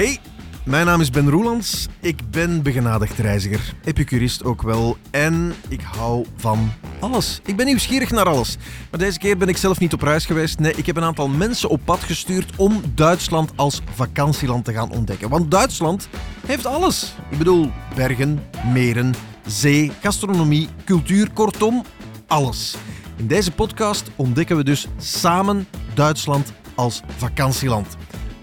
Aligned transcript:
Hey, 0.00 0.18
mijn 0.64 0.86
naam 0.86 1.00
is 1.00 1.10
Ben 1.10 1.30
Roelands. 1.30 1.86
Ik 2.00 2.30
ben 2.30 2.62
begenadigd 2.62 3.18
reiziger, 3.18 3.74
epicurist 3.84 4.44
ook 4.44 4.62
wel. 4.62 4.96
En 5.10 5.52
ik 5.68 5.80
hou 5.80 6.26
van 6.36 6.72
alles. 7.00 7.40
Ik 7.44 7.56
ben 7.56 7.66
nieuwsgierig 7.66 8.10
naar 8.10 8.24
alles. 8.24 8.56
Maar 8.90 9.00
deze 9.00 9.18
keer 9.18 9.36
ben 9.36 9.48
ik 9.48 9.56
zelf 9.56 9.78
niet 9.78 9.92
op 9.92 10.02
reis 10.02 10.26
geweest. 10.26 10.58
Nee, 10.58 10.72
ik 10.74 10.86
heb 10.86 10.96
een 10.96 11.02
aantal 11.02 11.28
mensen 11.28 11.68
op 11.68 11.80
pad 11.84 11.98
gestuurd 11.98 12.56
om 12.56 12.82
Duitsland 12.94 13.52
als 13.56 13.82
vakantieland 13.94 14.64
te 14.64 14.72
gaan 14.72 14.92
ontdekken. 14.92 15.28
Want 15.28 15.50
Duitsland 15.50 16.08
heeft 16.46 16.66
alles. 16.66 17.14
Ik 17.30 17.38
bedoel, 17.38 17.70
bergen, 17.94 18.42
meren, 18.72 19.14
zee, 19.46 19.92
gastronomie, 20.00 20.68
cultuur, 20.84 21.30
kortom, 21.30 21.84
alles. 22.26 22.76
In 23.16 23.26
deze 23.26 23.52
podcast 23.52 24.10
ontdekken 24.16 24.56
we 24.56 24.64
dus 24.64 24.86
samen 24.98 25.66
Duitsland 25.94 26.52
als 26.74 27.02
vakantieland. 27.16 27.96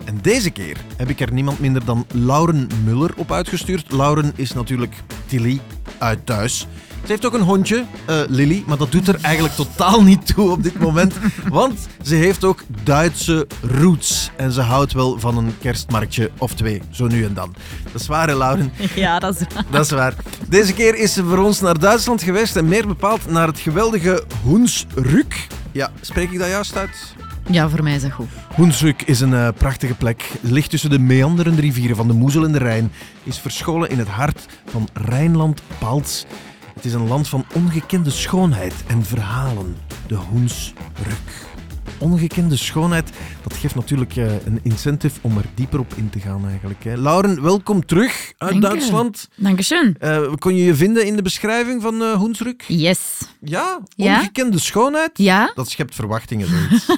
En 0.07 0.19
deze 0.21 0.49
keer 0.49 0.77
heb 0.97 1.09
ik 1.09 1.19
er 1.19 1.33
niemand 1.33 1.59
minder 1.59 1.85
dan 1.85 2.05
Lauren 2.13 2.69
Muller 2.83 3.11
op 3.15 3.31
uitgestuurd. 3.31 3.91
Lauren 3.91 4.31
is 4.35 4.53
natuurlijk 4.53 4.95
Tilly 5.25 5.59
uit 5.97 6.25
thuis. 6.25 6.67
Ze 7.01 7.13
heeft 7.13 7.25
ook 7.25 7.33
een 7.33 7.41
hondje, 7.41 7.85
uh, 8.09 8.21
Lily, 8.27 8.63
maar 8.67 8.77
dat 8.77 8.91
doet 8.91 9.07
er 9.07 9.17
eigenlijk 9.21 9.55
totaal 9.55 10.03
niet 10.03 10.35
toe 10.35 10.51
op 10.51 10.63
dit 10.63 10.79
moment. 10.79 11.13
Want 11.49 11.87
ze 12.01 12.15
heeft 12.15 12.43
ook 12.43 12.63
Duitse 12.83 13.47
roots. 13.61 14.31
En 14.35 14.51
ze 14.51 14.61
houdt 14.61 14.93
wel 14.93 15.19
van 15.19 15.37
een 15.37 15.53
kerstmarktje 15.59 16.31
of 16.37 16.53
twee, 16.53 16.81
zo 16.89 17.07
nu 17.07 17.25
en 17.25 17.33
dan. 17.33 17.55
Dat 17.91 18.01
is 18.01 18.07
waar, 18.07 18.27
hè, 18.27 18.35
Lauren? 18.35 18.71
Ja, 18.95 19.19
dat 19.19 19.35
is 19.35 19.47
waar. 19.53 19.65
Dat 19.71 19.85
is 19.85 19.91
waar. 19.91 20.13
Deze 20.49 20.73
keer 20.73 20.95
is 20.95 21.13
ze 21.13 21.23
voor 21.23 21.37
ons 21.37 21.59
naar 21.61 21.79
Duitsland 21.79 22.23
geweest 22.23 22.55
en 22.55 22.67
meer 22.67 22.87
bepaald 22.87 23.29
naar 23.29 23.47
het 23.47 23.59
geweldige 23.59 24.23
Hoensrück. 24.45 25.47
Ja, 25.71 25.91
spreek 26.01 26.31
ik 26.31 26.39
dat 26.39 26.47
juist 26.47 26.77
uit? 26.77 27.15
Ja, 27.49 27.69
voor 27.69 27.83
mij 27.83 27.95
is 27.95 28.01
dat 28.01 28.11
goed. 28.11 28.27
Hoensrück 28.55 29.01
is 29.05 29.19
een 29.19 29.31
uh, 29.31 29.47
prachtige 29.57 29.95
plek. 29.95 30.31
Ligt 30.41 30.69
tussen 30.69 30.89
de 30.89 30.99
meanderende 30.99 31.61
rivieren 31.61 31.95
van 31.95 32.07
de 32.07 32.13
Moezel 32.13 32.43
en 32.43 32.51
de 32.51 32.57
Rijn. 32.57 32.91
Is 33.23 33.39
verscholen 33.39 33.89
in 33.89 33.99
het 33.99 34.07
hart 34.07 34.45
van 34.65 34.87
Rijnland-Palts. 34.93 36.25
Het 36.73 36.85
is 36.85 36.93
een 36.93 37.07
land 37.07 37.27
van 37.27 37.45
ongekende 37.53 38.09
schoonheid 38.09 38.73
en 38.87 39.03
verhalen. 39.03 39.75
De 40.07 40.15
Hoensrück. 40.15 41.47
Ongekende 41.99 42.55
schoonheid, 42.55 43.09
dat 43.43 43.53
geeft 43.53 43.75
natuurlijk 43.75 44.15
uh, 44.15 44.45
een 44.45 44.59
incentive 44.63 45.19
om 45.21 45.37
er 45.37 45.45
dieper 45.55 45.79
op 45.79 45.93
in 45.95 46.09
te 46.09 46.19
gaan 46.19 46.47
eigenlijk. 46.47 46.83
Hè. 46.83 46.97
Lauren, 46.97 47.41
welkom 47.41 47.85
terug 47.85 48.33
uit 48.37 48.51
Dank 48.51 48.63
Duitsland. 48.63 49.29
Dankjewel. 49.35 49.93
Uh, 50.01 50.33
kon 50.35 50.55
je 50.55 50.63
je 50.63 50.75
vinden 50.75 51.05
in 51.05 51.15
de 51.15 51.21
beschrijving 51.21 51.81
van 51.81 52.01
uh, 52.01 52.13
Hoensrück? 52.13 52.63
Yes. 52.67 53.21
Ja? 53.41 53.79
Ongekende 53.95 54.57
ja? 54.57 54.63
schoonheid? 54.63 55.11
Ja. 55.13 55.51
Dat 55.55 55.69
schept 55.69 55.95
verwachtingen, 55.95 56.47
zoiets. 56.47 56.85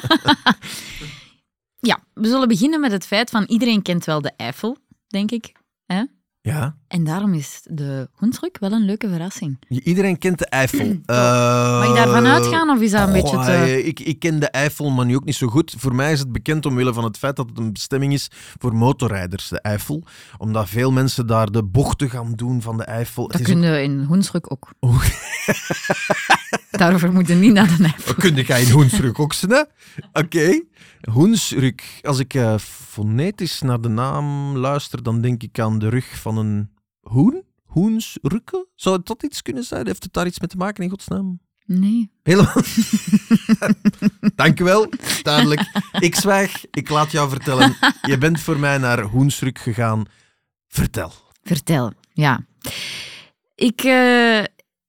ja, 1.89 2.00
we 2.14 2.27
zullen 2.27 2.47
beginnen 2.47 2.80
met 2.80 2.92
het 2.92 3.05
feit 3.05 3.30
van 3.30 3.44
iedereen 3.44 3.81
kent 3.81 4.05
wel 4.05 4.22
de 4.22 4.31
Eiffel, 4.38 4.77
denk 5.08 5.31
ik. 5.31 5.52
Hè? 5.86 6.03
Ja. 6.41 6.75
En 6.87 7.03
daarom 7.03 7.33
is 7.33 7.59
de 7.63 8.09
Hoensrück 8.13 8.59
wel 8.59 8.71
een 8.71 8.85
leuke 8.85 9.09
verrassing. 9.09 9.59
Iedereen 9.67 10.17
kent 10.17 10.37
de 10.39 10.45
Eiffel. 10.45 10.85
uh, 10.85 11.79
Mag 11.79 11.87
je 11.87 11.93
daarvan 11.93 12.25
uitgaan 12.25 12.69
of 12.69 12.81
is 12.81 12.91
dat 12.91 13.01
een 13.01 13.15
oh, 13.15 13.21
beetje 13.21 13.45
te... 13.45 13.83
Ik, 13.83 13.99
ik 13.99 14.19
ken 14.19 14.39
de 14.39 14.49
Eiffel, 14.49 14.89
maar 14.89 15.05
nu 15.05 15.15
ook 15.15 15.25
niet 15.25 15.35
zo 15.35 15.47
goed. 15.47 15.75
Voor 15.77 15.95
mij 15.95 16.11
is 16.11 16.19
het 16.19 16.31
bekend 16.31 16.65
omwille 16.65 16.93
van 16.93 17.03
het 17.03 17.17
feit 17.17 17.35
dat 17.35 17.49
het 17.49 17.57
een 17.57 17.73
bestemming 17.73 18.13
is 18.13 18.27
voor 18.57 18.75
motorrijders, 18.75 19.47
de 19.47 19.61
Eiffel. 19.61 20.03
Omdat 20.37 20.69
veel 20.69 20.91
mensen 20.91 21.27
daar 21.27 21.51
de 21.51 21.63
bochten 21.63 22.09
gaan 22.09 22.33
doen 22.35 22.61
van 22.61 22.77
de 22.77 22.83
Eiffel. 22.83 23.27
Dat 23.27 23.41
kunnen 23.41 23.71
we 23.71 23.81
in 23.81 24.07
Hoensrück 24.11 24.51
ook. 24.51 24.67
Oh. 24.79 25.03
Daarover 26.71 27.11
moeten 27.13 27.39
we 27.39 27.45
niet 27.45 27.53
naar 27.53 27.77
de 27.77 27.83
Eiffel. 27.83 28.13
Kun 28.13 28.35
je 28.35 28.43
in 28.43 28.71
Hoensrück 28.71 29.19
ook? 29.19 29.33
Oké. 29.43 29.67
Okay. 30.13 30.63
Hoensrück. 31.02 31.81
Als 32.02 32.20
ik 32.20 32.33
uh, 32.33 32.58
fonetisch 32.58 33.61
naar 33.61 33.82
de 33.82 33.87
naam 33.87 34.58
luister, 34.58 35.04
dan 35.04 35.21
denk 35.21 35.43
ik 35.43 35.60
aan 35.60 35.80
de 35.80 35.89
rug 35.89 36.20
van 36.20 36.37
een 36.37 36.71
hoen. 36.99 37.43
Hoensrücken? 37.64 38.67
Zou 38.76 38.98
het 38.98 39.05
dat 39.05 39.23
iets 39.23 39.42
kunnen 39.42 39.64
zijn? 39.64 39.86
Heeft 39.86 40.04
het 40.04 40.14
daar 40.14 40.26
iets 40.27 40.39
mee 40.39 40.49
te 40.49 40.58
maken, 40.58 40.83
in 40.83 40.89
godsnaam? 40.89 41.39
Nee. 41.65 42.11
Helemaal. 42.23 42.64
Dank 44.36 44.59
u 44.59 44.64
wel. 44.64 44.89
Duidelijk. 45.21 45.92
Ik 45.99 46.15
zwijg. 46.15 46.65
Ik 46.71 46.89
laat 46.89 47.11
jou 47.11 47.30
vertellen. 47.30 47.76
Je 48.02 48.17
bent 48.17 48.39
voor 48.39 48.59
mij 48.59 48.77
naar 48.77 49.04
Hoensrück 49.04 49.59
gegaan. 49.59 50.05
Vertel. 50.67 51.14
Vertel, 51.43 51.93
ja. 52.14 52.45
Ik, 53.55 53.83
uh, 53.83 54.43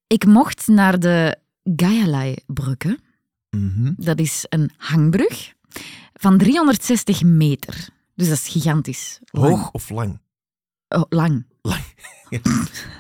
ik 0.07 0.27
mocht 0.27 0.67
naar 0.67 0.99
de 0.99 1.37
Gaialai-brugge. 1.77 2.99
Mm 3.51 3.73
-hmm. 3.75 3.95
Dat 3.97 4.19
is 4.19 4.47
een 4.49 4.71
hangbrug 4.77 5.53
van 6.21 6.39
360 6.39 7.23
meter. 7.23 7.89
Dus 8.15 8.29
dat 8.29 8.37
is 8.37 8.49
gigantisch. 8.49 9.19
Lang. 9.25 9.49
Hoog 9.49 9.71
of 9.71 9.91
lang? 9.91 10.21
Oh, 10.89 11.03
lang. 11.09 11.47
Lang. 11.63 11.83
Ja. 12.31 12.41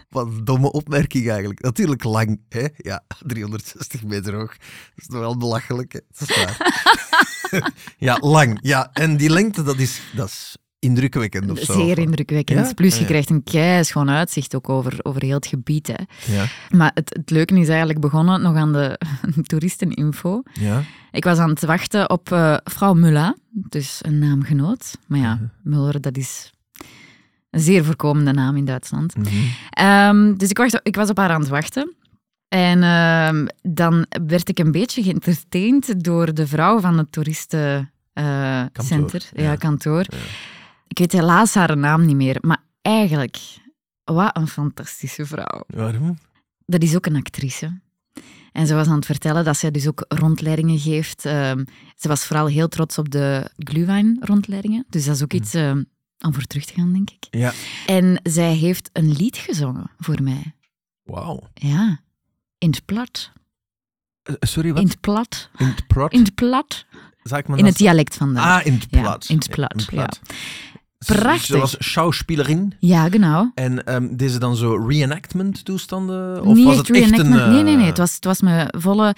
Wat 0.08 0.26
een 0.26 0.44
domme 0.44 0.72
opmerking 0.72 1.28
eigenlijk. 1.28 1.62
Natuurlijk 1.62 2.04
lang, 2.04 2.41
hè? 2.48 2.66
Ja, 2.76 3.04
360 3.26 4.04
meter 4.04 4.34
hoog. 4.34 4.56
Dat 4.56 4.69
is 4.94 5.06
toch 5.06 5.19
wel 5.19 5.36
belachelijk, 5.36 5.92
hè? 5.92 6.00
Dat 6.08 6.28
is 6.28 6.36
waar. 6.36 7.72
ja, 8.08 8.19
lang. 8.20 8.58
Ja, 8.62 8.92
en 8.92 9.16
die 9.16 9.31
lengte, 9.31 9.62
dat 9.62 9.78
is, 9.78 10.00
dat 10.14 10.28
is 10.28 10.56
indrukwekkend 10.80 11.50
of 11.50 11.58
zo. 11.58 11.72
Zeer 11.72 11.98
indrukwekkend. 11.98 12.66
Ja? 12.66 12.74
Plus, 12.74 12.98
je 12.98 13.04
krijgt 13.04 13.30
een 13.30 13.42
kei 13.42 13.84
schoon 13.84 14.10
uitzicht 14.10 14.54
ook 14.54 14.68
over, 14.68 14.98
over 15.02 15.22
heel 15.22 15.34
het 15.34 15.46
gebied. 15.46 15.86
Hè. 15.86 15.94
Ja. 16.34 16.44
Maar 16.70 16.91
het, 16.94 17.14
het 17.16 17.30
leuke 17.30 17.58
is 17.60 17.68
eigenlijk 17.68 18.00
begonnen 18.00 18.42
nog 18.42 18.56
aan 18.56 18.72
de 18.72 18.98
toeristeninfo. 19.50 20.42
Ja. 20.52 20.82
Ik 21.10 21.24
was 21.24 21.38
aan 21.38 21.48
het 21.50 21.64
wachten 21.64 22.10
op 22.10 22.30
uh, 22.32 22.56
vrouw 22.64 22.94
Mulla, 22.94 23.36
dus 23.50 23.98
een 24.02 24.19
naamgenoot. 24.19 24.96
Maar 25.06 25.19
ja, 25.19 25.34
Mhm. 25.34 25.44
Muller, 25.62 26.00
dat 26.00 26.16
is 26.16 26.50
een 27.50 27.60
zeer 27.60 27.84
voorkomende 27.84 28.32
naam 28.32 28.56
in 28.56 28.64
Duitsland. 28.64 29.16
Mhm. 29.16 29.28
Ehm, 29.70 30.34
dus 30.36 30.48
ik, 30.50 30.56
wacht, 30.58 30.80
ik 30.82 30.96
was 30.96 31.10
op 31.10 31.16
haar 31.16 31.30
aan 31.30 31.40
het 31.40 31.48
wachten. 31.48 31.94
En 32.48 32.82
ehm, 32.82 33.46
dan 33.62 34.06
werd 34.26 34.48
ik 34.48 34.58
een 34.58 34.72
beetje 34.72 35.02
geëntertained 35.02 35.94
door 36.04 36.34
de 36.34 36.46
vrouw 36.46 36.80
van 36.80 36.98
het 36.98 37.12
toeristencenter. 37.12 37.90
ja. 39.34 39.42
ja, 39.42 39.56
kantoor. 39.56 40.04
Ja. 40.08 40.16
Ik 40.90 40.98
weet 40.98 41.12
helaas 41.12 41.54
haar 41.54 41.76
naam 41.76 42.06
niet 42.06 42.16
meer, 42.16 42.36
maar 42.40 42.62
eigenlijk, 42.82 43.38
wat 44.04 44.36
een 44.36 44.48
fantastische 44.48 45.26
vrouw. 45.26 45.64
Waarom? 45.66 46.18
Dat 46.66 46.82
is 46.82 46.96
ook 46.96 47.06
een 47.06 47.16
actrice. 47.16 47.80
En 48.52 48.66
ze 48.66 48.74
was 48.74 48.86
aan 48.86 48.94
het 48.96 49.06
vertellen 49.06 49.44
dat 49.44 49.56
zij 49.56 49.70
dus 49.70 49.86
ook 49.88 50.04
rondleidingen 50.08 50.78
geeft. 50.78 51.24
Ehm, 51.24 51.64
ze 51.96 52.08
was 52.08 52.24
vooral 52.26 52.46
heel 52.46 52.68
trots 52.68 52.98
op 52.98 53.10
de 53.10 53.50
Glühwein-rondleidingen. 53.56 54.84
Dus 54.88 55.04
dat 55.04 55.14
is 55.14 55.22
ook 55.22 55.32
iets 55.32 55.54
ehm, 55.54 55.82
om 56.18 56.34
voor 56.34 56.42
terug 56.42 56.64
te 56.64 56.72
gaan, 56.74 56.92
denk 56.92 57.10
ik. 57.10 57.26
Ja. 57.30 57.52
En 57.86 58.20
zij 58.22 58.52
heeft 58.54 58.90
een 58.92 59.12
lied 59.12 59.36
gezongen 59.36 59.90
voor 59.98 60.22
mij. 60.22 60.54
Wauw. 61.02 61.48
Ja, 61.54 62.00
in 62.58 62.70
het 62.70 62.84
plat. 62.84 63.32
Uh, 64.30 64.36
sorry, 64.40 64.72
wat? 64.72 64.82
In 64.82 64.88
het 64.88 65.00
plat. 65.00 65.50
In 65.58 65.66
het 65.66 65.86
plat? 65.86 66.12
In 66.12 66.22
het 66.22 66.34
plat. 66.34 66.84
In 67.56 67.64
het 67.64 67.76
dialect 67.76 68.16
vandaag. 68.16 68.60
Ah, 68.60 68.66
in 68.66 68.72
het 68.72 68.86
Ja, 68.90 69.00
plat. 69.00 69.28
in 69.28 69.36
het 69.36 69.50
plat, 69.50 69.72
in 69.72 69.78
het 69.78 69.88
plat. 69.88 70.20
Ze- 70.26 70.32
Prachtig. 71.06 71.44
Ze 71.44 71.59
was 71.59 71.75
schouwspielerin. 71.78 72.75
Ja, 72.78 73.09
genau. 73.09 73.50
En 73.55 73.84
ehm 73.87 74.16
deze 74.16 74.38
dan 74.38 74.56
zo 74.56 74.75
reenactment 74.88 75.65
toestanden? 75.65 76.43
Of 76.44 76.55
niet 76.55 76.65
was 76.65 76.77
echt 76.78 76.88
het 76.88 76.97
echt 76.97 77.11
een... 77.11 77.16
reenactment. 77.16 77.53
Nee, 77.53 77.62
nee, 77.62 77.72
nee. 77.75 77.83
eh, 77.83 77.88
Het 77.88 77.99
was, 77.99 78.15
het 78.15 78.25
was 78.25 78.41
met 78.41 78.77
volle 78.78 79.15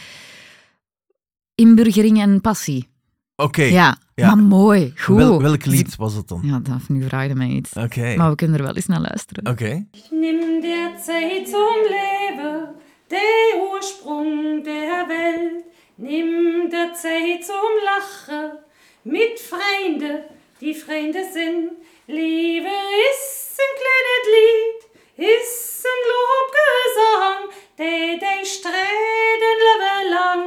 inburgering 1.55 2.21
en 2.21 2.41
passie. 2.41 2.89
Oké. 3.37 3.63
Ja, 3.63 3.97
ja. 4.15 4.27
maar 4.35 4.45
mooi. 4.45 4.93
Goed. 4.97 5.17
Wel, 5.17 5.43
welk 5.43 5.65
lied 5.65 5.97
was 5.97 6.15
het 6.15 6.29
dan? 6.29 6.39
ik- 6.43 6.51
Ja, 6.51 6.59
dat, 6.59 6.89
nu 6.89 7.03
vraag 7.09 7.27
je 7.29 7.35
mij 7.35 7.49
iets. 7.49 7.73
Oké. 7.73 8.15
Maar 8.17 8.31
we 8.31 8.37
kunnen 8.37 8.57
er 8.59 8.63
wel 8.65 8.75
eens 8.77 8.87
naar 8.87 9.01
luisteren. 9.01 9.47
Oké. 9.49 9.87
Nimm 10.11 10.61
der 10.61 10.91
Zeit 11.05 11.49
zum 11.49 11.83
Leben, 11.89 12.69
der 13.09 13.73
Ursprung 13.75 14.65
der 14.65 15.07
Welt. 15.09 15.65
Nimm 15.95 16.71
der 16.71 16.93
Zeit 16.95 17.45
zum 17.45 17.71
Lachen, 17.85 18.59
mit 19.03 19.41
Freunde, 19.51 20.25
die 20.63 20.75
Freunde 20.75 21.25
sind. 21.33 21.73
Liebe 22.07 22.75
ist 23.11 23.59
ein 23.65 23.73
kleines 23.83 24.25
Lied, 24.37 24.81
ist 25.29 25.85
ein 25.91 26.01
Lobgesang, 26.13 27.41
der 27.79 28.19
den 28.25 28.47
Sträden 28.47 29.57
leben 29.67 30.11
lang, 30.17 30.43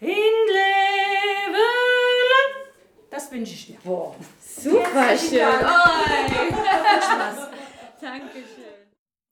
in 0.00 0.36
Leben 0.58 1.68
lang. 2.32 2.52
Das 3.10 3.30
wünsche 3.30 3.52
ich 3.52 3.66
dir. 3.66 3.78
Boah. 3.84 4.14
Super 4.40 5.16
schön. 5.18 5.42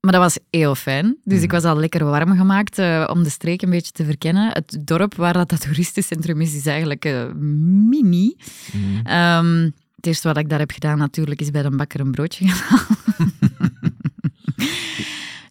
Maar 0.00 0.12
dat 0.12 0.20
was 0.20 0.38
heel 0.50 0.74
fijn. 0.74 1.16
Dus 1.24 1.42
ik 1.42 1.50
was 1.50 1.64
al 1.64 1.76
lekker 1.76 2.04
warm 2.04 2.36
gemaakt 2.36 2.78
eh, 2.78 3.08
om 3.10 3.22
de 3.22 3.30
streek 3.30 3.62
een 3.62 3.70
beetje 3.70 3.92
te 3.92 4.04
verkennen. 4.04 4.52
Het 4.52 4.78
dorp 4.80 5.14
waar 5.14 5.32
dat, 5.32 5.48
dat 5.48 5.60
toeristencentrum 5.60 6.40
is, 6.40 6.54
is 6.54 6.66
eigenlijk 6.66 7.04
eh, 7.04 7.32
mini. 7.34 8.36
Mhm. 8.72 9.06
Ehm, 9.06 9.70
het 10.02 10.10
eerste 10.10 10.28
wat 10.28 10.36
ik 10.36 10.48
daar 10.48 10.58
heb 10.58 10.70
gedaan 10.70 10.98
natuurlijk 10.98 11.40
is 11.40 11.50
bij 11.50 11.62
de 11.62 11.70
bakker 11.76 12.00
een 12.00 12.10
broodje 12.10 12.48
gaan 12.48 12.86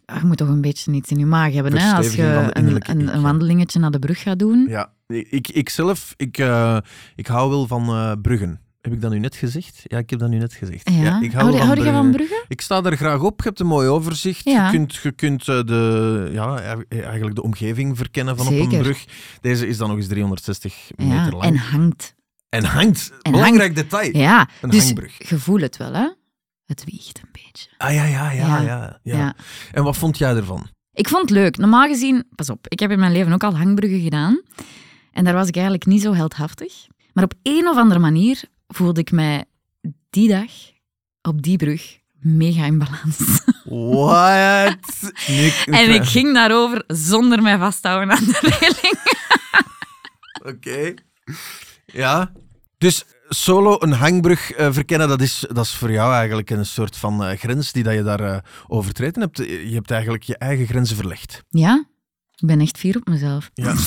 je 0.22 0.26
moet 0.28 0.38
toch 0.38 0.48
een 0.48 0.62
beetje 0.62 0.92
iets 0.92 1.10
in 1.12 1.18
je 1.18 1.26
maag 1.26 1.54
hebben 1.54 1.78
hè, 1.78 1.94
als 1.94 2.14
je 2.14 2.50
een, 2.54 2.90
een, 2.90 3.16
een 3.16 3.22
wandelingetje 3.22 3.80
naar 3.80 3.92
de 3.92 4.00
brug 4.00 4.22
gaat 4.22 4.40
doen. 4.40 4.66
Ja, 4.70 4.92
ik, 5.08 5.48
ik 5.50 5.70
zelf, 5.70 6.14
ik, 6.18 6.38
eh, 6.38 6.78
ik 7.16 7.28
hou 7.28 7.50
wel 7.50 7.68
van 7.68 7.88
eh, 7.90 8.12
bruggen. 8.22 8.60
Heb 8.82 8.94
ik 8.94 9.02
dat 9.02 9.12
nu 9.12 9.20
net 9.20 9.36
gezegd? 9.36 9.82
Ja, 9.84 9.98
ik 9.98 10.10
heb 10.10 10.20
dat 10.20 10.30
nu 10.30 10.38
net 10.38 10.54
gezegd. 10.54 10.90
Ja. 10.90 11.22
ik 11.22 11.32
hou 11.32 11.44
hou 11.44 11.52
je- 11.52 11.58
van 11.58 11.68
hou 11.68 11.84
je 11.86 11.92
van 11.92 12.12
Brugge. 12.12 12.28
Brugge? 12.28 12.46
Ik 12.48 12.62
sta 12.62 12.84
er 12.84 12.98
graag 12.98 13.22
op. 13.22 13.38
Je 13.42 13.48
hebt 13.48 13.60
een 13.60 13.66
mooi 13.68 13.88
overzicht. 13.88 14.46
Ja. 14.46 14.66
Je 14.66 14.72
kunt, 14.72 14.96
je 14.96 15.12
kunt 15.12 15.48
eh, 15.48 15.64
de, 15.64 16.30
ja, 16.34 16.60
eigenlijk 16.90 17.36
de 17.36 17.44
omgeving 17.44 17.98
verkennen 17.98 18.38
van 18.38 18.48
op 18.48 18.54
een 18.54 18.68
brug. 18.82 19.06
Deze 19.42 19.68
is 19.68 19.78
dan 19.78 19.88
nog 19.88 19.98
eens 19.98 20.08
360 20.08 20.92
Ja, 20.98 21.06
meter 21.06 21.32
lang. 21.32 21.44
en 21.44 21.56
hangt. 21.58 22.16
En 22.52 22.64
hangt. 22.64 23.12
En 23.22 23.32
Belangrijk 23.32 23.76
detail. 23.76 24.18
Ja, 24.18 24.48
Een 24.62 24.70
dus 24.70 24.84
hangbrug. 24.84 25.30
je 25.30 25.40
voelt 25.40 25.62
het 25.62 25.78
wel, 25.78 25.94
hè? 25.94 26.10
Het 26.66 26.84
wiegt 26.86 27.20
een 27.24 27.30
beetje. 27.32 27.70
Ah 27.78 27.94
ja, 27.94 28.04
ja, 28.06 28.32
ja, 28.32 28.46
ja, 28.48 28.62
Ja. 28.62 29.00
ja. 29.04 29.18
Ja. 29.18 29.36
En 29.72 29.84
wat 29.84 29.98
vond 29.98 30.18
jij 30.18 30.36
ervan? 30.36 30.68
Ik 30.94 31.08
vond 31.10 31.22
het 31.22 31.30
leuk. 31.30 31.58
Normaal 31.58 31.88
gezien, 31.88 32.28
pas 32.36 32.50
op, 32.50 32.68
ik 32.68 32.80
heb 32.80 32.92
in 32.92 33.00
mijn 33.00 33.12
leven 33.12 33.34
ook 33.34 33.44
al 33.44 33.58
hangbruggen 33.58 34.00
gedaan. 34.02 34.42
En 35.12 35.24
daar 35.24 35.34
was 35.34 35.48
ik 35.48 35.54
eigenlijk 35.54 35.86
niet 35.86 36.02
zo 36.02 36.14
heldhaftig. 36.14 36.74
Maar 37.14 37.24
op 37.24 37.34
een 37.44 37.68
of 37.68 37.78
andere 37.78 38.00
manier 38.00 38.42
voelde 38.68 39.00
ik 39.00 39.12
mij 39.12 39.46
die 40.10 40.28
dag 40.30 40.52
op 41.22 41.42
die 41.42 41.58
brug 41.58 41.98
mega 42.20 42.66
in 42.66 42.78
balans. 42.78 43.42
What? 43.98 45.12
En 45.66 45.90
ik 45.94 46.04
ging 46.04 46.34
daarover 46.34 46.84
zonder 46.88 47.42
mij 47.42 47.58
vasthouden 47.58 48.12
aan 48.18 48.24
de 48.26 48.40
reling. 48.60 49.00
Oké. 50.56 50.94
Ja. 51.92 52.32
Dus 52.78 53.06
solo 53.30 53.76
een 53.80 53.92
hangbrug 53.92 54.52
eh, 54.52 54.72
verkennen, 54.72 55.08
dat 55.08 55.22
is, 55.22 55.46
dat 55.54 55.66
is 55.66 55.76
voor 55.76 55.92
jou 55.92 56.14
eigenlijk 56.14 56.50
een 56.50 56.66
soort 56.66 56.98
van 56.98 57.24
eh, 57.24 57.38
grens 57.38 57.72
die 57.72 57.84
dat 57.84 57.94
je 57.94 58.04
daar 58.04 58.20
eh, 58.20 58.38
overtreden 58.68 59.22
hebt. 59.22 59.38
Je 59.38 59.72
hebt 59.74 59.92
eigenlijk 59.92 60.24
je 60.24 60.38
eigen 60.38 60.66
grenzen 60.66 60.96
verlegd. 60.96 61.44
Ja, 61.50 61.86
ik 62.36 62.48
ben 62.48 62.60
echt 62.60 62.78
fier 62.78 62.98
op 62.98 63.08
mezelf. 63.08 63.50
Ja. 63.54 63.76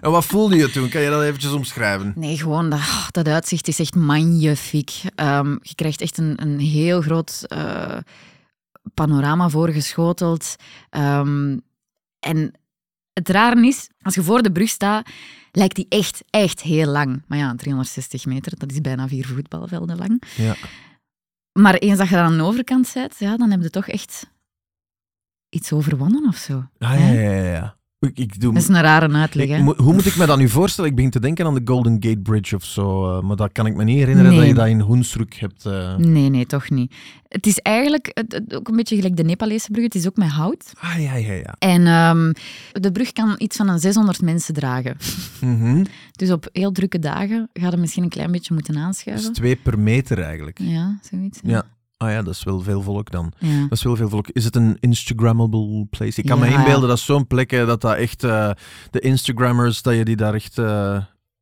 En 0.00 0.10
wat 0.10 0.24
voelde 0.24 0.56
je 0.56 0.70
toen? 0.70 0.88
Kan 0.88 1.00
je 1.00 1.10
dat 1.10 1.22
eventjes 1.22 1.52
omschrijven? 1.52 2.12
Nee, 2.16 2.38
gewoon 2.38 2.70
dat, 2.70 2.78
oh, 2.78 3.08
dat 3.10 3.28
uitzicht 3.28 3.68
is 3.68 3.78
echt 3.78 3.94
magnifiek. 3.94 4.92
Ehm, 5.14 5.50
je 5.50 5.74
krijgt 5.74 6.00
echt 6.00 6.18
een, 6.18 6.42
een 6.42 6.58
heel 6.58 7.00
groot 7.00 7.46
panorama 8.94 9.48
voorgeschoteld. 9.48 10.56
Ehm, 10.90 11.58
en 12.20 12.59
het 13.12 13.28
rare 13.28 13.66
is, 13.66 13.88
als 14.02 14.14
je 14.14 14.22
voor 14.22 14.42
de 14.42 14.52
brug 14.52 14.68
staat, 14.68 15.08
lijkt 15.52 15.76
die 15.76 15.86
echt, 15.88 16.22
echt 16.30 16.60
heel 16.60 16.86
lang. 16.86 17.22
Maar 17.26 17.38
ja, 17.38 17.54
360 17.54 18.26
meter, 18.26 18.58
dat 18.58 18.72
is 18.72 18.80
bijna 18.80 19.08
vier 19.08 19.26
voetbalvelden 19.26 19.96
lang. 19.96 20.22
Ja. 20.36 20.54
Maar 21.52 21.74
eens 21.74 21.98
dat 21.98 22.08
je 22.08 22.16
aan 22.16 22.36
de 22.36 22.42
overkant 22.42 22.90
bent, 22.94 23.18
ja, 23.18 23.36
dan 23.36 23.50
heb 23.50 23.62
je 23.62 23.70
toch 23.70 23.88
echt 23.88 24.30
iets 25.48 25.72
overwonnen 25.72 26.28
of 26.28 26.36
zo. 26.36 26.64
Ah, 26.78 26.98
ja, 26.98 27.08
ja, 27.08 27.30
ja. 27.30 27.52
ja. 27.52 27.78
Ik, 28.06 28.18
ik 28.18 28.40
doe... 28.40 28.52
Dat 28.52 28.62
is 28.62 28.68
een 28.68 28.80
rare 28.80 29.12
uitleg, 29.12 29.46
Ik 29.46 29.52
hè? 29.52 29.62
mo- 29.62 29.74
hoe 29.76 29.92
moet 29.92 30.06
ik 30.06 30.16
me 30.16 30.26
dat 30.26 30.38
nu 30.38 30.48
voorstellen? 30.48 30.90
Ik 30.90 30.96
begin 30.96 31.10
te 31.10 31.20
denken 31.20 31.46
aan 31.46 31.54
de 31.54 31.60
Golden 31.64 31.92
Gate 32.00 32.18
Bridge 32.18 32.56
of 32.56 32.64
zo. 32.64 33.16
eh, 33.16 33.22
maar 33.22 33.36
dat 33.36 33.52
kan 33.52 33.66
ik 33.66 33.74
me 33.74 33.84
niet 33.84 33.98
herinneren 33.98 34.34
dat 34.36 34.46
je 34.46 34.54
dat 34.54 34.66
in 34.66 34.80
Hoensruk 34.80 35.34
hebt. 35.34 35.66
eh. 35.66 35.96
Nee, 35.96 36.28
nee, 36.28 36.46
toch 36.46 36.70
niet. 36.70 36.94
Het 37.28 37.46
is 37.46 37.58
eigenlijk 37.58 38.10
het- 38.14 38.32
het- 38.32 38.54
ook 38.54 38.68
een 38.68 38.76
beetje 38.76 38.96
gelijk 38.96 39.16
de 39.16 39.22
Nepalese 39.24 39.70
brug. 39.70 39.84
Het 39.84 39.94
is 39.94 40.06
ook 40.06 40.16
met 40.16 40.28
hout. 40.28 40.72
Ah, 40.80 41.02
ja, 41.02 41.14
ja, 41.14 41.32
ja. 41.32 41.54
En 41.58 41.86
ehm, 41.86 42.32
de 42.72 42.92
brug 42.92 43.12
kan 43.12 43.34
iets 43.38 43.56
van 43.56 43.68
een 43.68 43.78
600 43.78 44.22
mensen 44.22 44.54
dragen. 44.54 44.96
Mhm. 45.40 45.84
Dus 46.12 46.30
op 46.30 46.48
heel 46.52 46.72
drukke 46.72 46.98
dagen 46.98 47.48
ga 47.52 47.70
je 47.70 47.76
misschien 47.76 48.02
een 48.02 48.08
klein 48.08 48.30
beetje 48.32 48.54
moeten 48.54 48.74
Dus 48.74 48.82
aanschuiven. 48.82 49.32
twee 49.32 49.56
per 49.56 49.78
meter 49.78 50.18
eigenlijk. 50.22 50.58
Ja, 50.62 50.98
zoiets. 51.10 51.38
Ja. 51.42 51.64
Ah 52.02 52.10
ja, 52.10 52.22
dat 52.22 52.34
is 52.34 52.42
wel 52.42 52.60
veel 52.60 52.82
volk 52.82 53.10
dan. 53.10 53.32
Ja. 53.38 53.60
Dat 53.60 53.78
is 53.78 53.82
wel 53.82 53.96
veel 53.96 54.08
volk. 54.08 54.28
Is 54.28 54.44
het 54.44 54.56
een 54.56 54.76
Instagrammable 54.80 55.86
place? 55.90 56.20
Ik 56.20 56.26
kan 56.26 56.38
me 56.38 56.48
inbeelden 56.48 56.88
dat 56.88 56.98
zo'n 56.98 57.26
plek, 57.26 57.52
eh, 57.52 57.66
dat 57.66 57.80
dat 57.80 57.96
echt 57.96 58.24
eh, 58.24 58.50
de 58.90 59.00
Instagrammers, 59.00 59.82
dat 59.82 59.94
je 59.94 60.04
die 60.04 60.16
daar 60.16 60.34
echt 60.34 60.58
eh, 60.58 60.96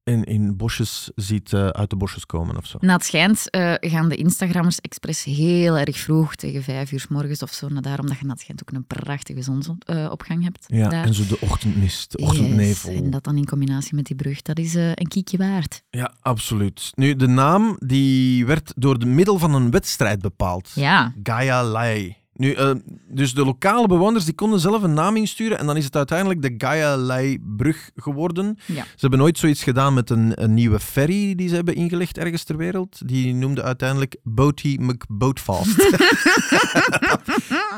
in, 0.08 0.24
in 0.24 0.56
bosjes 0.56 1.10
ziet 1.14 1.52
eh, 1.52 1.66
uit 1.66 1.90
de 1.90 1.96
bosjes 1.96 2.26
komen 2.26 2.56
of 2.56 2.66
zo. 2.66 2.78
Na 2.80 2.92
het 2.92 3.04
schijnt 3.04 3.50
eh, 3.50 3.74
gaan 3.80 4.08
de 4.08 4.16
Instagrammers 4.16 4.80
expres 4.80 5.24
heel 5.24 5.78
erg 5.78 5.98
vroeg, 5.98 6.34
tegen 6.34 6.62
vijf 6.62 6.92
uur 6.92 7.00
s 7.00 7.08
morgens 7.08 7.42
of 7.42 7.52
zo, 7.52 7.68
naar 7.68 7.82
daar, 7.82 8.00
omdat 8.00 8.18
je 8.18 8.24
na 8.24 8.32
het 8.32 8.40
schijnt 8.40 8.62
ook 8.62 8.74
een 8.74 8.86
prachtige 8.86 9.42
zonsopgang 9.42 10.44
hebt. 10.44 10.64
Ja, 10.66 10.88
daar. 10.88 11.04
en 11.04 11.14
zo 11.14 11.26
de 11.26 11.40
ochtendmist, 11.40 12.12
de 12.12 12.18
ochtendnevel. 12.18 12.90
Yes, 12.90 13.00
En 13.00 13.10
dat 13.10 13.24
dan 13.24 13.36
in 13.36 13.46
combinatie 13.46 13.94
met 13.94 14.04
die 14.04 14.16
brug, 14.16 14.42
dat 14.42 14.58
is 14.58 14.74
eh, 14.74 14.88
een 14.88 15.08
kiekje 15.08 15.36
waard. 15.36 15.82
Ja, 15.90 16.14
absoluut. 16.20 16.90
Nu, 16.94 17.16
de 17.16 17.26
naam 17.26 17.76
die 17.78 18.46
werd 18.46 18.72
door 18.76 18.98
de 18.98 19.06
middel 19.06 19.38
van 19.38 19.54
een 19.54 19.70
wedstrijd 19.70 20.20
bepaald. 20.20 20.70
Ja, 20.74 21.12
Gaia 21.22 21.64
Lai. 21.64 22.16
Nu, 22.38 22.52
eh, 22.52 22.70
dus 23.08 23.34
de 23.34 23.44
lokale 23.44 23.86
bewoners 23.86 24.24
die 24.24 24.34
konden 24.34 24.60
zelf 24.60 24.82
een 24.82 24.94
naam 24.94 25.16
insturen 25.16 25.58
en 25.58 25.66
dan 25.66 25.76
is 25.76 25.84
het 25.84 25.96
uiteindelijk 25.96 26.42
de 26.42 26.54
Gaia 26.58 26.96
Lai 26.96 27.38
brug 27.56 27.90
geworden. 27.96 28.58
Ja. 28.66 28.82
Ze 28.82 29.00
hebben 29.00 29.18
nooit 29.18 29.38
zoiets 29.38 29.62
gedaan 29.62 29.94
met 29.94 30.10
een, 30.10 30.42
een 30.42 30.54
nieuwe 30.54 30.80
ferry 30.80 31.34
die 31.34 31.48
ze 31.48 31.54
hebben 31.54 31.74
ingelegd 31.74 32.18
ergens 32.18 32.44
ter 32.44 32.56
wereld. 32.56 33.08
Die 33.08 33.34
noemde 33.34 33.62
uiteindelijk 33.62 34.16
Boaty 34.22 34.76
McBoatfast. 34.80 35.78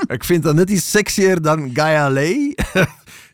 Ik 0.07 0.25
vind 0.25 0.43
dat 0.43 0.55
net 0.55 0.71
iets 0.71 0.91
sexier 0.91 1.43
dan 1.43 1.71
Gaia 1.73 2.11
Lai. 2.11 2.55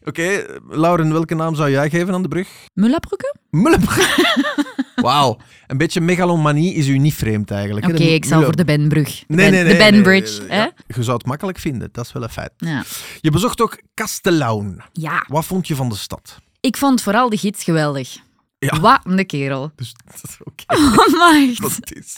Oké, 0.08 0.44
Lauren, 0.68 1.12
welke 1.12 1.34
naam 1.34 1.54
zou 1.54 1.70
jij 1.70 1.90
geven 1.90 2.14
aan 2.14 2.22
de 2.22 2.28
brug? 2.28 2.48
Mullabroeken? 2.74 3.38
Mullenbrug. 3.50 4.16
Wauw. 4.94 5.38
Een 5.66 5.78
beetje 5.78 6.00
megalomanie 6.00 6.74
is 6.74 6.88
u 6.88 6.98
niet 6.98 7.14
vreemd 7.14 7.50
eigenlijk. 7.50 7.86
hè? 7.86 7.92
Oké, 7.92 8.02
De 8.02 8.14
ik 8.14 8.24
zal 8.24 8.32
Mulle- 8.32 8.44
voor 8.46 8.56
de 8.56 8.64
Benbrug. 8.64 9.08
De, 9.18 9.24
Nee, 9.26 9.36
Ben, 9.36 9.50
nee, 9.52 9.62
nee. 9.64 9.72
de 9.72 9.78
nee, 9.78 9.90
Benbridge. 9.90 10.40
nee, 10.40 10.48
hè? 10.50 10.56
ja. 10.62 10.72
Je 10.86 11.02
zou 11.02 11.16
het 11.16 11.26
makkelijk 11.26 11.58
vinden, 11.58 11.88
dat 11.92 12.04
is 12.06 12.12
wel 12.12 12.22
een 12.22 12.28
feit. 12.28 12.52
Ja. 12.56 12.84
Je 13.20 13.30
bezocht 13.30 13.60
ook 13.60 13.80
Castellaun. 13.94 14.82
ja, 14.92 15.24
Wat 15.28 15.44
vond 15.44 15.66
je 15.68 15.74
van 15.74 15.88
de 15.88 15.96
stad? 15.96 16.38
ik 16.60 16.76
vond 16.76 17.02
vooral 17.02 17.28
de 17.28 17.36
gids 17.36 17.64
geweldig. 17.64 18.16
Ja. 18.58 18.80
Wat 18.80 19.00
een 19.04 19.26
kerel. 19.26 19.72
Dus, 19.76 19.94
dat 20.04 20.20
is 20.22 20.36
oké. 20.44 20.64
Oh, 20.76 21.36
echt. 21.48 21.60
Dat 21.78 21.78
is, 21.96 22.14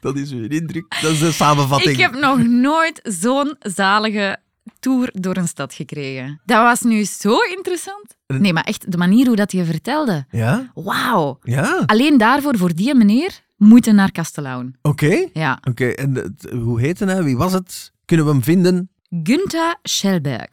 dat 0.00 0.16
is 0.16 0.30
uw 0.30 0.48
indruk. 0.48 0.96
Dat 1.02 1.10
is 1.10 1.18
de 1.18 1.32
samenvatting. 1.32 1.90
Ik 1.92 2.00
heb 2.00 2.14
nog 2.14 2.38
nooit 2.46 3.00
zo'n 3.02 3.54
zalige 3.58 4.36
tour 4.78 5.08
door 5.12 5.36
een 5.36 5.48
stad 5.48 5.74
gekregen. 5.74 6.40
Dat 6.44 6.62
was 6.62 6.80
nu 6.80 7.04
zo 7.04 7.36
interessant. 7.56 8.16
Nee, 8.26 8.52
maar 8.52 8.64
echt, 8.64 8.90
de 8.92 8.96
manier 8.96 9.26
hoe 9.26 9.36
dat 9.36 9.52
je 9.52 9.64
vertelde. 9.64 10.24
Ja? 10.30 10.70
Wauw. 10.74 11.38
Ja? 11.42 11.82
Alleen 11.86 12.18
daarvoor, 12.18 12.56
voor 12.58 12.74
die 12.74 12.94
meneer, 12.94 13.40
moeten 13.56 13.94
naar 13.94 14.12
Castellaun. 14.12 14.74
Oké. 14.82 15.26
Ja. 15.32 15.58
Oké, 15.68 15.86
en 15.88 16.14
het- 16.14 16.50
hoe 16.52 16.80
heette 16.80 17.04
hij? 17.04 17.22
Wie 17.22 17.36
was 17.36 17.52
het? 17.52 17.92
Kunnen 18.04 18.26
we 18.26 18.32
hem 18.32 18.42
vinden? 18.42 18.88
Günther 19.22 19.76
Schellberg. 19.82 20.48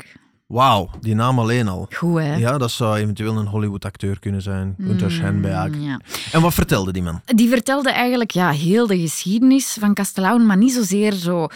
Wauw, 0.47 0.89
die 1.01 1.15
naam 1.15 1.39
alleen 1.39 1.67
al. 1.67 1.87
Goed, 1.95 2.19
hè? 2.19 2.35
Ja, 2.35 2.57
dat 2.57 2.71
zou 2.71 2.97
eventueel 2.97 3.37
een 3.37 3.45
Hollywood-acteur 3.47 4.19
kunnen 4.19 4.41
zijn. 4.41 4.75
Gunther 4.77 5.11
Schenberg. 5.11 5.75
Mm, 5.75 5.81
ja. 5.81 5.99
En 6.31 6.41
wat 6.41 6.53
vertelde 6.53 6.91
die 6.93 7.01
man? 7.01 7.21
Die 7.25 7.49
vertelde 7.49 7.89
eigenlijk 7.91 8.31
ja, 8.31 8.49
heel 8.51 8.87
de 8.87 8.99
geschiedenis 8.99 9.77
van 9.79 9.93
Castellaun, 9.93 10.45
maar 10.45 10.57
niet 10.57 10.73
zozeer 10.73 11.13
zo. 11.13 11.47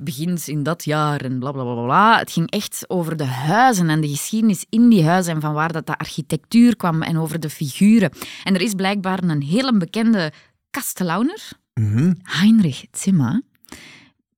Begint 0.00 0.48
in 0.48 0.62
dat 0.62 0.84
jaar 0.84 1.20
en 1.20 1.38
bla 1.38 1.50
bla 1.52 1.62
bla 1.62 1.82
bla. 1.84 2.18
Het 2.18 2.32
ging 2.32 2.50
echt 2.50 2.84
over 2.88 3.16
de 3.16 3.24
huizen 3.24 3.88
en 3.90 4.00
de 4.00 4.08
geschiedenis 4.08 4.64
in 4.68 4.88
die 4.88 5.04
huizen 5.04 5.34
en 5.34 5.40
van 5.40 5.52
waar 5.52 5.72
dat 5.72 5.86
de 5.86 5.98
architectuur 5.98 6.76
kwam 6.76 7.02
en 7.02 7.18
over 7.18 7.40
de 7.40 7.50
figuren. 7.50 8.10
En 8.44 8.54
er 8.54 8.60
is 8.60 8.74
blijkbaar 8.74 9.22
een 9.22 9.42
hele 9.42 9.76
bekende 9.76 10.32
Castellauner, 10.70 11.48
Mhm. 11.74 12.12
Heinrich 12.22 12.84
Zimmer, 12.92 13.42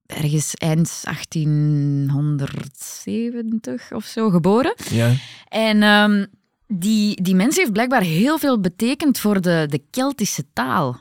ergens 0.06 0.54
eind 0.54 1.00
1870 1.04 3.92
of 3.92 4.04
zo 4.04 4.30
geboren. 4.30 4.74
Ja. 4.90 5.12
En 5.48 5.82
ehm, 5.82 6.26
die, 6.66 7.22
die 7.22 7.34
mens 7.34 7.56
heeft 7.56 7.72
blijkbaar 7.72 8.02
heel 8.02 8.38
veel 8.38 8.60
betekend 8.60 9.18
voor 9.18 9.40
de, 9.40 9.66
de 9.68 9.82
Keltische 9.90 10.44
taal. 10.52 11.00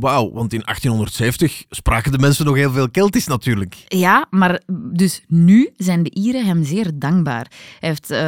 Wauw, 0.00 0.32
want 0.32 0.52
in 0.52 0.60
1870 0.64 1.64
spraken 1.70 2.12
de 2.12 2.18
mensen 2.18 2.44
nog 2.44 2.54
heel 2.54 2.70
veel 2.70 2.90
Keltisch 2.90 3.26
natuurlijk. 3.26 3.84
Ja, 3.88 4.26
maar 4.30 4.60
dus 4.92 5.22
nu 5.28 5.70
zijn 5.76 6.02
de 6.02 6.10
Ieren 6.10 6.46
hem 6.46 6.64
zeer 6.64 6.90
dankbaar. 6.94 7.46
Hij, 7.80 7.88
heeft, 7.88 8.10
eh, 8.10 8.18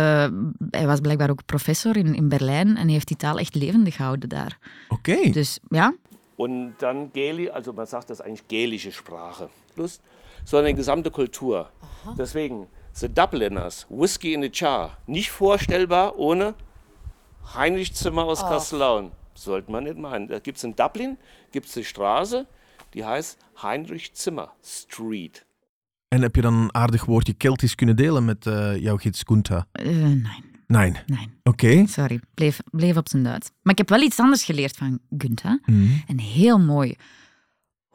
hij 0.70 0.86
was 0.86 1.00
blijkbaar 1.00 1.30
ook 1.30 1.44
professor 1.44 1.96
in, 1.96 2.14
in 2.14 2.28
Berlijn 2.28 2.68
en 2.68 2.84
hij 2.84 2.92
heeft 2.92 3.08
die 3.08 3.16
taal 3.16 3.38
echt 3.38 3.54
levendig 3.54 3.96
gehouden 3.96 4.28
daar. 4.28 4.58
Oké. 4.88 5.30
Dus 5.30 5.58
ja, 5.68 5.94
Und 6.36 6.74
dann 6.78 7.12
Gäli, 7.12 7.50
also 7.50 7.72
man 7.72 7.86
sagt 7.86 8.10
das 8.10 8.20
eigentlich 8.20 8.48
gälische 8.48 8.90
Sprache. 8.90 9.48
Plus, 9.74 10.00
sondern 10.44 10.74
gesamte 10.74 11.10
Kultur. 11.10 11.70
Deswegen, 12.16 12.66
The 12.98 13.08
Dubliners, 13.08 13.86
Whiskey 13.88 14.32
in 14.32 14.42
the 14.42 14.50
Jar, 14.50 14.98
nicht 15.06 15.30
vorstellbar 15.30 16.18
ohne 16.18 16.54
Heinrich 17.54 17.94
Zimmer 17.94 18.24
aus 18.24 18.40
Castellaun. 18.40 19.12
Sollte 19.42 19.70
man 19.70 19.82
nicht 19.82 19.96
meinen. 19.98 20.26
Da 20.28 20.38
gibt 20.38 20.56
es 20.56 20.64
in 20.64 20.74
Dublin, 20.74 21.16
gibt 21.50 21.66
es 21.66 21.76
eine 21.76 21.84
Straße, 21.84 22.46
die 22.94 23.04
heißt 23.04 23.36
Heinrich 23.62 24.12
Zimmer 24.14 24.52
Street. 24.62 25.44
En 26.08 26.22
heb 26.22 26.34
je 26.34 26.42
dan 26.42 26.54
een 26.54 26.74
aardig 26.74 27.04
woordje 27.04 27.32
Keltisch 27.34 27.74
kunnen 27.74 27.96
delen 27.96 28.24
met 28.24 28.46
eh, 28.46 28.76
jouw 28.76 28.96
gids 28.96 29.22
Gunther? 29.26 29.64
eh, 29.72 29.86
nee, 29.86 30.50
Nee. 30.66 30.92
nee, 31.06 31.28
Oké. 31.42 31.86
sorry. 31.86 32.20
Bleef, 32.34 32.60
bleef 32.70 32.96
op 32.96 33.08
zijn 33.08 33.22
Duits. 33.22 33.50
Maar 33.62 33.72
ik 33.72 33.78
heb 33.78 33.88
wel 33.88 34.00
iets 34.02 34.18
anders 34.18 34.44
geleerd 34.44 34.76
van 34.76 34.98
Günther. 35.18 35.60
Mhm. 35.66 35.86
Een 36.06 36.18
heel 36.20 36.58
mooi 36.58 36.96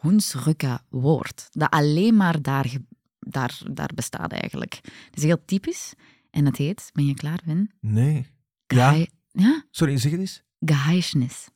Hunsrücker 0.01 0.80
woord, 0.89 1.48
dat 1.51 1.70
alleen 1.70 2.16
maar 2.16 2.42
daar, 2.42 2.75
daar, 3.20 3.60
daar 3.72 3.89
bestaat 3.96 4.32
eigenlijk. 4.32 4.74
Het 4.84 5.18
is 5.18 5.24
heel 5.24 5.46
typisch 5.46 5.94
en 6.32 6.46
het 6.46 6.58
heet, 6.58 6.89
ben 6.94 7.06
je 7.06 7.13
klaar, 7.13 7.39
Win? 7.46 7.72
Nee. 7.82 8.27
Ja, 8.68 8.96
ja? 9.32 9.63
sorry, 9.72 9.98
zeg 9.98 10.12
het 10.12 10.20
eens. 10.20 10.44
Geheimnis. 10.60 11.48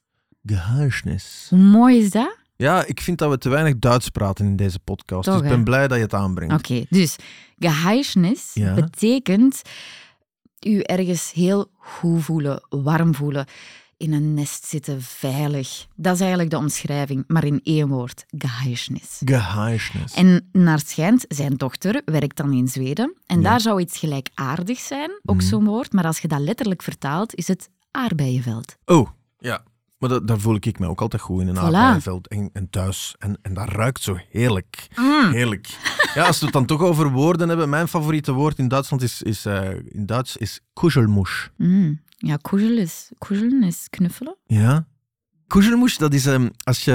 Geheimnis. 0.46 1.48
Hoe 1.50 1.60
mooi 1.60 1.98
is 1.98 2.10
dat? 2.12 2.38
Ja, 2.56 2.86
ik 2.86 3.02
vind 3.02 3.18
dat 3.18 3.30
we 3.30 3.38
te 3.38 3.50
weinig 3.50 3.80
Duits 3.80 4.10
praten 4.10 4.46
in 4.46 4.56
deze 4.56 4.80
podcast. 4.80 5.24
Toch, 5.26 5.34
dus 5.34 5.44
ik 5.44 5.50
hè? 5.50 5.56
ben 5.56 5.64
blij 5.64 5.88
dat 5.88 5.98
je 5.98 6.04
het 6.04 6.14
aanbrengt. 6.14 6.54
Oké, 6.54 6.86
dus 6.90 7.16
geheimnis 7.60 8.52
Ja. 8.54 8.74
betekent 8.74 9.62
u 10.66 10.80
ergens 10.80 11.32
heel 11.32 11.72
goed 11.78 12.24
voelen, 12.24 12.66
warm 12.70 13.16
voelen, 13.16 13.46
in 13.98 14.14
een 14.14 14.34
nest 14.34 14.66
zitten, 14.66 15.02
veilig. 15.02 15.88
Dat 15.96 16.14
is 16.14 16.20
eigenlijk 16.20 16.50
de 16.50 16.58
omschrijving, 16.58 17.24
maar 17.28 17.44
in 17.46 17.60
één 17.64 17.88
woord, 17.88 18.26
geheimnis. 18.38 19.22
Geheimnis. 19.26 20.14
En 20.16 20.50
naar 20.52 20.80
schijnt, 20.86 21.26
zijn 21.28 21.56
dochter 21.58 22.02
werkt 22.06 22.38
dan 22.38 22.54
in 22.54 22.68
Zweden. 22.68 23.14
En 23.26 23.38
Ja. 23.42 23.50
daar 23.50 23.62
zou 23.62 23.82
iets 23.82 23.98
gelijkaardigs 23.98 24.88
zijn, 24.88 25.12
ook 25.26 25.36
Mhm. 25.36 25.46
zo'n 25.46 25.66
woord. 25.66 25.94
Maar 25.94 26.06
als 26.06 26.20
je 26.20 26.28
dat 26.28 26.40
letterlijk 26.40 26.82
vertaalt, 26.84 27.36
is 27.36 27.48
het 27.48 27.70
aardbeienveld. 27.92 28.78
Oh, 28.86 29.10
ja. 29.38 29.64
Maar 29.98 30.10
dat, 30.10 30.28
daar 30.28 30.40
voel 30.40 30.56
ik 30.56 30.80
me 30.80 30.88
ook 30.88 31.02
altijd 31.02 31.22
goed 31.22 31.42
in 31.42 31.48
een 31.48 31.56
Voilà. 31.56 31.60
aardbeienveld 31.60 32.28
en, 32.28 32.50
en 32.54 32.70
thuis. 32.70 33.16
En, 33.20 33.38
en 33.42 33.54
dat 33.54 33.70
ruikt 33.70 34.02
zo 34.02 34.18
heerlijk. 34.30 34.88
Mm. 34.96 35.32
Heerlijk. 35.32 35.68
Ja, 36.14 36.26
als 36.26 36.40
we 36.40 36.46
het 36.46 36.54
dan 36.54 36.66
toch 36.66 36.82
over 36.82 37.12
woorden 37.12 37.48
hebben. 37.50 37.70
Mijn 37.70 37.88
favoriete 37.88 38.32
woord 38.32 38.58
in 38.58 38.68
Duitsland 38.68 39.04
is, 39.04 39.22
is, 39.22 39.46
eh, 39.46 39.70
in 39.86 40.06
Duits 40.06 40.38
is 40.38 40.60
kuschelmoes. 40.74 41.50
Mm. 41.58 42.02
Ja, 42.18 42.38
kuschel 42.42 42.78
is, 42.78 43.12
kuschelen 43.18 43.64
is 43.64 43.88
knuffelen. 43.90 44.36
Ja. 44.46 44.86
Kuschelmoes, 45.48 45.98
dat 45.98 46.14
is 46.14 46.26
ehm, 46.26 46.50
als 46.64 46.86
je 46.86 46.92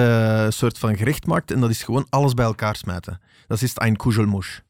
een 0.46 0.52
soort 0.52 0.78
van 0.78 0.96
gerecht 0.96 1.26
maakt 1.26 1.50
en 1.50 1.60
dat 1.60 1.70
is 1.70 1.82
gewoon 1.82 2.06
alles 2.08 2.34
bij 2.34 2.44
elkaar 2.44 2.76
smijten. 2.76 3.20
Dat 3.46 3.62
is 3.62 3.72
een 3.74 3.96
kuschelmoes. 3.96 4.62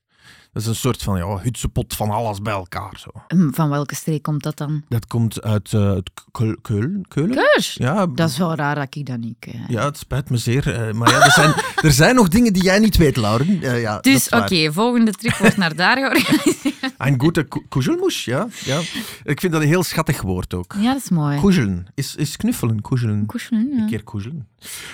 Dat 0.57 0.65
is 0.65 0.71
een 0.71 0.77
soort 0.77 1.03
van 1.03 1.19
ja, 1.19 1.39
hutsepot 1.39 1.95
van 1.95 2.11
alles 2.11 2.41
bij 2.43 2.53
elkaar. 2.53 2.93
Zo. 2.99 3.11
Hm, 3.29 3.51
Van 3.51 3.69
welke 3.71 3.95
streek 3.95 4.23
komt 4.23 4.43
dat 4.43 4.57
dan? 4.57 4.83
Dat 4.89 5.07
komt 5.07 5.43
uit 5.43 5.73
eh, 5.73 5.93
het 5.95 6.11
Keul- 6.33 6.57
Keulen. 6.63 7.05
Keulen? 7.09 7.35
Keus! 7.53 7.75
Ja, 7.75 8.07
Dat 8.07 8.29
is 8.31 8.39
wel 8.39 8.55
raar 8.55 8.75
dat 8.75 8.95
ik 8.95 9.07
dat 9.07 9.19
niet 9.19 9.37
ken. 9.39 9.65
ja, 9.69 9.85
het 9.85 9.97
spijt 9.99 10.31
me 10.31 10.37
zeer. 10.37 10.75
eh, 10.89 10.93
maar 10.93 11.11
ja, 11.11 11.25
er, 11.25 11.31
zijn, 11.31 11.55
er 11.89 11.93
zijn 11.93 12.15
nog 12.15 12.29
dingen 12.29 12.53
die 12.53 12.63
jij 12.63 12.79
niet 12.79 12.97
weet, 12.97 13.17
Lauren. 13.17 13.63
Eh, 13.63 13.81
ja, 13.81 13.99
Dus 14.01 14.29
oké, 14.29 14.73
volgende 14.73 15.11
trip 15.13 15.37
wordt 15.37 15.57
naar 15.57 15.75
daar 15.77 15.97
georganiseerd. 15.97 16.75
Een 16.99 17.21
goede 17.21 17.49
kuschelmoes, 17.69 18.25
ja, 18.25 18.49
ja. 18.65 18.81
Ik 19.25 19.41
vind 19.41 19.53
dat 19.53 19.63
een 19.63 19.69
heel 19.69 19.83
schattig 19.85 20.23
woord 20.23 20.55
ook. 20.55 20.75
Ja, 20.81 20.93
dat 20.93 21.03
is 21.03 21.09
mooi. 21.11 21.41
Kuschelen. 21.41 21.87
Is, 21.95 22.15
is 22.15 22.37
knuffelen, 22.37 22.81
ja. 22.91 23.49
Een 23.51 23.87
keer 23.89 24.05
kuschelen. 24.05 24.49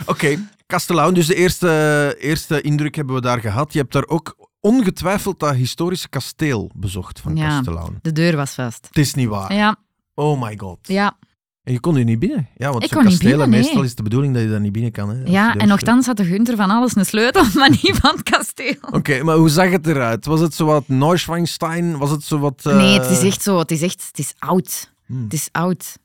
Oké, 0.06 0.38
Kastelaan. 0.66 1.14
Dus 1.14 1.26
de 1.26 1.34
eerste, 1.34 2.16
eerste 2.18 2.60
indruk 2.60 2.94
hebben 2.94 3.14
we 3.14 3.20
daar 3.20 3.40
gehad. 3.40 3.72
Je 3.72 3.78
hebt 3.78 3.92
daar 3.92 4.06
ook 4.06 4.36
ongetwijfeld 4.66 5.38
dat 5.40 5.54
historische 5.54 6.08
kasteel 6.08 6.70
bezocht 6.74 7.20
van 7.20 7.36
Ja. 7.36 7.62
De 8.02 8.12
deur 8.12 8.36
was 8.36 8.54
vast. 8.54 8.86
Het 8.86 8.98
is 8.98 9.14
niet 9.14 9.28
waar. 9.28 9.54
Ja, 9.54 9.76
Oh 10.14 10.42
my 10.42 10.54
god. 10.58 10.78
ja. 10.82 11.16
En 11.64 11.72
je 11.72 11.80
kon 11.80 11.96
er 11.96 12.04
niet 12.04 12.18
binnen. 12.18 12.48
Ja, 12.56 12.70
want 12.70 12.88
zo'n 12.88 13.02
kastelen, 13.02 13.30
binnen, 13.30 13.48
nee. 13.50 13.60
meestal 13.60 13.82
is 13.82 13.94
de 13.94 14.02
bedoeling 14.02 14.34
dat 14.34 14.42
je 14.42 14.48
daar 14.50 14.60
niet 14.60 14.72
binnen 14.72 14.92
kan. 14.92 15.08
Hè, 15.08 15.22
ja 15.24 15.54
en 15.56 15.68
nogthans 15.68 16.06
had 16.06 16.16
de 16.16 16.24
Gunter 16.24 16.56
van 16.56 16.70
alles 16.70 16.96
een 16.96 17.06
sleutel, 17.06 17.44
maar 17.54 17.70
niet 17.70 17.96
van 18.00 18.10
het 18.10 18.22
kasteel. 18.22 18.74
Oké, 18.90 19.22
maar 19.22 19.36
hoe 19.36 19.48
zag 19.48 19.70
het 19.70 19.86
eruit? 19.86 20.24
Was 20.26 20.40
het 20.40 20.54
zo 20.54 20.64
wat 20.66 20.88
Neuschwanstein? 20.88 21.98
Was 21.98 22.10
het 22.10 22.24
zo 22.24 22.38
wat... 22.38 22.60
eh, 22.66 22.76
Nee, 22.76 22.98
het 23.00 23.10
is 23.10 23.22
echt 23.22 23.42
zo. 23.42 23.58
Het 23.58 23.70
is 23.70 23.82
echt... 23.82 24.04
Het 24.06 24.18
is 24.18 24.32
oud. 24.38 24.92
Hmm. 25.06 25.22
Het 25.24 25.32
is 25.32 25.48
oud. 25.52 25.96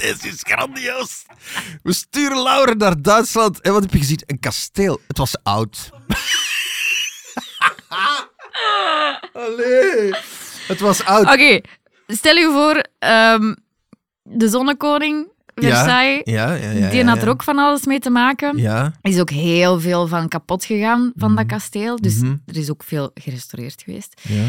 Dit 0.00 0.24
is 0.24 0.40
grandioos. 0.46 1.24
We 1.82 1.92
sturen 1.92 2.42
Laura 2.42 2.72
naar 2.72 3.02
Duitsland. 3.02 3.60
En 3.60 3.72
wat 3.72 3.82
heb 3.82 3.92
je 3.92 3.98
gezien? 3.98 4.22
Een 4.26 4.40
kasteel. 4.40 5.00
Het 5.06 5.18
was 5.18 5.34
oud. 5.42 5.90
Allee. 9.32 10.14
Het 10.68 10.80
was 10.80 11.04
oud. 11.04 11.26
Oké, 11.32 11.60
stel 12.06 12.34
je 12.36 12.50
voor... 12.52 12.84
ehm, 12.98 13.54
de 14.22 14.48
zonnekoning, 14.48 15.28
Versailles, 15.54 16.20
Ja, 16.24 16.54
ja, 16.54 16.70
ja. 16.70 16.90
die 16.90 17.04
had 17.04 17.22
er 17.22 17.28
ook 17.28 17.42
van 17.42 17.58
alles 17.58 17.86
mee 17.86 17.98
te 17.98 18.10
maken. 18.10 18.56
Ja. 18.58 18.92
Er 19.02 19.10
is 19.10 19.20
ook 19.20 19.30
heel 19.30 19.80
veel 19.80 20.06
van 20.06 20.28
kapot 20.28 20.64
gegaan 20.64 21.12
van 21.16 21.34
dat 21.34 21.44
Mhm. 21.46 21.54
kasteel. 21.54 21.96
Dus 21.96 22.16
Mhm. 22.16 22.36
er 22.46 22.56
is 22.56 22.70
ook 22.70 22.82
veel 22.84 23.10
gerestaureerd 23.14 23.82
geweest. 23.84 24.20
ja. 24.28 24.44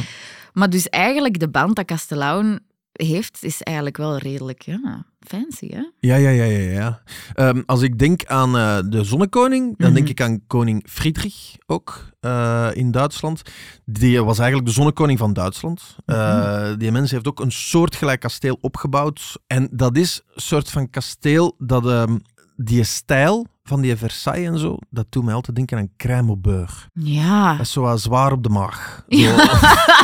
Maar 0.54 0.70
dus 0.70 0.90
eigenlijk 0.90 1.40
de 1.40 1.50
band 1.50 1.76
dat 1.76 1.86
Kastelaan 1.86 2.60
heeft, 2.92 3.38
is 3.42 3.62
eigenlijk 3.62 3.98
wel 3.98 4.18
redelijk 4.18 4.62
ja, 4.62 5.06
fancy, 5.28 5.68
hè? 5.70 5.84
Ja, 6.00 6.16
ja, 6.16 6.30
ja, 6.30 6.44
ja. 6.44 6.72
ja. 6.72 7.02
Ehm, 7.34 7.62
als 7.66 7.82
ik 7.82 8.00
denk 8.00 8.26
aan 8.26 8.58
eh, 8.58 8.80
de 8.90 9.04
zonnekoning, 9.04 9.78
dan 9.78 9.88
Mhm. 9.88 9.96
denk 9.96 10.10
ik 10.10 10.22
aan 10.22 10.48
koning 10.48 10.86
Friedrich 10.90 11.56
ook 11.66 12.10
eh, 12.20 12.70
in 12.74 12.92
Duitsland. 12.92 13.42
Die 13.86 14.24
was 14.24 14.38
eigenlijk 14.40 14.68
de 14.68 14.74
zonnekoning 14.74 15.20
van 15.20 15.34
Duitsland. 15.34 15.96
Eh, 16.06 16.70
die 16.78 16.92
mens 16.92 17.12
heeft 17.12 17.28
ook 17.28 17.40
een 17.40 17.52
soortgelijk 17.52 18.20
kasteel 18.20 18.58
opgebouwd. 18.62 19.40
En 19.48 19.70
dat 19.72 19.98
is 19.98 20.22
een 20.36 20.42
soort 20.42 20.70
van 20.70 20.90
kasteel 20.90 21.56
dat 21.58 21.86
ehm, 21.88 22.18
die 22.56 22.84
stijl 22.84 23.46
van 23.64 23.82
die 23.82 23.96
Versailles 23.96 24.48
en 24.48 24.60
zo, 24.60 24.78
dat 24.90 25.06
doet 25.10 25.24
mij 25.24 25.34
altijd 25.34 25.56
denken 25.56 25.78
aan 25.78 25.90
Kruimelburg. 25.98 26.88
Ja. 26.94 27.52
Dat 27.52 27.60
is 27.66 27.72
zo 27.72 27.96
zwaar 27.96 28.32
op 28.32 28.44
de 28.44 28.50
maag. 28.50 29.04
Zo, 29.10 29.18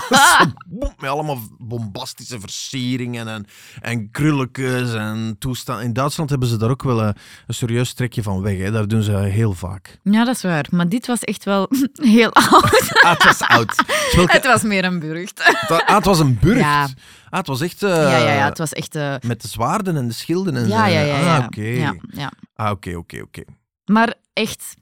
Ja. 0.10 0.54
met 0.98 1.10
allemaal 1.10 1.38
bombastische 1.58 2.40
versieringen 2.40 3.28
en, 3.28 3.46
en 3.82 4.12
krulletjes 4.12 4.94
en 4.94 5.36
toestanden. 5.40 5.86
In 5.86 5.94
Duitsland 5.94 6.30
hebben 6.30 6.48
ze 6.48 6.58
daar 6.58 6.70
ook 6.70 6.84
wel 6.84 7.02
een, 7.04 7.16
een 7.48 7.54
serieus 7.54 7.94
trekje 7.94 8.24
van 8.24 8.42
weg. 8.42 8.58
Hè. 8.58 8.72
Daar 8.72 8.88
doen 8.88 9.02
ze 9.04 9.12
heel 9.18 9.54
vaak. 9.54 10.00
ja, 10.04 10.26
dat 10.26 10.36
is 10.36 10.42
waar. 10.42 10.66
Maar 10.72 10.90
dit 10.90 11.08
was 11.08 11.20
echt 11.20 11.44
wel 11.44 11.70
heel 11.94 12.34
oud. 12.34 12.76
Ah, 13.08 13.14
het 13.14 13.24
was 13.24 13.42
oud. 13.42 13.76
Welke- 14.16 14.32
Het 14.32 14.46
was 14.46 14.62
meer 14.64 14.84
een 14.86 15.00
burcht. 15.00 15.44
ah, 15.86 15.96
het 15.96 16.06
was 16.06 16.20
een 16.20 16.38
burcht. 16.42 16.60
Ja. 16.60 16.82
Ah, 17.30 17.38
het 17.40 17.48
was 17.48 17.62
echt... 17.62 17.84
eh, 17.84 17.90
ja, 17.90 18.18
ja, 18.18 18.34
ja, 18.34 18.46
het 18.46 18.58
was 18.58 18.74
echt... 18.74 18.96
eh, 18.96 19.16
Met 19.22 19.42
de 19.42 19.48
zwaarden 19.48 19.96
en 19.98 20.08
de 20.08 20.14
schilden 20.14 20.56
en 20.56 20.68
ja, 20.68 20.86
zo. 20.86 20.92
ja, 20.92 21.00
ja. 21.00 21.20
ja. 21.20 21.38
Ah, 21.38 21.46
oké. 21.46 21.62
ja, 21.62 21.96
ja. 22.10 22.32
Ah, 22.58 22.72
oké, 22.72 22.96
oké, 22.96 23.22
oké. 23.22 23.44
Maar 23.86 24.14
echt, 24.34 24.76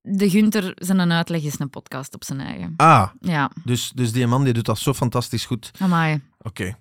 de 0.00 0.30
Gunter 0.30 0.72
zijn 0.74 0.98
een 0.98 1.12
uitleg 1.12 1.42
is 1.42 1.58
een 1.58 1.70
podcast 1.70 2.14
op 2.14 2.24
zijn 2.24 2.40
eigen. 2.40 2.74
Ah, 2.76 3.08
Ja, 3.20 3.50
dus, 3.64 3.92
dus 3.94 4.12
die 4.12 4.26
man 4.26 4.44
die 4.44 4.52
doet 4.52 4.64
dat 4.64 4.78
zo 4.78 4.94
fantastisch 4.94 5.44
goed. 5.44 5.70
amai. 5.78 6.20
Oké. 6.38 6.76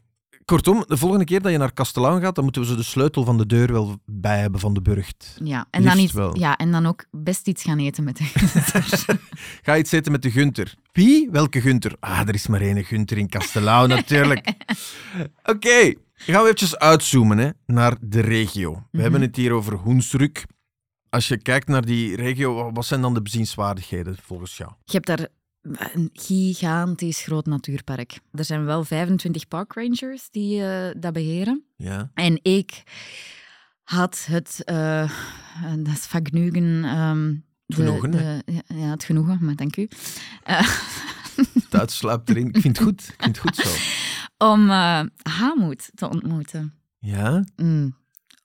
Kortom, 0.46 0.84
de 0.88 0.98
volgende 0.98 1.26
keer 1.26 1.42
dat 1.42 1.52
je 1.52 1.58
naar 1.58 1.74
Kastelaan 1.74 2.22
gaat, 2.22 2.36
dan 2.36 2.44
moeten 2.44 2.62
we 2.62 2.68
ze 2.68 2.76
de 2.76 2.84
sleutel 2.84 3.24
van 3.24 3.38
de 3.38 3.46
deur 3.46 3.72
wel 3.72 4.00
bij 4.06 4.40
hebben 4.40 4.60
van 4.60 4.74
de 4.74 4.82
burcht. 4.82 5.38
Ja. 5.44 5.66
En, 5.70 5.84
dan 5.84 5.98
iets, 5.98 6.12
wel. 6.14 6.38
ja, 6.38 6.58
en 6.58 6.72
dan 6.72 6.86
ook 6.86 7.06
best 7.12 7.48
iets 7.48 7.64
gaan 7.64 7.80
eten 7.80 8.04
met 8.04 8.18
de 8.18 8.24
Gunter. 8.34 9.20
Ga 9.62 9.78
iets 9.78 9.92
eten 9.92 10.12
met 10.12 10.22
de 10.22 10.32
Gunter. 10.32 10.74
Wie? 10.92 11.30
Welke 11.32 11.62
Gunter? 11.62 11.96
Ah, 12.00 12.20
er 12.20 12.34
is 12.34 12.48
maar 12.48 12.62
één 12.62 12.84
Gunter 12.84 13.18
in 13.18 13.30
Kastelaan, 13.30 13.90
natuurlijk. 13.90 14.54
Oké, 15.44 15.94
gaan 16.18 16.36
we 16.42 16.44
eventjes 16.44 16.78
uitzoomen 16.78 17.38
hè, 17.38 17.50
naar 17.66 17.96
de 18.02 18.20
regio. 18.20 18.74
We 18.74 18.80
Mhm. 18.92 19.02
hebben 19.02 19.22
het 19.22 19.36
hier 19.36 19.52
over 19.52 19.74
Hoensruk. 19.74 20.46
Als 21.10 21.28
je 21.28 21.38
kijkt 21.42 21.68
naar 21.68 21.86
die 21.86 22.16
regio, 22.16 22.72
wat 22.72 22.86
zijn 22.86 23.02
dan 23.02 23.14
de 23.14 23.22
bezienswaardigheden 23.22 24.18
volgens 24.22 24.58
jou? 24.58 24.72
Je 24.84 24.92
hebt 24.92 25.06
daar 25.08 25.28
een 25.94 26.10
gigantisch 26.14 27.22
groot 27.24 27.46
natuurpark. 27.46 28.20
Er 28.32 28.46
zijn 28.46 28.66
wel 28.66 28.84
25 28.84 29.48
parkrangers 29.48 30.28
die 30.32 30.64
eh, 30.64 30.96
dat 31.00 31.14
beheren. 31.14 31.64
Ja. 31.76 32.12
En 32.14 32.40
ik 32.42 32.84
had 33.84 34.26
het, 34.30 34.62
eh 34.64 35.12
dat 35.78 35.94
is 35.94 36.06
vergenoegen. 36.06 36.84
ehm, 36.84 37.34
de- 37.66 37.76
Genoegen, 37.76 38.12
de- 38.12 38.42
ja, 38.46 38.62
ja, 38.68 38.90
het 38.90 39.04
genoegen, 39.04 39.38
maar 39.42 39.56
dank 39.56 39.76
u. 39.78 39.88
Duits 41.70 41.98
sluipt 41.98 42.30
erin. 42.30 42.48
Ik 42.48 42.58
vind 42.62 42.78
het 42.78 42.86
goed. 42.88 43.02
Ik 43.02 43.16
vind 43.24 43.42
het 43.42 43.56
goed 43.56 43.56
zo. 43.56 43.70
om 44.38 44.70
Hamoed 45.22 45.90
te 45.96 46.10
ontmoeten. 46.10 46.74
Ja? 47.00 47.44
Mm, 47.56 47.96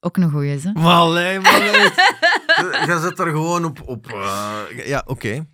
ook 0.01 0.17
een 0.17 0.31
goeie, 0.31 0.59
hè? 0.61 0.73
Maar. 0.73 0.83
Je 2.89 2.99
zit 3.03 3.19
er 3.19 3.27
gewoon 3.27 3.65
op... 3.65 3.89
op 3.89 4.07
eh, 4.07 4.87
Ja, 4.87 5.03
oké. 5.07 5.47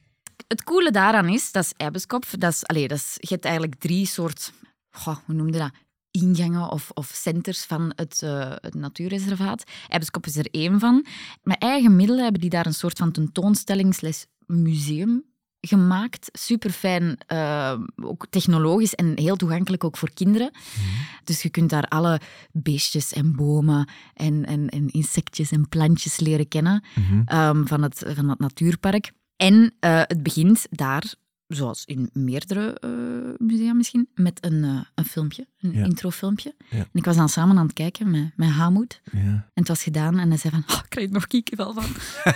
Het 0.48 0.64
coole 0.64 0.90
daaraan 0.90 1.28
is, 1.28 1.52
dat 1.52 1.64
is. 1.64 2.06
Dat 2.38 2.52
is, 2.52 2.66
allee, 2.66 2.88
dat 2.88 2.98
is, 2.98 3.16
je 3.16 3.28
hebt 3.28 3.44
eigenlijk 3.44 3.74
drie 3.74 4.06
soort, 4.06 4.52
goh, 4.90 5.16
hoe 5.24 5.34
noemde 5.34 5.58
dat? 5.58 5.70
Ingangen 6.10 6.70
of, 6.70 6.90
of 6.94 7.10
centers 7.14 7.64
van 7.64 7.92
het, 7.94 8.22
eh, 8.22 8.52
het 8.54 8.74
natuurreservaat. 8.74 9.62
Eibeskop 9.88 10.26
is 10.26 10.36
er 10.36 10.48
één 10.50 10.80
van. 10.80 11.06
Met 11.42 11.58
eigen 11.58 11.96
middelen 11.96 12.22
hebben 12.22 12.40
die 12.40 12.50
daar 12.50 12.66
een 12.66 12.74
soort 12.74 12.98
van 12.98 13.12
tentoonstelling 13.12 13.94
slash 13.94 14.24
museum 14.46 15.24
gemaakt. 15.60 16.28
Super 16.32 16.70
fijn, 16.70 17.18
ook 18.02 18.26
technologisch 18.30 18.94
en 18.94 19.12
heel 19.18 19.36
toegankelijk 19.36 19.84
ook 19.84 19.96
voor 19.96 20.10
kinderen. 20.14 20.50
Dus 21.24 21.42
je 21.42 21.48
kunt 21.50 21.70
daar 21.70 21.84
alle 21.84 22.20
beestjes 22.52 23.12
en 23.12 23.36
bomen 23.36 23.88
en, 24.14 24.44
en, 24.46 24.68
en 24.68 24.88
insectjes 24.88 25.50
en 25.50 25.68
plantjes 25.68 26.20
leren 26.20 26.48
kennen 26.48 26.84
Mhm. 26.94 27.22
ehm, 27.24 27.64
van, 27.66 27.82
het, 27.82 28.02
van 28.14 28.28
het 28.28 28.38
natuurpark. 28.38 29.12
En 29.36 29.74
eh, 29.80 30.00
het 30.04 30.22
begint 30.22 30.66
daar 30.70 31.14
zoals 31.48 31.84
in 31.84 32.10
meerdere 32.12 32.76
eh, 32.80 32.90
musea 33.38 33.72
misschien, 33.72 34.08
met 34.14 34.38
een, 34.44 34.64
eh, 34.64 34.80
een 34.94 35.04
filmpje, 35.04 35.46
een 35.60 35.72
Ja. 35.72 35.84
introfilmpje. 35.84 36.54
Ja. 36.70 36.76
En 36.78 36.88
ik 36.92 37.04
was 37.04 37.16
dan 37.16 37.28
samen 37.28 37.58
aan 37.58 37.64
het 37.64 37.72
kijken 37.72 38.10
met, 38.10 38.30
met 38.36 38.48
Hamoud. 38.48 39.00
Ja. 39.12 39.18
En 39.20 39.44
het 39.54 39.68
was 39.68 39.82
gedaan 39.82 40.18
en 40.18 40.28
hij 40.28 40.38
zei 40.38 40.52
van, 40.52 40.62
oh, 40.76 40.80
ik 40.84 40.88
krijg 40.88 41.06
er 41.06 41.12
nog 41.12 41.26
kiekenvel 41.26 41.72
van. 41.72 41.84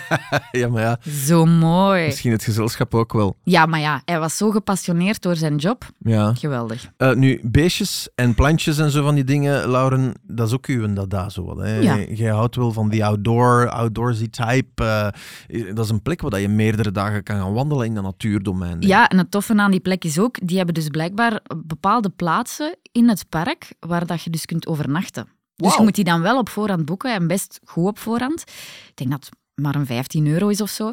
ja, 0.61 0.69
maar 0.69 0.83
ja, 0.83 0.99
Zo 1.11 1.45
mooi. 1.47 2.05
misschien 2.05 2.33
het 2.33 2.45
gezelschap 2.45 2.95
ook 2.95 3.13
wel. 3.13 3.37
Ja, 3.43 3.67
maar 3.67 3.81
ja, 3.81 4.03
hij 4.05 4.19
was 4.19 4.37
zo 4.37 4.51
gepassioneerd 4.51 5.23
door 5.23 5.37
zijn 5.37 5.57
job. 5.57 5.91
Ja. 5.99 6.35
Geweldig. 6.35 6.91
Eh, 6.97 7.13
nu, 7.15 7.41
beestjes 7.43 8.09
en 8.15 8.35
plantjes 8.35 8.79
en 8.79 8.91
zo 8.91 9.03
van 9.05 9.15
die 9.15 9.25
dingen, 9.25 9.69
Lauren, 9.69 10.15
dat 10.23 10.47
is 10.49 10.55
ook 10.55 10.67
uw 10.67 10.93
dada 10.93 11.29
zo 11.29 11.45
wat. 11.45 11.59
Hè? 11.59 11.77
Ja. 11.79 11.99
Jij 11.99 12.31
houdt 12.31 12.57
wel 12.57 12.73
van 12.73 12.89
die 12.89 13.05
outdoor, 13.05 13.69
outdoorsy 13.71 14.31
type. 14.31 15.13
dat 15.75 15.85
is 15.85 15.91
een 15.91 16.03
plek 16.03 16.21
waar 16.21 16.41
je 16.41 16.49
meerdere 16.49 16.93
dagen 16.93 17.23
kan 17.23 17.37
gaan 17.37 17.53
wandelen 17.53 17.87
in 17.87 17.95
dat 17.95 18.05
natuurdomein. 18.05 18.81
ik. 18.81 19.02
Ja, 19.03 19.09
en 19.09 19.19
het 19.19 19.31
toffe 19.31 19.57
aan 19.57 19.71
die 19.71 19.81
plek 19.81 20.05
is 20.05 20.19
ook, 20.19 20.39
die 20.43 20.57
hebben 20.57 20.75
dus 20.75 20.89
blijkbaar 20.89 21.41
bepaalde 21.57 22.09
plaatsen 22.09 22.77
in 22.93 23.09
het 23.09 23.29
park 23.29 23.73
waar 23.81 24.07
dat 24.07 24.23
je 24.23 24.31
dus 24.31 24.45
kunt 24.45 24.67
overnachten. 24.67 25.29
Dus 25.57 25.75
je 25.75 25.83
moet 25.83 25.95
die 25.95 26.05
dan 26.05 26.21
wel 26.21 26.39
op 26.39 26.49
voorhand 26.49 26.85
boeken 26.85 27.15
en 27.15 27.27
best 27.27 27.61
goed 27.65 27.87
op 27.87 27.99
voorhand. 27.99 28.41
Ik 28.89 28.93
denk 28.95 29.11
dat 29.11 29.25
het 29.25 29.35
maar 29.55 29.75
een 29.75 29.87
15 29.87 30.27
euro 30.27 30.49
is 30.49 30.61
of 30.61 30.71
zo. 30.71 30.93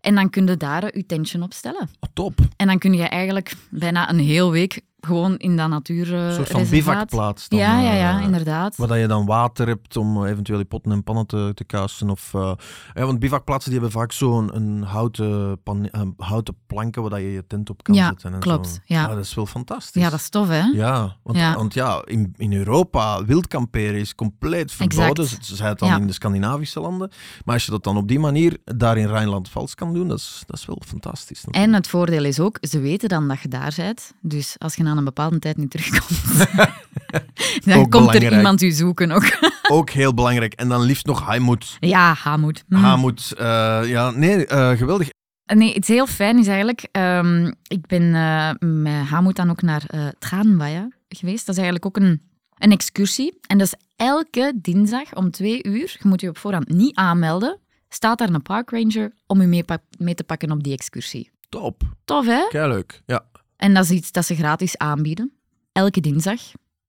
En 0.00 0.14
dan 0.14 0.30
kun 0.30 0.46
je 0.46 0.56
daar 0.56 0.96
je 0.96 1.06
tentje 1.06 1.42
opstellen. 1.42 1.80
Oh, 1.80 2.10
top. 2.12 2.38
En 2.56 2.66
dan 2.66 2.78
kun 2.78 2.94
je 2.94 3.08
eigenlijk 3.08 3.52
bijna 3.70 4.10
een 4.10 4.18
heel 4.18 4.50
week 4.50 4.80
gewoon 5.00 5.36
in 5.36 5.56
dat 5.56 5.68
natuur. 5.68 6.14
Een 6.14 6.32
soort 6.34 6.48
van 6.50 6.68
bivakplaats. 6.70 7.48
Dan, 7.48 7.58
Ja, 7.58 7.80
ja, 7.80 7.92
ja, 7.92 8.18
eh, 8.18 8.24
inderdaad. 8.24 8.76
Waar 8.76 8.88
dat 8.88 8.98
je 8.98 9.06
dan 9.06 9.26
water 9.26 9.66
hebt 9.66 9.96
om 9.96 10.24
eventueel 10.24 10.58
je 10.58 10.64
potten 10.64 10.92
en 10.92 11.02
pannen 11.04 11.26
te, 11.26 11.52
te 11.54 11.64
kuisen. 11.64 12.10
Of, 12.10 12.34
eh, 12.34 12.52
ja, 12.94 13.04
want 13.04 13.18
bivakplaatsen 13.18 13.70
die 13.70 13.80
hebben 13.80 14.00
vaak 14.00 14.12
zo'n 14.12 14.56
een 14.56 14.82
houten, 14.82 15.62
pan, 15.62 15.88
een 15.90 16.14
houten 16.16 16.54
planken 16.66 17.00
waar 17.02 17.10
dat 17.10 17.20
je 17.20 17.32
je 17.32 17.46
tent 17.46 17.70
op 17.70 17.82
kan 17.82 17.94
Ja, 17.94 18.06
zetten. 18.06 18.32
En 18.34 18.40
klopt, 18.40 18.68
Zo. 18.68 18.74
ja. 18.84 19.06
dat 19.06 19.18
is 19.18 19.34
wel 19.34 19.46
fantastisch. 19.46 20.02
Ja, 20.02 20.10
dat 20.10 20.18
is 20.20 20.28
tof, 20.28 20.48
hè? 20.48 20.62
Ja, 20.62 21.16
want 21.22 21.38
Ja. 21.38 21.54
want 21.54 21.74
ja, 21.74 22.02
in, 22.04 22.34
in 22.36 22.52
Europa, 22.52 23.24
wild 23.24 23.46
kamperen 23.46 24.00
is 24.00 24.14
compleet 24.14 24.72
verboden. 24.72 25.26
Ze 25.26 25.56
zei 25.56 25.68
het 25.68 25.78
dan 25.78 26.00
in 26.00 26.06
de 26.06 26.12
Scandinavische 26.12 26.80
landen. 26.80 27.10
Maar 27.44 27.54
als 27.54 27.64
je 27.64 27.70
dat 27.70 27.84
dan 27.84 27.96
op 27.96 28.08
die 28.08 28.18
manier 28.18 28.56
daar 28.64 28.96
in 28.96 29.06
Rijnland-Vals 29.08 29.74
kan 29.74 29.92
doen, 29.94 30.08
dat 30.08 30.18
is, 30.18 30.42
dat 30.46 30.56
is 30.58 30.66
wel 30.66 30.82
fantastisch. 30.86 31.44
En 31.50 31.72
het 31.74 31.88
voordeel 31.88 32.24
is 32.24 32.40
ook, 32.40 32.58
ze 32.60 32.80
weten 32.80 33.08
dan 33.08 33.28
dat 33.28 33.40
je 33.40 33.48
daar 33.48 33.72
bent. 33.76 34.12
Dus 34.20 34.56
als 34.58 34.74
je 34.74 34.82
na 34.88 34.96
een 34.96 35.04
bepaalde 35.04 35.38
tijd 35.38 35.56
niet 35.56 35.70
terugkomt, 35.70 36.20
dan 37.64 37.74
Ook 37.78 37.80
komt 37.80 37.90
belangrijk. 37.90 38.24
er 38.24 38.36
iemand 38.36 38.62
u 38.62 38.70
zoeken 38.70 39.10
ook. 39.10 39.38
Ook 39.70 39.90
heel 39.90 40.14
belangrijk. 40.14 40.52
En 40.52 40.68
dan 40.68 40.80
liefst 40.82 41.06
nog 41.06 41.20
Haimut. 41.22 41.76
ja, 41.80 42.14
Hamoed. 42.14 42.64
Haimut, 42.68 43.32
eh, 43.38 43.80
ja, 43.84 44.10
nee, 44.10 44.46
eh, 44.46 44.70
geweldig. 44.70 45.08
Nee, 45.54 45.74
iets 45.74 45.88
heel 45.88 46.06
fijn 46.06 46.38
is 46.38 46.46
eigenlijk, 46.46 46.88
ehm, 46.92 47.52
ik 47.62 47.86
ben 47.86 48.14
eh, 48.14 48.50
met 48.60 49.06
Hamoed 49.06 49.36
dan 49.36 49.50
ook 49.50 49.62
naar 49.62 49.82
Traanwaaien 50.18 50.94
geweest. 51.08 51.46
Dat 51.46 51.54
is 51.56 51.62
eigenlijk 51.62 51.86
ook 51.86 52.04
een, 52.04 52.22
een 52.58 52.72
excursie. 52.72 53.38
En 53.46 53.58
dat 53.58 53.66
is 53.66 53.74
elke 53.96 54.52
dinsdag 54.56 55.14
om 55.14 55.30
twee 55.30 55.62
uur, 55.64 55.96
je 56.00 56.08
moet 56.08 56.20
je 56.20 56.28
op 56.28 56.38
voorhand 56.38 56.68
niet 56.68 56.96
aanmelden, 56.96 57.58
staat 57.88 58.18
daar 58.18 58.28
een 58.30 58.42
parkranger 58.42 59.12
om 59.26 59.40
je 59.40 59.46
mee, 59.46 59.64
mee 59.98 60.14
te 60.14 60.24
pakken 60.24 60.50
op 60.50 60.62
die 60.62 60.72
excursie. 60.72 61.30
Top. 61.48 61.82
Tof, 62.04 62.26
hè? 62.26 62.46
Kei 62.48 62.68
leuk. 62.68 63.02
Ja. 63.06 63.24
En 63.58 63.74
dat 63.74 63.84
is 63.84 63.90
iets 63.90 64.12
dat 64.12 64.24
ze 64.26 64.34
gratis 64.34 64.76
aanbieden. 64.78 65.32
Elke 65.72 66.00
dinsdag. 66.00 66.40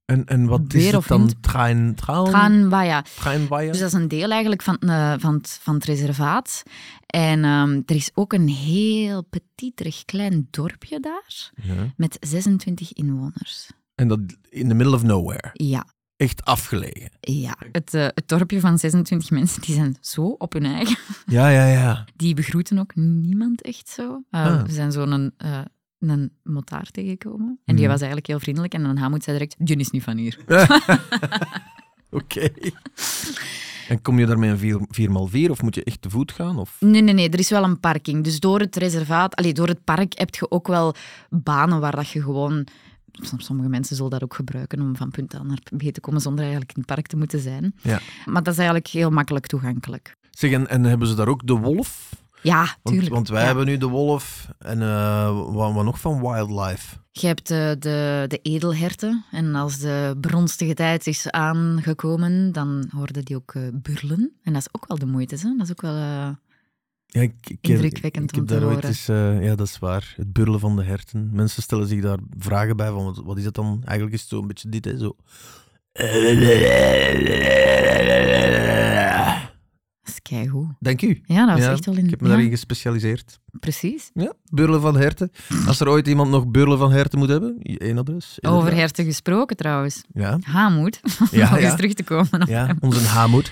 En, 0.05 0.25
en 0.25 0.45
wat 0.45 0.61
Weer 0.67 0.85
is 0.87 0.91
het 0.91 1.07
dan? 1.07 1.33
Trein? 1.41 1.95
Dus 3.71 3.79
dat 3.79 3.87
is 3.87 3.93
een 3.93 4.07
deel 4.07 4.29
eigenlijk 4.31 4.61
van, 4.61 4.77
eh, 4.77 5.13
van, 5.17 5.33
het, 5.33 5.59
van 5.61 5.73
het 5.73 5.83
reservaat. 5.85 6.63
En 7.05 7.43
ehm, 7.43 7.81
er 7.85 7.95
is 7.95 8.09
ook 8.13 8.33
een 8.33 8.47
heel 8.47 9.23
petiterig 9.23 10.05
klein 10.05 10.47
dorpje 10.51 10.99
daar, 10.99 11.51
Ja. 11.55 11.93
met 11.97 12.17
26 12.19 12.93
inwoners. 12.93 13.69
En 13.95 14.07
dat 14.07 14.19
in 14.49 14.67
the 14.67 14.73
middle 14.73 14.95
of 14.95 15.03
nowhere. 15.03 15.49
Ja, 15.53 15.85
Echt 16.17 16.45
afgelegen. 16.45 17.09
ja. 17.19 17.55
Het, 17.71 17.93
eh, 17.93 18.01
het 18.03 18.27
dorpje 18.27 18.59
van 18.59 18.77
26 18.77 19.29
mensen, 19.31 19.61
die 19.61 19.75
zijn 19.75 19.97
zo 20.01 20.21
op 20.25 20.53
hun 20.53 20.65
eigen. 20.65 20.97
Ja, 21.25 21.49
ja, 21.49 21.65
ja. 21.65 22.05
Die 22.15 22.33
begroeten 22.33 22.79
ook 22.79 22.95
niemand 22.95 23.61
echt 23.61 23.89
zo. 23.89 24.23
Eh, 24.29 24.45
Ah. 24.45 24.63
We 24.63 24.71
zijn 24.71 24.91
zo'n 24.91 25.33
een 25.99 26.31
motaar 26.43 26.91
tegengekomen. 26.91 27.59
En 27.65 27.73
die 27.75 27.83
Mhm. 27.83 27.87
was 27.87 27.97
eigenlijk 27.99 28.27
heel 28.27 28.39
vriendelijk. 28.39 28.73
En 28.73 28.83
dan 28.83 28.97
Hamoed 28.97 29.23
zei 29.23 29.37
direct, 29.37 29.55
die 29.59 29.75
is 29.77 29.89
niet 29.89 30.03
van 30.03 30.17
hier. 30.17 30.37
Oké. 32.11 32.49
En 33.89 34.01
kom 34.01 34.19
je 34.19 34.25
daarmee 34.25 34.49
een 34.49 34.87
4x4 34.91 35.49
of 35.51 35.61
moet 35.61 35.75
je 35.75 35.83
echt 35.83 36.01
te 36.01 36.09
voet 36.09 36.31
gaan? 36.31 36.57
Of? 36.57 36.75
Nee, 36.79 37.01
nee, 37.01 37.13
nee. 37.13 37.29
Er 37.29 37.39
is 37.39 37.49
wel 37.49 37.63
een 37.63 37.79
parking. 37.79 38.23
Dus 38.23 38.39
door 38.39 38.59
het 38.59 38.75
reservaat, 38.75 39.35
allee, 39.35 39.53
door 39.53 39.67
het 39.67 39.83
park 39.83 40.17
heb 40.17 40.35
je 40.35 40.51
ook 40.51 40.67
wel 40.67 40.93
banen 41.29 41.79
waar 41.79 41.95
dat 41.95 42.09
je 42.09 42.21
gewoon... 42.21 42.67
som- 43.11 43.39
Sommige 43.39 43.69
mensen 43.69 43.95
zullen 43.95 44.11
dat 44.11 44.23
ook 44.23 44.33
gebruiken 44.33 44.81
om 44.81 44.95
van 44.95 45.09
punt 45.11 45.35
A 45.35 45.43
naar 45.43 45.59
B 45.77 45.81
te 45.93 45.99
komen 45.99 46.21
zonder 46.21 46.39
eigenlijk 46.41 46.71
in 46.75 46.81
het 46.81 46.93
park 46.93 47.07
te 47.07 47.17
moeten 47.17 47.39
zijn. 47.39 47.73
Ja. 47.81 47.99
Maar 48.25 48.43
dat 48.43 48.53
is 48.53 48.57
eigenlijk 48.59 48.87
heel 48.87 49.09
makkelijk 49.09 49.47
toegankelijk. 49.47 50.15
Zeg, 50.29 50.51
en, 50.51 50.67
en 50.67 50.83
hebben 50.83 51.07
ze 51.07 51.15
daar 51.15 51.27
ook 51.27 51.47
de 51.47 51.53
wolf? 51.53 52.09
Ja, 52.41 52.59
Want, 52.59 52.95
tuurlijk. 52.95 53.13
want 53.13 53.29
wij 53.29 53.39
Ja. 53.39 53.45
hebben 53.45 53.65
nu 53.65 53.77
de 53.77 53.85
wolf 53.87 54.47
en 54.59 54.81
eh, 54.81 55.41
wat, 55.53 55.73
wat 55.73 55.83
nog 55.83 55.99
van 55.99 56.21
wildlife? 56.21 56.95
Je 57.11 57.27
hebt 57.27 57.51
eh, 57.51 57.57
de, 57.79 58.25
de 58.27 58.39
edelherten. 58.41 59.25
En 59.31 59.55
als 59.55 59.77
de 59.79 60.17
bronstige 60.21 60.73
tijd 60.73 61.07
is 61.07 61.29
aangekomen, 61.29 62.51
dan 62.51 62.89
hoorden 62.95 63.25
die 63.25 63.35
ook 63.35 63.53
eh, 63.55 63.61
burlen. 63.73 64.31
En 64.43 64.53
dat 64.53 64.61
is 64.61 64.67
ook 64.71 64.87
wel 64.87 64.97
de 64.97 65.05
moeite. 65.05 65.35
Hè? 65.35 65.53
Dat 65.57 65.65
is 65.65 65.71
ook 65.71 65.81
wel... 65.81 65.95
eh, 65.95 66.29
Ja, 67.05 67.21
ik, 67.21 67.33
ik, 67.43 67.57
heb- 67.61 67.71
Indrukwekkend 67.71 68.31
ik 68.31 68.37
om 68.39 68.45
te 68.45 68.59
horen. 68.59 68.83
eens, 68.83 69.05
ja, 69.45 69.55
dat 69.55 69.67
is 69.67 69.79
waar. 69.79 70.13
Het 70.15 70.33
burlen 70.33 70.59
van 70.59 70.75
de 70.75 70.83
herten. 70.83 71.29
Mensen 71.33 71.61
stellen 71.63 71.87
zich 71.87 72.01
daar 72.01 72.17
vragen 72.37 72.77
bij 72.77 72.89
van 72.91 73.03
wat, 73.03 73.21
wat 73.25 73.37
is 73.37 73.43
dat 73.43 73.53
dan? 73.55 73.81
Eigenlijk 73.85 74.13
is 74.15 74.21
het 74.21 74.29
zo 74.29 74.41
een 74.41 74.47
beetje 74.47 74.69
dit, 74.69 74.85
hè, 74.85 74.97
zo. 74.97 75.15
Dat 80.09 80.23
is 80.23 80.37
keigoed. 80.37 80.67
Dank 80.79 81.01
u. 81.01 81.21
Ja, 81.25 81.45
dat 81.45 81.55
was 81.55 81.65
Ja, 81.65 81.71
echt 81.71 81.85
wel 81.85 81.95
in... 81.95 82.03
Ik 82.03 82.09
heb 82.09 82.19
me 82.21 82.27
ja, 82.27 82.33
daarin 82.33 82.49
gespecialiseerd. 82.51 83.39
Precies. 83.59 84.09
Ja, 84.13 84.33
burlen 84.51 84.81
van 84.81 84.95
herten. 84.97 85.31
Als 85.67 85.79
er 85.79 85.89
ooit 85.89 86.07
iemand 86.07 86.29
nog 86.29 86.47
burlen 86.47 86.77
van 86.77 86.91
herten 86.91 87.19
moet 87.19 87.29
hebben, 87.29 87.57
één 87.61 87.97
adres. 87.97 88.37
Over 88.41 88.75
herten 88.75 89.05
gesproken 89.05 89.55
trouwens. 89.57 90.01
Ja, 90.13 90.37
Hamoed, 90.41 90.99
om 91.19 91.27
Ja, 91.31 91.57
ja. 91.57 91.57
eens 91.57 91.75
terug 91.75 91.93
te 91.93 92.03
komen. 92.03 92.41
op 92.41 92.47
ja 92.47 92.65
hem. 92.65 92.77
onze 92.79 93.05
hamoed. 93.07 93.51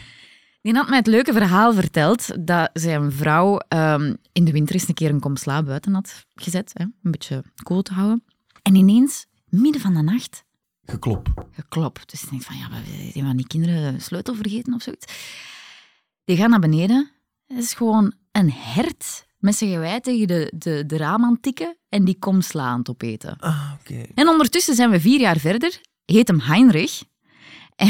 Die 0.62 0.76
had 0.76 0.88
mij 0.90 0.98
het 0.98 1.08
leuke 1.08 1.34
verhaal 1.34 1.74
verteld 1.74 2.48
dat 2.48 2.70
zijn 2.74 3.12
vrouw 3.12 3.58
ehm, 3.58 4.14
in 4.32 4.46
de 4.46 4.52
winter 4.52 4.76
eens 4.76 4.88
een 4.88 4.94
keer 4.94 5.10
een 5.10 5.20
kom 5.20 5.36
sla 5.36 5.64
buiten 5.64 5.94
had 5.94 6.26
gezet. 6.36 6.72
Hè, 6.74 6.84
een 6.84 7.12
beetje 7.12 7.44
koel 7.64 7.82
te 7.82 7.94
houden. 7.94 8.24
En 8.62 8.76
ineens, 8.76 9.26
midden 9.50 9.82
van 9.82 9.94
de 9.94 10.02
nacht, 10.02 10.44
Geklop. 10.86 11.48
geklopt. 11.52 12.10
Dus 12.12 12.24
ik 12.24 12.30
denk 12.30 12.42
van, 12.42 12.58
ja, 12.58 12.70
wat- 12.70 13.12
zijn 13.14 13.26
van 13.26 13.38
die 13.38 13.48
kinderen 13.48 14.02
sleutel 14.02 14.36
vergeten 14.36 14.74
of 14.74 14.82
zoiets? 14.82 15.06
Die 16.28 16.38
gaan 16.38 16.50
naar 16.50 16.60
beneden. 16.60 17.12
Het 17.48 17.58
is 17.64 17.74
gewoon 17.74 18.14
een 18.32 18.52
hert 18.52 19.26
met 19.40 19.56
zijn 19.56 19.72
gewei 19.72 20.00
tegen 20.00 20.28
de, 20.28 20.52
de, 20.56 20.84
de 20.86 20.98
raam 20.98 21.24
aan 21.24 21.32
het 21.34 21.42
tikken 21.42 21.78
en 21.90 22.06
die 22.06 22.16
kom 22.20 22.42
sla 22.42 22.64
aan 22.66 22.80
het 22.80 22.90
opeten. 22.90 23.36
Ah, 23.40 23.72
oké. 23.80 24.04
En 24.16 24.28
ondertussen 24.28 24.76
zijn 24.76 24.90
we 24.90 25.00
vier 25.00 25.20
jaar 25.20 25.38
verder. 25.38 25.82
Heet 26.06 26.28
hem 26.28 26.40
Heinrich. 26.40 27.04
En 27.76 27.88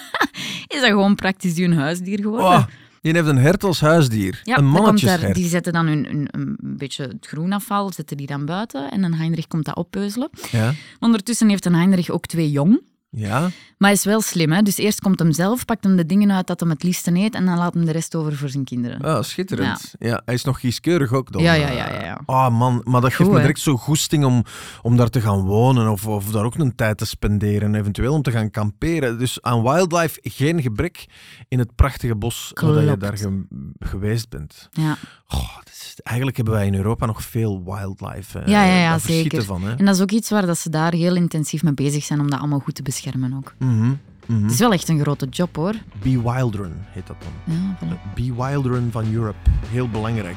is 0.74 0.80
dat 0.80 0.84
gewoon 0.84 1.14
praktisch 1.14 1.56
hun 1.58 1.72
huisdier 1.72 2.18
geworden. 2.20 2.46
Oh, 2.46 2.64
je 3.00 3.12
heeft 3.12 3.26
een 3.28 3.38
hert 3.38 3.64
als 3.64 3.80
huisdier. 3.80 4.40
Ja, 4.44 4.56
een 4.56 4.62
komt 4.64 4.78
mannetjeshert. 4.78 5.20
daar, 5.20 5.32
die 5.32 5.48
zetten 5.48 5.72
dan 5.72 5.86
hun, 5.86 6.04
hun- 6.06 6.28
een 6.30 6.56
beetje 6.76 7.02
het 7.02 7.26
groenafval, 7.26 7.92
zetten 7.92 8.16
die 8.16 8.26
dan 8.26 8.44
buiten. 8.46 8.90
En 8.90 9.02
een 9.02 9.14
Heinrich 9.14 9.46
komt 9.46 9.64
dat 9.64 9.76
oppeuzelen. 9.76 10.30
Ja, 10.50 10.72
Ondertussen 11.00 11.48
heeft 11.48 11.64
een 11.64 11.74
Heinrich 11.74 12.10
ook 12.10 12.26
twee 12.26 12.50
jong. 12.50 12.80
Ja. 13.10 13.40
Maar 13.40 13.88
hij 13.88 13.92
is 13.92 14.04
wel 14.04 14.20
slim, 14.20 14.52
hè? 14.52 14.62
dus 14.62 14.76
eerst 14.76 15.00
komt 15.00 15.18
hem 15.18 15.32
zelf, 15.32 15.64
pakt 15.64 15.84
hem 15.84 15.96
de 15.96 16.06
dingen 16.06 16.32
uit 16.32 16.46
dat 16.46 16.60
hem 16.60 16.68
het 16.70 16.82
liefste 16.82 17.14
eet 17.14 17.34
en 17.34 17.46
dan 17.46 17.58
laat 17.58 17.74
hem 17.74 17.84
de 17.84 17.92
rest 17.92 18.14
over 18.14 18.36
voor 18.36 18.48
zijn 18.48 18.64
kinderen. 18.64 19.00
Ah, 19.00 19.22
schitterend. 19.22 19.94
Ja. 19.98 20.22
hij 20.24 20.34
is 20.34 20.44
nog 20.44 20.58
kieskeurig 20.58 21.12
ook 21.12 21.32
dan. 21.32 21.42
Ja, 21.42 21.52
ja, 21.52 21.68
eh. 21.68 21.76
ja, 21.76 21.92
ja, 21.92 22.04
ja. 22.04 22.20
Ah 22.26 22.58
man, 22.58 22.80
maar 22.84 23.00
dat 23.00 23.14
geeft 23.14 23.30
me 23.30 23.40
direct 23.40 23.60
zo 23.60 23.76
goesting 23.76 24.24
om, 24.24 24.44
om 24.82 24.96
daar 24.96 25.08
te 25.08 25.20
gaan 25.20 25.40
wonen 25.44 25.90
of, 25.90 26.06
of 26.06 26.30
daar 26.30 26.44
ook 26.44 26.54
een 26.54 26.74
tijd 26.74 26.98
te 26.98 27.04
spenderen. 27.04 27.74
Eventueel 27.74 28.12
om 28.14 28.22
te 28.22 28.30
gaan 28.30 28.50
kamperen. 28.50 29.18
Dus 29.18 29.42
aan 29.42 29.62
wildlife 29.62 30.18
geen 30.22 30.62
gebrek 30.62 31.06
in 31.48 31.58
het 31.58 31.74
prachtige 31.74 32.16
bos 32.16 32.50
waar 32.54 32.84
je 32.84 32.96
daar 32.96 33.16
ge- 33.18 33.46
geweest 33.78 34.28
bent. 34.28 34.68
Ja. 34.70 34.96
Goh, 35.26 35.56
dat 35.56 35.68
is- 35.72 35.96
eigenlijk 36.02 36.36
hebben 36.36 36.54
wij 36.54 36.66
in 36.66 36.74
Europa 36.74 37.06
nog 37.06 37.22
veel 37.22 37.62
wildlife. 37.64 38.38
eh, 38.38 38.46
Ja, 38.46 38.64
ja, 38.64 38.98
zeker. 38.98 39.44
Van, 39.44 39.62
hè? 39.62 39.74
En 39.74 39.84
dat 39.84 39.94
is 39.94 40.00
ook 40.00 40.10
iets 40.10 40.30
waar 40.30 40.46
dat 40.46 40.58
ze 40.58 40.70
daar 40.70 40.92
heel 40.92 41.16
intensief 41.16 41.62
mee 41.62 41.74
bezig 41.74 42.04
zijn 42.04 42.20
om 42.20 42.30
dat 42.30 42.38
allemaal 42.38 42.58
goed 42.58 42.74
te 42.74 42.82
beschermen 42.82 42.96
ook. 43.36 43.54
Mhm, 43.58 43.92
mhm. 44.26 44.42
Het 44.42 44.50
is 44.52 44.58
wel 44.58 44.72
echt 44.72 44.88
een 44.88 45.00
grote 45.00 45.26
job 45.26 45.56
hoor. 45.56 45.74
Be 46.02 46.22
Wildrun 46.22 46.72
heet 46.76 47.06
dat 47.06 47.16
dan. 47.20 47.54
Ja, 47.56 47.78
voilà. 47.78 48.14
Be 48.14 48.34
Wildrun 48.34 48.88
van 48.92 49.12
Europe. 49.12 49.50
Heel 49.66 49.88
belangrijk. 49.88 50.36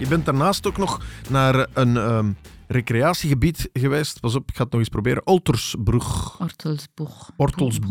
Je 0.00 0.08
bent 0.08 0.24
daarnaast 0.24 0.66
ook 0.66 0.76
nog 0.76 1.02
naar 1.28 1.66
een 1.74 1.96
ehm, 1.96 2.32
recreatiegebied 2.66 3.68
geweest. 3.72 4.20
Pas 4.20 4.34
op, 4.34 4.48
ik 4.48 4.56
ga 4.56 4.62
het 4.62 4.72
nog 4.72 4.80
eens 4.80 4.88
proberen. 4.88 5.26
Oltersbrug. 5.26 6.40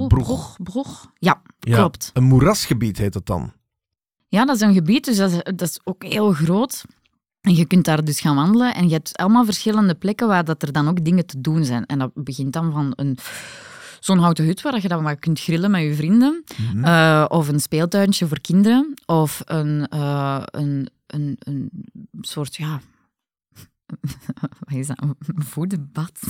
Broeg, 0.08 0.58
broeg. 0.64 1.12
Ja, 1.18 1.42
Ja, 1.60 1.76
Klopt. 1.76 2.10
Een 2.14 2.24
moerasgebied 2.24 2.98
heet 2.98 3.14
het 3.14 3.26
dan. 3.26 3.52
Ja, 4.30 4.46
dat 4.46 4.56
is 4.56 4.62
een 4.62 4.74
gebied, 4.74 5.06
dus 5.06 5.18
dat 5.18 5.32
is, 5.32 5.42
dat 5.44 5.62
is 5.62 5.80
ook 5.84 6.04
heel 6.04 6.32
groot. 6.32 6.84
En 7.42 7.56
je 7.56 7.66
kunt 7.66 7.86
daar 7.86 8.04
dus 8.04 8.20
gaan 8.20 8.36
wandelen 8.36 8.74
en 8.74 8.88
je 8.88 8.94
hebt 8.94 9.18
allemaal 9.18 9.46
verschillende 9.46 9.96
plekken 9.96 10.28
waar 10.28 10.46
dat 10.46 10.62
er 10.62 10.72
dan 10.72 10.88
ook 10.88 11.06
dingen 11.06 11.26
te 11.26 11.42
doen 11.42 11.66
zijn. 11.66 11.86
En 11.86 12.00
dat 12.00 12.12
begint 12.14 12.54
dan 12.54 12.72
van 12.72 12.94
een, 12.96 13.18
zo'n 14.00 14.18
houten 14.18 14.46
hut 14.46 14.62
waar 14.62 14.82
je 14.82 14.88
dan 14.88 15.04
maar 15.04 15.16
kunt 15.16 15.40
grillen 15.40 15.72
met 15.72 15.82
je 15.82 15.96
vrienden. 15.96 16.44
Mhm. 16.58 16.84
Eh, 16.84 17.26
of 17.28 17.48
een 17.48 17.60
speeltuintje 17.60 18.28
voor 18.28 18.40
kinderen. 18.42 18.94
Of 19.06 19.42
een, 19.46 19.88
eh, 19.88 20.42
een, 20.46 20.90
een, 21.08 21.36
een 21.40 21.70
soort, 22.22 22.56
ja... 22.56 22.82
Wat 24.60 24.78
is 24.78 24.88
dat? 24.88 25.02
Een 25.02 25.16
voedenbad? 25.44 26.12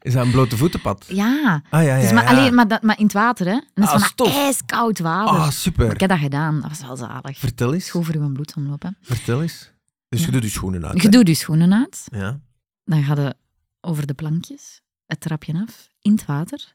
Is 0.00 0.12
dat 0.12 0.24
een 0.24 0.30
blote 0.30 0.56
voetenpad? 0.56 1.04
ja. 1.08 1.62
Ah 1.70 1.82
ja, 1.84 1.94
ja, 1.96 2.00
Dus 2.00 2.12
maar, 2.12 2.22
ja. 2.22 2.28
alleen, 2.30 2.54
maar, 2.54 2.68
dat, 2.68 2.82
maar 2.82 2.98
in 2.98 3.04
het 3.04 3.12
water, 3.12 3.46
hè. 3.46 3.52
En 3.52 3.64
dat 3.74 3.84
is 3.84 3.90
Ah, 3.90 3.90
van 3.90 4.00
dat 4.00 4.10
stof. 4.10 4.34
ijskoud 4.34 4.98
water. 4.98 5.36
Ah, 5.40 5.46
Ik 5.46 5.52
super. 5.52 5.88
heb 5.98 6.08
dat 6.08 6.18
gedaan. 6.18 6.60
Dat 6.60 6.68
was 6.68 6.80
wel 6.80 6.96
zalig. 6.96 7.38
Vertel 7.38 7.74
eens. 7.74 7.90
Goed 7.90 8.04
voor 8.06 8.14
uw 8.14 8.32
bloedsomloop, 8.32 8.82
hè. 8.82 8.90
Vertel 9.00 9.42
eens. 9.42 9.72
Dus 10.08 10.20
je 10.20 10.26
Ja. 10.26 10.32
doet 10.32 10.42
je 10.42 10.48
schoenen 10.48 10.84
uit. 10.86 10.96
Je 10.96 11.02
hè? 11.02 11.08
doet 11.08 11.28
je 11.28 11.34
schoenen 11.34 11.72
uit. 11.74 12.04
Ja. 12.10 12.40
Dan 12.84 13.02
ga 13.02 13.14
je 13.14 13.34
over 13.80 14.06
de 14.06 14.14
plankjes, 14.14 14.80
het 15.06 15.20
trapje 15.20 15.52
af, 15.68 15.88
in 16.00 16.12
het 16.12 16.24
water. 16.24 16.74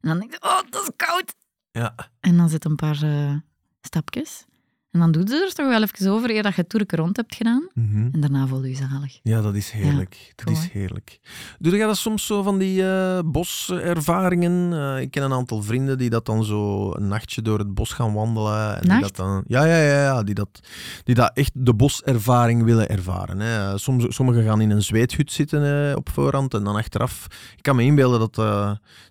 En 0.00 0.08
dan 0.08 0.18
denk 0.18 0.30
je, 0.32 0.42
oh, 0.42 0.60
dat 0.70 0.82
is 0.82 0.90
koud. 0.96 1.34
Ja. 1.72 1.94
En 2.20 2.36
dan 2.36 2.48
zit 2.48 2.64
een 2.64 2.76
paar 2.76 3.02
eh, 3.02 3.34
stapjes. 3.80 4.44
En 4.92 5.00
dan 5.00 5.12
doe 5.12 5.26
je 5.26 5.44
er 5.46 5.54
toch 5.54 5.68
wel 5.68 5.82
even 5.82 6.10
over 6.10 6.30
eer 6.30 6.42
dat 6.42 6.54
je 6.54 6.60
het 6.60 6.70
toerke 6.70 6.96
rond 6.96 7.16
hebt 7.16 7.34
gedaan. 7.34 7.68
Mhm. 7.74 8.08
En 8.12 8.20
daarna 8.20 8.46
voel 8.46 8.62
je 8.64 8.68
je 8.68 8.76
zalig. 8.76 9.20
Ja, 9.22 9.40
dat 9.40 9.54
is 9.54 9.70
heerlijk. 9.70 10.32
dat 10.34 10.50
is 10.50 10.68
heerlijk. 10.72 11.20
Doe 11.58 11.76
jij 11.76 11.86
dat 11.86 11.96
soms 11.96 12.26
zo 12.26 12.42
van 12.42 12.58
die 12.58 12.88
eh, 12.88 13.18
boservaringen? 13.24 14.72
Eh, 14.72 15.00
ik 15.00 15.10
ken 15.10 15.22
een 15.22 15.32
aantal 15.32 15.62
vrienden 15.62 15.98
die 15.98 16.10
dat 16.10 16.26
dan 16.26 16.44
zo 16.44 16.92
een 16.94 17.08
nachtje 17.08 17.42
door 17.42 17.58
het 17.58 17.74
bos 17.74 17.92
gaan 17.92 18.12
wandelen. 18.12 18.80
En 18.80 18.88
die 18.88 19.00
dat 19.00 19.16
dan, 19.16 19.44
ja, 19.46 19.64
ja, 19.64 19.76
ja, 19.76 20.02
ja 20.02 20.22
die, 20.22 20.34
dat, 20.34 20.60
die 21.04 21.14
dat 21.14 21.30
echt 21.34 21.52
de 21.54 21.74
boservaring 21.74 22.64
willen 22.64 22.88
ervaren. 22.88 23.40
Hè. 23.40 23.78
Soms, 23.78 24.14
sommigen 24.14 24.44
gaan 24.44 24.60
in 24.60 24.70
een 24.70 24.82
zweethut 24.82 25.32
zitten 25.32 25.88
eh, 25.90 25.96
op 25.96 26.08
voorhand 26.08 26.54
en 26.54 26.64
dan 26.64 26.76
achteraf. 26.76 27.26
Ik 27.56 27.62
kan 27.62 27.76
me 27.76 27.82
inbeelden 27.82 28.18
dat, 28.18 28.34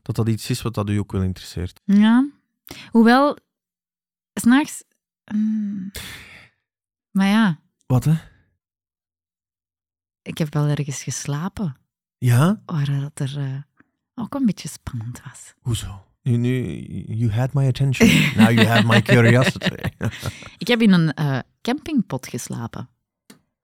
dat 0.01 0.15
dat 0.15 0.29
iets 0.29 0.49
is 0.49 0.61
wat 0.61 0.73
dat 0.73 0.89
u 0.89 0.97
ook 0.97 1.11
wel 1.11 1.21
interesseert. 1.21 1.81
Ja. 1.85 2.29
Hoewel, 2.91 3.37
s'nachts... 4.33 4.83
mm, 5.33 5.91
maar 7.11 7.27
ja, 7.27 7.59
Wat, 7.85 8.03
hè? 8.03 8.13
ik 10.21 10.37
heb 10.37 10.53
wel 10.53 10.67
ergens 10.67 11.03
geslapen 11.03 11.77
Ja? 12.17 12.61
waar 12.65 12.99
dat 12.99 13.19
er 13.29 13.37
eh, 13.37 13.61
ook 14.15 14.33
een 14.35 14.45
beetje 14.45 14.67
spannend 14.69 15.21
was. 15.25 15.53
Hoezo? 15.59 16.05
You 16.23 17.31
had 17.31 17.53
my 17.53 17.67
attention. 17.67 18.07
Now 18.37 18.51
you 18.51 18.65
have 18.65 18.87
my 18.87 19.01
curiosity. 19.01 19.75
Ik 20.57 20.67
heb 20.67 20.81
in 20.81 20.91
een 20.91 21.13
eh, 21.13 21.39
campingpot 21.61 22.27
geslapen. 22.27 22.89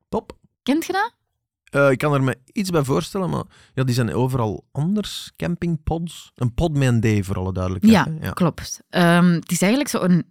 Top. 0.10 0.38
Kent 0.63 0.86
je 0.86 0.93
dat? 0.93 1.15
Eh, 1.63 1.91
ik 1.91 1.97
kan 1.97 2.13
er 2.13 2.23
me 2.23 2.38
iets 2.51 2.69
bij 2.69 2.84
voorstellen, 2.84 3.30
maar 3.30 3.43
ja, 3.73 3.84
die 3.84 3.95
zijn 3.95 4.13
overal 4.13 4.67
anders. 4.71 5.32
Campingpods. 5.36 6.32
Een 6.36 6.53
pod 6.53 6.77
met 6.77 7.03
een 7.03 7.21
D, 7.21 7.25
voor 7.25 7.38
alle 7.38 7.53
duidelijkheid. 7.53 8.21
Ja, 8.21 8.32
klopt. 8.32 8.82
Ehm, 8.89 9.25
het 9.32 9.51
is 9.51 9.62
eigenlijk 9.62 9.91
zo 9.91 10.21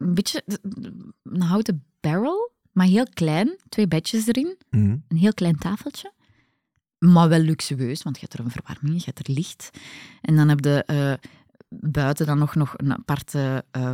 een, 0.00 0.14
beetje 0.14 0.42
een 1.22 1.42
houten 1.42 1.84
barrel, 2.00 2.52
maar 2.72 2.86
heel 2.86 3.06
klein. 3.14 3.56
Twee 3.68 3.88
bedjes 3.88 4.26
erin, 4.26 4.56
Mhm. 4.70 4.96
een 5.08 5.16
heel 5.16 5.34
klein 5.34 5.56
tafeltje. 5.58 6.12
Maar 6.98 7.28
wel 7.28 7.38
luxueus, 7.40 8.02
want 8.02 8.16
je 8.16 8.22
hebt 8.28 8.38
er 8.38 8.44
een 8.44 8.50
verwarming, 8.50 8.98
je 8.98 9.10
hebt 9.14 9.28
er 9.28 9.34
licht. 9.34 9.70
En 10.20 10.36
dan 10.36 10.48
heb 10.48 10.64
je 10.64 10.82
eh, 10.84 11.12
buiten 11.68 12.26
dan 12.26 12.38
nog, 12.38 12.54
nog 12.54 12.74
een 12.76 12.92
aparte 12.92 13.64
eh, 13.70 13.92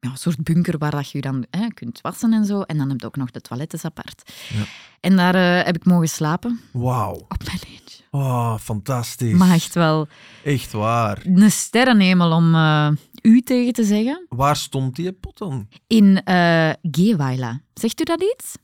ja, 0.00 0.14
soort 0.16 0.42
bunker 0.42 0.78
waar 0.78 0.90
dat 0.90 1.10
je 1.10 1.20
dan 1.20 1.46
eh, 1.50 1.66
kunt 1.74 2.00
wassen 2.00 2.32
en 2.32 2.44
zo. 2.44 2.60
En 2.60 2.76
dan 2.78 2.88
heb 2.88 3.00
je 3.00 3.06
ook 3.06 3.16
nog 3.16 3.30
de 3.30 3.40
toilettes 3.40 3.84
apart. 3.84 4.32
Ja. 4.48 4.64
En 5.00 5.16
daar 5.16 5.34
eh, 5.34 5.64
heb 5.66 5.76
ik 5.76 5.84
mogen 5.84 6.08
slapen 6.08 6.60
Wauw. 6.72 7.14
op 7.14 7.44
mijn 7.44 7.58
eentje. 7.66 8.02
Oh, 8.10 8.58
fantastisch. 8.58 9.32
Maar 9.38 9.50
echt 9.54 9.74
wel 9.74 10.08
Echt 10.44 10.72
waar. 10.72 11.22
een 11.26 11.50
sterrenhemel 11.50 12.32
om 12.32 12.54
eh, 12.54 12.90
u 13.22 13.40
tegen 13.40 13.72
te 13.72 13.84
zeggen. 13.84 14.26
Waar 14.28 14.56
stond 14.56 14.96
die 14.96 15.12
pot 15.12 15.38
dan? 15.38 15.68
In 15.86 16.22
eh 16.24 16.70
Gewaila. 16.82 17.60
Zegt 17.74 18.00
u 18.00 18.04
dat 18.04 18.22
iets? 18.22 18.56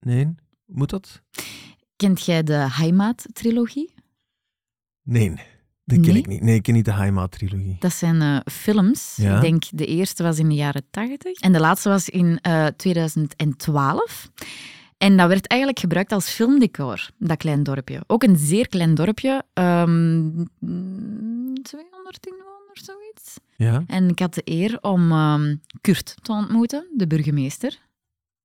Nee? 0.00 0.34
Moet 0.66 0.90
dat? 0.90 1.22
Kent 1.96 2.24
jij 2.24 2.42
de 2.42 2.66
Heimat-trilogie? 2.70 3.94
Nee. 5.02 5.34
Dat 5.84 6.00
ken 6.00 6.12
Nee? 6.12 6.18
ik 6.22 6.26
niet. 6.26 6.40
Nee, 6.42 6.54
ik 6.54 6.62
ken 6.62 6.74
niet 6.74 6.84
de 6.84 6.92
Heimat-trilogie. 6.92 7.76
Dat 7.78 7.92
zijn 7.92 8.22
eh, 8.22 8.38
films. 8.52 9.16
Ja. 9.16 9.34
Ik 9.34 9.40
denk 9.40 9.62
de 9.70 9.86
eerste 9.86 10.22
was 10.22 10.38
in 10.38 10.48
de 10.48 10.54
jaren 10.54 10.84
80 10.90 11.40
en 11.40 11.52
de 11.52 11.60
laatste 11.60 11.88
was 11.88 12.08
in 12.08 12.38
eh, 12.42 12.66
2012. 12.66 14.30
En 14.98 15.16
dat 15.16 15.28
werd 15.28 15.46
eigenlijk 15.46 15.80
gebruikt 15.80 16.12
als 16.12 16.28
filmdecor, 16.30 17.08
dat 17.18 17.36
klein 17.36 17.62
dorpje. 17.62 18.02
Ook 18.06 18.22
een 18.22 18.36
zeer 18.36 18.68
klein 18.68 18.94
dorpje. 18.94 19.42
ehm 19.52 20.30
200 21.62 22.26
inwoners, 22.26 22.84
zoiets. 22.84 23.34
Ja? 23.56 23.84
En 23.86 24.08
ik 24.08 24.18
had 24.18 24.34
de 24.34 24.42
eer 24.44 24.78
om 24.80 25.10
ehm, 25.12 25.56
Kurt 25.80 26.14
te 26.22 26.32
ontmoeten, 26.32 26.86
de 26.96 27.06
burgemeester. 27.06 27.78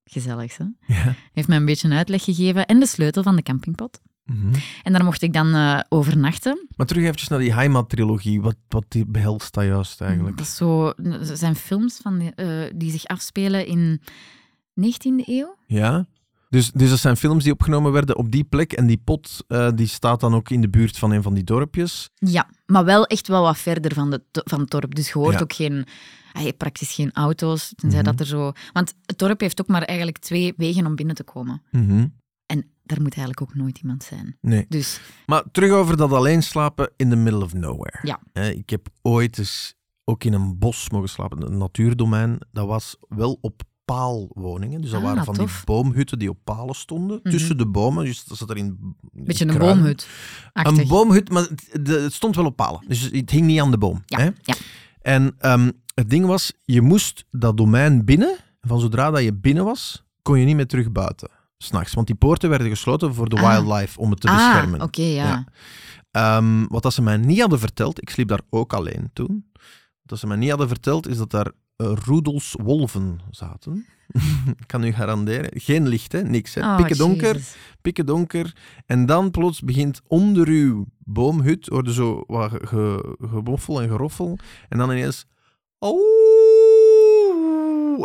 Gezellig, 0.04 0.58
hè? 0.58 0.65
Ja. 0.86 1.15
heeft 1.34 1.47
mij 1.47 1.58
een 1.58 1.65
beetje 1.65 1.88
een 1.88 1.93
uitleg 1.97 2.23
gegeven 2.23 2.65
en 2.65 2.80
de 2.80 2.86
sleutel 2.88 3.23
van 3.23 3.36
de 3.36 3.41
campingpot. 3.43 4.02
Mhm. 4.28 4.54
En 4.84 4.94
daar 4.94 5.04
mocht 5.04 5.22
ik 5.22 5.34
dan 5.34 5.54
eh, 5.54 5.80
overnachten. 5.90 6.68
Maar 6.76 6.86
terug 6.88 7.04
eventjes 7.04 7.28
naar 7.30 7.40
die 7.40 7.54
Heimat-trilogie. 7.54 8.42
Wat, 8.42 8.56
wat 8.68 8.86
die 8.88 9.06
behelst 9.06 9.54
dat 9.54 9.63
juist 9.66 10.02
eigenlijk? 10.02 10.38
Dat 10.38 10.46
is 10.46 10.56
zo, 10.56 10.94
dat 10.94 11.38
zijn 11.40 11.56
films 11.56 12.00
van, 12.02 12.18
die, 12.18 12.34
eh, 12.36 12.72
die 12.76 12.92
zich 12.92 13.06
afspelen 13.06 13.66
in 13.68 14.02
19e 14.74 15.24
eeuw. 15.26 15.56
Ja? 15.68 16.06
Dus, 16.50 16.72
dus 16.72 16.90
dat 16.90 17.00
zijn 17.00 17.18
films 17.18 17.44
die 17.44 17.54
opgenomen 17.54 17.92
werden 17.92 18.18
op 18.18 18.32
die 18.32 18.44
plek. 18.44 18.74
En 18.74 18.88
die 18.88 19.02
pot 19.04 19.44
eh, 19.48 19.70
die 19.76 19.88
staat 19.88 20.20
dan 20.20 20.34
ook 20.36 20.50
in 20.50 20.62
de 20.62 20.70
buurt 20.70 20.98
van 20.98 21.12
een 21.12 21.24
van 21.24 21.34
die 21.34 21.44
dorpjes. 21.44 22.10
Ja, 22.16 22.50
maar 22.66 22.86
wel 22.86 23.06
echt 23.06 23.28
wel 23.28 23.42
wat 23.42 23.58
verder 23.58 23.94
van, 23.94 24.10
de, 24.10 24.22
van 24.32 24.60
het 24.60 24.70
dorp. 24.70 24.96
Dus 24.96 25.08
je 25.08 25.20
hoort 25.20 25.34
Ja. 25.34 25.40
ook 25.42 25.54
geen, 25.54 25.86
praktisch 26.58 26.94
geen 26.94 27.12
auto's. 27.13 27.74
Tenzij 27.76 28.02
Mhm. 28.02 28.10
dat 28.10 28.20
er 28.20 28.26
zo... 28.26 28.52
Want 28.74 28.94
het 29.06 29.18
dorp 29.18 29.40
heeft 29.40 29.62
ook 29.62 29.68
maar 29.68 29.82
eigenlijk 29.82 30.18
twee 30.18 30.54
wegen 30.58 30.86
om 30.86 30.96
binnen 30.96 31.16
te 31.16 31.24
komen. 31.24 31.62
Mhm. 31.72 31.92
En 31.92 32.13
daar 32.88 33.02
moet 33.02 33.15
eigenlijk 33.15 33.41
ook 33.41 33.56
nooit 33.56 33.78
iemand 33.78 34.04
zijn. 34.04 34.38
Nee. 34.41 34.65
Dus 34.69 35.00
Maar 35.26 35.43
terug 35.52 35.71
over 35.71 35.97
dat 35.97 36.12
alleen 36.12 36.43
slapen 36.43 36.91
in 36.95 37.10
the 37.10 37.15
middle 37.15 37.43
of 37.43 37.54
nowhere. 37.54 38.00
Ja. 38.02 38.19
Ik 38.50 38.69
heb 38.69 38.88
ooit 39.02 39.38
eens 39.38 39.76
ook 40.04 40.23
in 40.23 40.34
een 40.34 40.58
bos 40.58 40.89
mogen 40.89 41.10
slapen, 41.10 41.45
een 41.52 41.58
natuurdomein. 41.58 42.38
Dat 42.52 42.67
was 42.67 42.97
wel 43.10 43.38
op 43.41 43.62
paalwoningen. 43.86 44.82
Dus 44.82 44.89
dat 44.89 45.00
Ah, 45.00 45.06
waren 45.06 45.23
van 45.26 45.34
tof. 45.34 45.56
die 45.56 45.65
boomhutten 45.65 46.19
die 46.19 46.30
op 46.30 46.38
palen 46.43 46.76
stonden. 46.76 47.19
Mhm. 47.23 47.30
Tussen 47.32 47.58
de 47.58 47.67
bomen. 47.67 48.06
Dus 48.06 48.23
dat 48.26 48.38
zat 48.38 48.50
er 48.50 48.58
in. 48.58 48.65
een 48.65 49.23
beetje 49.26 49.47
een 49.47 49.58
boomhut. 49.58 50.08
Een 50.54 50.88
boomhut, 50.88 51.30
maar 51.30 51.47
het, 51.71 52.13
stond 52.13 52.36
wel 52.36 52.45
op 52.45 52.56
palen. 52.56 52.82
Dus 52.88 53.02
het 53.12 53.30
hing 53.30 53.45
niet 53.45 53.60
aan 53.62 53.71
de 53.71 53.78
boom. 53.78 54.04
Ja, 54.06 54.17
Hè? 54.19 54.30
ja. 54.41 54.56
En 55.02 55.36
ehm, 55.39 55.71
het 55.93 56.10
ding 56.10 56.26
was, 56.26 56.54
je 56.65 56.82
moest 56.82 57.26
dat 57.32 57.58
domein 57.58 58.06
binnen. 58.06 58.38
Van 58.62 58.80
zodra 58.80 59.12
dat 59.12 59.23
je 59.23 59.34
binnen 59.34 59.63
was, 59.65 60.04
kon 60.21 60.39
je 60.39 60.45
niet 60.45 60.56
meer 60.56 60.67
terug 60.67 60.91
buiten. 60.91 61.30
S'nachts. 61.58 61.93
Want 61.93 62.08
die 62.08 62.15
poorten 62.15 62.50
werden 62.50 62.70
gesloten 62.70 63.13
voor 63.13 63.30
de 63.30 63.36
Ah. 63.39 63.52
wildlife, 63.52 64.00
om 64.00 64.10
het 64.12 64.22
te 64.22 64.28
ah, 64.28 64.36
beschermen. 64.36 64.82
oké, 64.82 65.02
ja. 65.02 65.26
Ja. 65.26 65.46
Ehm, 66.12 66.65
wat 66.67 66.84
dat 66.84 66.93
ze 66.93 67.02
mij 67.02 67.17
niet 67.17 67.39
hadden 67.39 67.60
verteld, 67.60 68.02
ik 68.02 68.10
sliep 68.10 68.28
daar 68.28 68.41
ook 68.50 68.74
alleen 68.74 69.10
toen. 69.13 69.52
Wat 70.04 70.20
ze 70.20 70.28
mij 70.28 70.38
niet 70.38 70.50
hadden 70.50 70.67
verteld, 70.67 71.08
is 71.08 71.17
dat 71.17 71.32
daar 71.32 71.52
eh, 71.76 71.91
roedels 72.06 72.56
wolven 72.63 73.20
zaten. 73.32 73.86
ik 74.62 74.67
kan 74.67 74.84
u 74.84 74.91
garanderen. 74.91 75.50
Geen 75.62 75.88
licht, 75.88 76.12
hè? 76.12 76.22
niks. 76.22 76.54
Hè? 76.54 76.62
Oh, 76.62 76.76
Pikken 76.76 76.98
donker, 76.98 77.41
pikken 77.82 78.06
donker. 78.06 78.56
En 78.86 79.06
dan 79.06 79.32
plots 79.32 79.62
begint 79.62 80.02
onder 80.08 80.48
uw 80.48 80.86
boomhut, 81.00 81.67
hoorde 81.67 81.93
zo 81.93 82.24
wat 82.28 82.52
ge- 82.52 82.67
ge- 82.67 83.15
gemoffel 83.32 83.82
en 83.82 83.89
geroffel. 83.89 84.38
En 84.70 84.78
dan 84.78 84.91
ineens... 84.91 85.26
Oeh! 85.80 86.08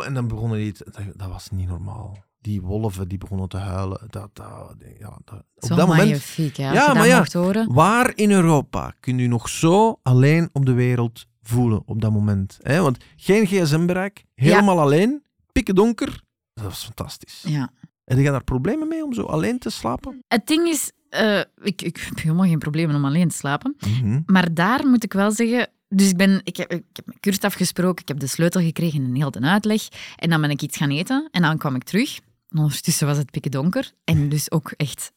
En 0.07 0.15
dan 0.15 0.29
begonnen 0.29 0.59
die... 0.59 0.73
dat 1.17 1.29
was 1.29 1.51
niet 1.51 1.69
normaal. 1.69 2.17
Die 2.43 2.61
wolven 2.61 3.09
die 3.09 3.19
begonnen 3.19 3.49
te 3.49 3.57
huilen. 3.57 4.01
Dat, 4.11 4.31
dat, 4.33 4.75
ja, 4.99 5.19
dat, 5.25 5.45
op 5.59 5.69
dat 5.69 5.87
moment 5.87 6.23
Ja, 6.57 6.95
maar 6.95 7.07
ja. 7.07 7.27
horen. 7.33 7.73
Waar 7.73 8.13
in 8.15 8.31
Europa 8.31 8.95
kun 9.01 9.19
je 9.19 9.29
nog 9.29 9.49
zo 9.49 9.99
alleen 10.03 10.49
op 10.53 10.67
de 10.67 10.73
wereld 10.73 11.27
voelen 11.43 11.83
op 11.87 12.01
dat 12.01 12.13
moment? 12.13 12.59
Hè? 12.63 12.81
Want 12.81 13.05
geen 13.17 13.47
gsm-bereik, 13.47 14.25
helemaal 14.35 14.81
alleen, 14.81 15.23
pikken 15.53 15.75
donker. 15.75 16.23
Dat 16.55 16.65
was 16.65 16.85
fantastisch. 16.85 17.45
Ja. 17.47 17.71
Heb 18.05 18.19
je 18.19 18.25
daar 18.25 18.45
problemen 18.45 18.89
mee 18.89 19.05
om 19.05 19.13
zo 19.13 19.23
alleen 19.23 19.59
te 19.59 19.71
slapen? 19.71 20.25
Het 20.29 20.47
ding 20.47 20.69
is, 20.69 20.93
eh, 21.09 21.41
ik, 21.63 21.83
ik 21.83 21.97
heb 21.97 22.21
helemaal 22.21 22.47
geen 22.47 22.59
problemen 22.59 22.97
om 22.97 23.05
alleen 23.05 23.29
te 23.29 23.37
slapen. 23.37 23.77
Mhm. 23.79 24.21
Maar 24.27 24.55
daar 24.55 24.87
moet 24.87 25.05
ik 25.05 25.13
wel 25.13 25.31
zeggen... 25.31 25.69
Dus 25.89 26.09
ik, 26.09 26.17
ben, 26.17 26.41
ik, 26.45 26.57
heb, 26.57 26.73
ik 26.73 26.85
heb 26.93 27.07
met 27.07 27.21
Kurt 27.21 27.45
afgesproken, 27.45 28.03
ik 28.03 28.09
heb 28.09 28.19
de 28.19 28.27
sleutel 28.27 28.61
gekregen 28.61 29.05
en 29.05 29.15
heel 29.15 29.31
de 29.31 29.41
uitleg. 29.41 29.89
En 30.17 30.31
dan 30.31 30.41
ben 30.41 30.51
ik 30.51 30.63
iets 30.63 30.77
gaan 30.77 30.91
eten 30.91 31.29
en 31.31 31.43
dan 31.43 31.59
kwam 31.59 31.75
ik 31.75 31.83
terug. 31.83 32.19
En 32.53 32.59
ondertussen 32.59 33.07
was 33.07 33.17
het 33.17 33.31
pikken 33.31 33.51
donker. 33.51 33.93
En 34.05 34.29
dus 34.29 34.51
ook 34.51 34.71
echt... 34.71 35.13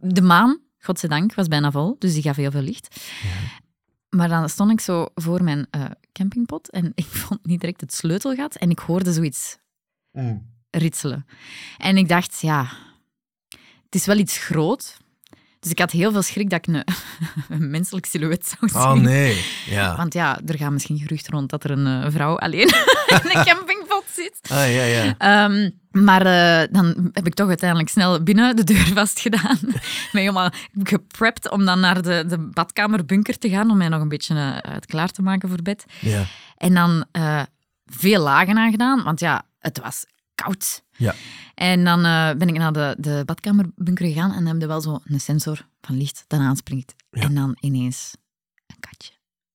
De 0.00 0.22
maan, 0.22 0.60
godzijdank, 0.78 1.34
was 1.34 1.48
bijna 1.48 1.70
vol. 1.70 1.96
Dus 1.98 2.14
die 2.14 2.22
gaf 2.22 2.36
heel 2.36 2.50
veel 2.50 2.60
licht. 2.60 3.10
maar 4.08 4.28
dan 4.28 4.48
stond 4.48 4.70
ik 4.70 4.80
zo 4.80 5.06
voor 5.14 5.44
mijn 5.44 5.66
eh, 5.70 5.84
campingpot 6.12 6.70
en 6.70 6.92
ik 6.94 7.06
vond 7.24 7.46
niet 7.46 7.60
direct 7.60 7.80
het 7.80 7.94
sleutelgat 7.94 8.54
en 8.54 8.70
ik 8.70 8.78
hoorde 8.78 9.12
zoiets 9.12 9.56
ritselen. 10.70 11.26
En 11.78 11.96
ik 11.96 12.08
dacht, 12.08 12.40
ja, 12.40 12.68
het 13.84 13.94
is 13.94 14.06
wel 14.06 14.18
iets 14.18 14.38
groot. 14.38 14.96
Dus 15.60 15.72
ik 15.72 15.78
had 15.78 15.90
heel 15.90 16.12
veel 16.12 16.22
schrik 16.22 16.50
dat 16.50 16.66
ik 16.66 16.74
een, 16.74 16.84
een 17.60 17.70
menselijk 17.70 18.06
silhouet 18.06 18.46
zou 18.46 18.70
zien. 18.70 18.80
Oh 18.80 18.92
nee. 18.92 19.44
Ja. 19.66 19.96
Want 19.96 20.14
ja, 20.14 20.40
er 20.46 20.58
gaan 20.58 20.72
misschien 20.72 20.98
geruchten 20.98 21.32
rond 21.32 21.50
dat 21.50 21.64
er 21.64 21.70
een 21.70 21.86
eh, 21.86 22.10
vrouw 22.10 22.38
alleen 22.38 22.68
in 23.22 23.30
een 23.32 23.44
campingpot 23.44 24.04
zit. 24.12 24.38
Ah, 24.42 24.74
ja, 24.74 24.84
ja. 24.84 25.14
Ehm, 25.18 25.70
maar 25.94 26.26
eh, 26.26 26.68
dan 26.72 27.10
heb 27.12 27.26
ik 27.26 27.34
toch 27.34 27.48
uiteindelijk 27.48 27.88
snel 27.90 28.22
binnen 28.22 28.56
de 28.56 28.64
deur 28.64 28.86
vastgedaan. 28.94 29.58
ben 29.60 29.80
helemaal 30.12 30.50
geprept 30.82 31.50
om 31.50 31.64
dan 31.64 31.80
naar 31.80 32.02
de, 32.02 32.24
de 32.28 32.38
badkamerbunker 32.38 33.38
te 33.38 33.48
gaan, 33.48 33.70
om 33.70 33.76
mij 33.76 33.88
nog 33.88 34.00
een 34.00 34.08
beetje 34.08 34.62
uit 34.62 34.86
klaar 34.86 35.10
te 35.10 35.22
maken 35.22 35.48
voor 35.48 35.62
bed. 35.62 35.84
ja. 36.00 36.24
En 36.56 36.74
dan 36.74 37.04
eh, 37.12 37.42
veel 37.86 38.22
lagen 38.22 38.58
aangedaan, 38.58 39.02
want 39.02 39.20
ja, 39.20 39.42
het 39.58 39.80
was 39.80 40.04
koud. 40.34 40.82
Ja. 40.96 41.14
En 41.54 41.84
dan 41.84 42.02
ben 42.38 42.48
ik 42.48 42.56
naar 42.58 42.72
de, 42.72 42.96
de 42.98 43.22
badkamerbunker 43.24 44.06
gegaan 44.06 44.30
en 44.30 44.36
dan 44.36 44.46
heb 44.46 44.60
je 44.60 44.66
wel 44.66 44.80
zo 44.80 45.00
een 45.04 45.20
sensor 45.20 45.66
van 45.80 45.96
licht 45.96 46.24
dat 46.26 46.40
aanspringt. 46.40 46.94
Ja. 47.10 47.22
En 47.22 47.34
dan 47.34 47.56
ineens 47.60 48.14
een 48.66 48.80
katje. 48.80 49.12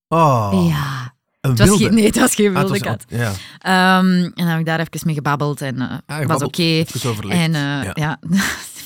Oh, 0.08 0.68
Ja. 0.70 1.18
Een 1.42 1.50
Het 1.50 1.60
was 1.60 1.68
wilde. 1.68 1.92
nee, 1.92 2.06
het 2.06 2.16
was 2.20 2.36
geen 2.36 2.48
Ah, 2.48 2.54
wilde 2.54 2.70
was- 2.70 2.80
kat. 2.80 3.06
Ja. 3.08 3.32
Ehm, 3.60 4.06
en 4.24 4.32
dan 4.36 4.48
heb 4.48 4.60
ik 4.60 4.66
daar 4.66 4.80
even 4.80 5.00
mee 5.06 5.16
gebabbeld 5.16 5.62
en 5.62 6.04
Ah, 6.06 6.26
was 6.26 6.42
oké. 6.44 6.84
En 7.30 7.56
eh, 7.56 7.92
Ja. 7.94 8.20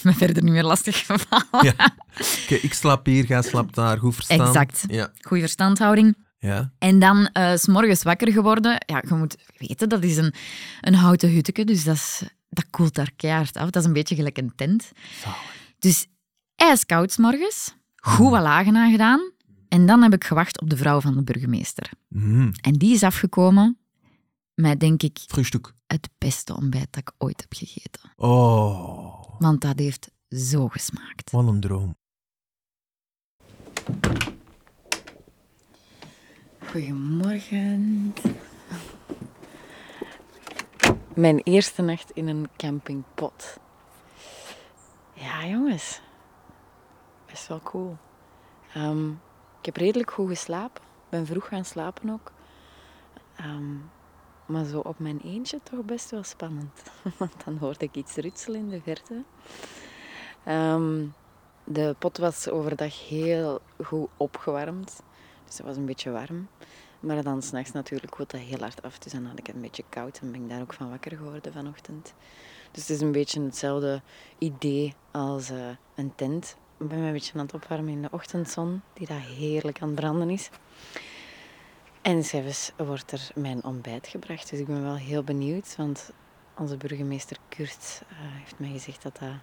me 0.03 0.13
verder 0.23 0.43
niet 0.43 0.53
meer 0.53 0.63
lastig 0.63 1.05
gevallen. 1.05 1.47
Ja. 1.77 1.95
Oké, 2.43 2.55
ik 2.55 2.73
slaap 2.73 3.05
hier, 3.05 3.25
jij 3.25 3.41
slaapt 3.41 3.75
daar. 3.75 3.97
Goed 3.97 4.15
verstaan? 4.15 4.47
Exact. 4.47 4.83
Ja. 4.87 5.09
Goeie 5.21 5.43
verstandhouding. 5.43 6.15
ja. 6.39 6.71
En 6.79 6.99
dan 6.99 7.27
eh, 7.33 7.53
s 7.55 7.61
s'morgens 7.61 8.03
wakker 8.03 8.31
geworden. 8.31 8.71
Ja, 8.85 9.03
je 9.07 9.13
moet 9.15 9.35
weten, 9.57 9.89
dat 9.89 10.03
is 10.03 10.17
een, 10.17 10.33
een 10.81 10.95
houten 10.95 11.31
hutje, 11.33 11.65
dus 11.65 11.83
dat, 11.83 11.95
is, 11.95 12.21
dat 12.49 12.65
koelt 12.69 12.95
daar 12.95 13.11
keihard 13.15 13.57
af. 13.57 13.69
Dat 13.69 13.81
is 13.81 13.87
een 13.87 13.93
beetje 13.93 14.15
gelijk 14.15 14.37
een 14.37 14.53
tent. 14.55 14.91
Dus 15.79 16.07
ijskoud 16.55 17.11
's 17.11 17.17
morgens, 17.17 17.75
goed 17.95 18.29
wat 18.29 18.41
lagen 18.41 18.75
aangedaan. 18.77 19.31
En 19.73 19.85
dan 19.85 20.01
heb 20.01 20.13
ik 20.13 20.23
gewacht 20.23 20.61
op 20.61 20.69
de 20.69 20.77
vrouw 20.77 21.01
van 21.01 21.15
de 21.15 21.23
burgemeester. 21.23 21.91
Mm. 22.07 22.51
En 22.61 22.73
die 22.73 22.93
is 22.93 23.03
afgekomen 23.03 23.77
met, 24.53 24.79
denk 24.79 25.03
ik, 25.03 25.19
het 25.87 26.09
beste 26.17 26.55
ontbijt 26.55 26.87
dat 26.93 27.01
ik 27.01 27.11
ooit 27.17 27.41
heb 27.41 27.53
gegeten. 27.53 28.11
Oh, 28.15 29.39
Want 29.39 29.61
dat 29.61 29.79
heeft 29.79 30.11
zo 30.29 30.67
gesmaakt. 30.67 31.31
wat 31.31 31.47
een 31.47 31.59
droom. 31.59 31.95
Goedemorgen. 36.65 38.13
Mijn 41.15 41.39
eerste 41.39 41.81
nacht 41.81 42.11
in 42.11 42.27
een 42.27 42.47
campingpot. 42.57 43.57
Ja, 45.13 45.45
jongens. 45.47 46.01
Best 47.25 47.47
wel 47.47 47.61
cool. 47.61 47.97
Ehm, 48.73 49.09
ik 49.63 49.73
heb 49.73 49.83
redelijk 49.83 50.11
goed 50.11 50.27
geslapen. 50.27 50.83
ben 51.09 51.25
vroeg 51.25 51.47
gaan 51.47 51.65
slapen 51.65 52.09
ook. 52.09 52.31
Ehm, 53.35 53.75
maar 54.45 54.65
zo 54.65 54.79
op 54.79 54.99
mijn 54.99 55.19
eentje 55.23 55.59
toch 55.63 55.85
best 55.85 56.11
wel 56.11 56.23
spannend. 56.23 56.83
Want 57.17 57.45
dan 57.45 57.57
hoorde 57.57 57.85
ik 57.85 57.95
iets 57.95 58.15
ritselen 58.15 58.59
in 58.59 58.69
de 58.69 58.81
verte. 58.81 59.23
Ehm, 60.43 61.05
de 61.63 61.95
pot 61.99 62.17
was 62.17 62.49
overdag 62.49 63.07
heel 63.07 63.61
goed 63.83 64.09
opgewarmd. 64.17 65.01
Dus 65.45 65.57
het 65.57 65.65
was 65.65 65.77
een 65.77 65.85
beetje 65.85 66.11
warm. 66.11 66.47
Maar 66.99 67.23
dan 67.23 67.41
s'nachts 67.41 67.71
natuurlijk 67.71 68.11
koelt 68.11 68.31
dat 68.31 68.41
heel 68.41 68.59
hard 68.59 68.81
af. 68.81 68.99
Dus 68.99 69.11
dan 69.11 69.25
had 69.25 69.39
ik 69.39 69.47
het 69.47 69.55
een 69.55 69.61
beetje 69.61 69.83
koud 69.89 70.19
en 70.21 70.31
ben 70.31 70.43
ik 70.43 70.49
daar 70.49 70.61
ook 70.61 70.73
van 70.73 70.89
wakker 70.89 71.17
geworden 71.17 71.53
vanochtend. 71.53 72.13
Dus 72.71 72.87
het 72.87 72.95
is 72.95 73.01
een 73.01 73.11
beetje 73.11 73.41
hetzelfde 73.41 74.01
idee 74.37 74.93
als 75.11 75.49
eh, 75.49 75.69
een 75.95 76.15
tent. 76.15 76.55
Ik 76.83 76.89
ben 76.89 76.99
me 76.99 77.05
een 77.05 77.13
beetje 77.13 77.33
aan 77.33 77.45
het 77.45 77.53
opwarmen 77.53 77.93
in 77.93 78.01
de 78.01 78.07
ochtendzon, 78.11 78.81
die 78.93 79.07
daar 79.07 79.21
heerlijk 79.21 79.81
aan 79.81 79.87
het 79.87 79.99
branden 79.99 80.29
is. 80.29 80.49
En 82.01 82.23
zelfs 82.23 82.71
wordt 82.77 83.11
er 83.11 83.31
mijn 83.35 83.63
ontbijt 83.63 84.07
gebracht. 84.07 84.49
Dus 84.49 84.59
ik 84.59 84.65
ben 84.65 84.83
wel 84.83 84.95
heel 84.95 85.23
benieuwd, 85.23 85.75
want 85.75 86.11
onze 86.57 86.77
burgemeester 86.77 87.37
Kurt 87.49 88.01
eh, 88.09 88.15
heeft 88.19 88.59
mij 88.59 88.69
gezegd 88.69 89.03
dat 89.03 89.17
dat 89.19 89.33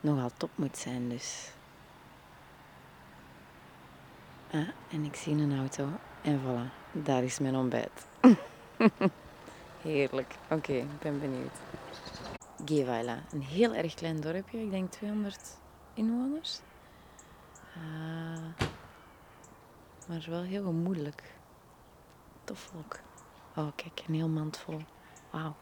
nogal 0.00 0.30
top 0.36 0.50
moet 0.54 0.78
zijn. 0.78 1.08
Dus 1.08 1.50
Ah, 4.52 4.68
en 4.90 5.04
ik 5.04 5.14
zie 5.14 5.34
een 5.34 5.58
auto. 5.58 5.88
En 6.22 6.40
voilà, 6.40 6.92
daar 6.92 7.22
is 7.22 7.38
mijn 7.38 7.56
ontbijt. 7.56 8.06
Heerlijk. 9.82 10.34
Oké, 10.50 10.72
ik 10.72 10.98
ben 10.98 11.20
benieuwd. 11.20 11.56
Gevaila, 12.64 13.18
een 13.32 13.42
heel 13.42 13.74
erg 13.74 13.94
klein 13.94 14.20
dorpje. 14.20 14.62
Ik 14.62 14.70
denk 14.70 14.90
200 14.90 15.58
inwoners. 15.94 16.60
Ah, 17.76 18.66
maar 20.08 20.26
wel 20.28 20.42
heel 20.42 20.64
gemoedelijk. 20.64 21.22
Tof 22.44 22.70
ook. 22.76 22.98
Oh, 23.56 23.68
kijk, 23.76 24.02
een 24.06 24.14
heel 24.14 24.28
mand 24.28 24.58
vol. 24.64 24.80
Wauw. 25.30 25.56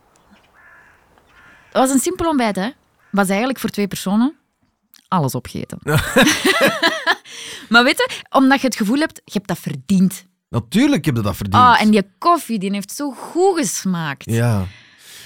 Dat 1.71 1.83
was 1.83 1.91
een 1.91 1.99
simpel 1.99 2.29
ontbijt, 2.29 2.57
hè? 2.57 2.71
Was 3.11 3.29
eigenlijk 3.29 3.59
voor 3.59 3.71
twee 3.71 3.89
personen. 3.89 4.37
Alles 5.09 5.35
opgeten. 5.35 5.79
maar 7.69 7.85
weet 7.85 7.97
je, 7.97 8.23
omdat 8.31 8.61
je 8.61 8.67
het 8.67 8.77
gevoel 8.77 8.99
hebt, 8.99 9.21
je 9.25 9.33
hebt 9.33 9.49
dat 9.49 9.59
verdiend. 9.59 10.27
Natuurlijk 10.49 11.05
heb 11.05 11.17
je 11.17 11.23
dat 11.23 11.37
verdiend. 11.37 11.63
Ah, 11.63 11.81
en 11.81 11.91
die 11.91 12.11
koffie, 12.19 12.59
die 12.59 12.73
heeft 12.73 12.93
zo 12.93 13.11
goed 13.11 13.59
gesmaakt. 13.59 14.31
Ja. 14.31 14.67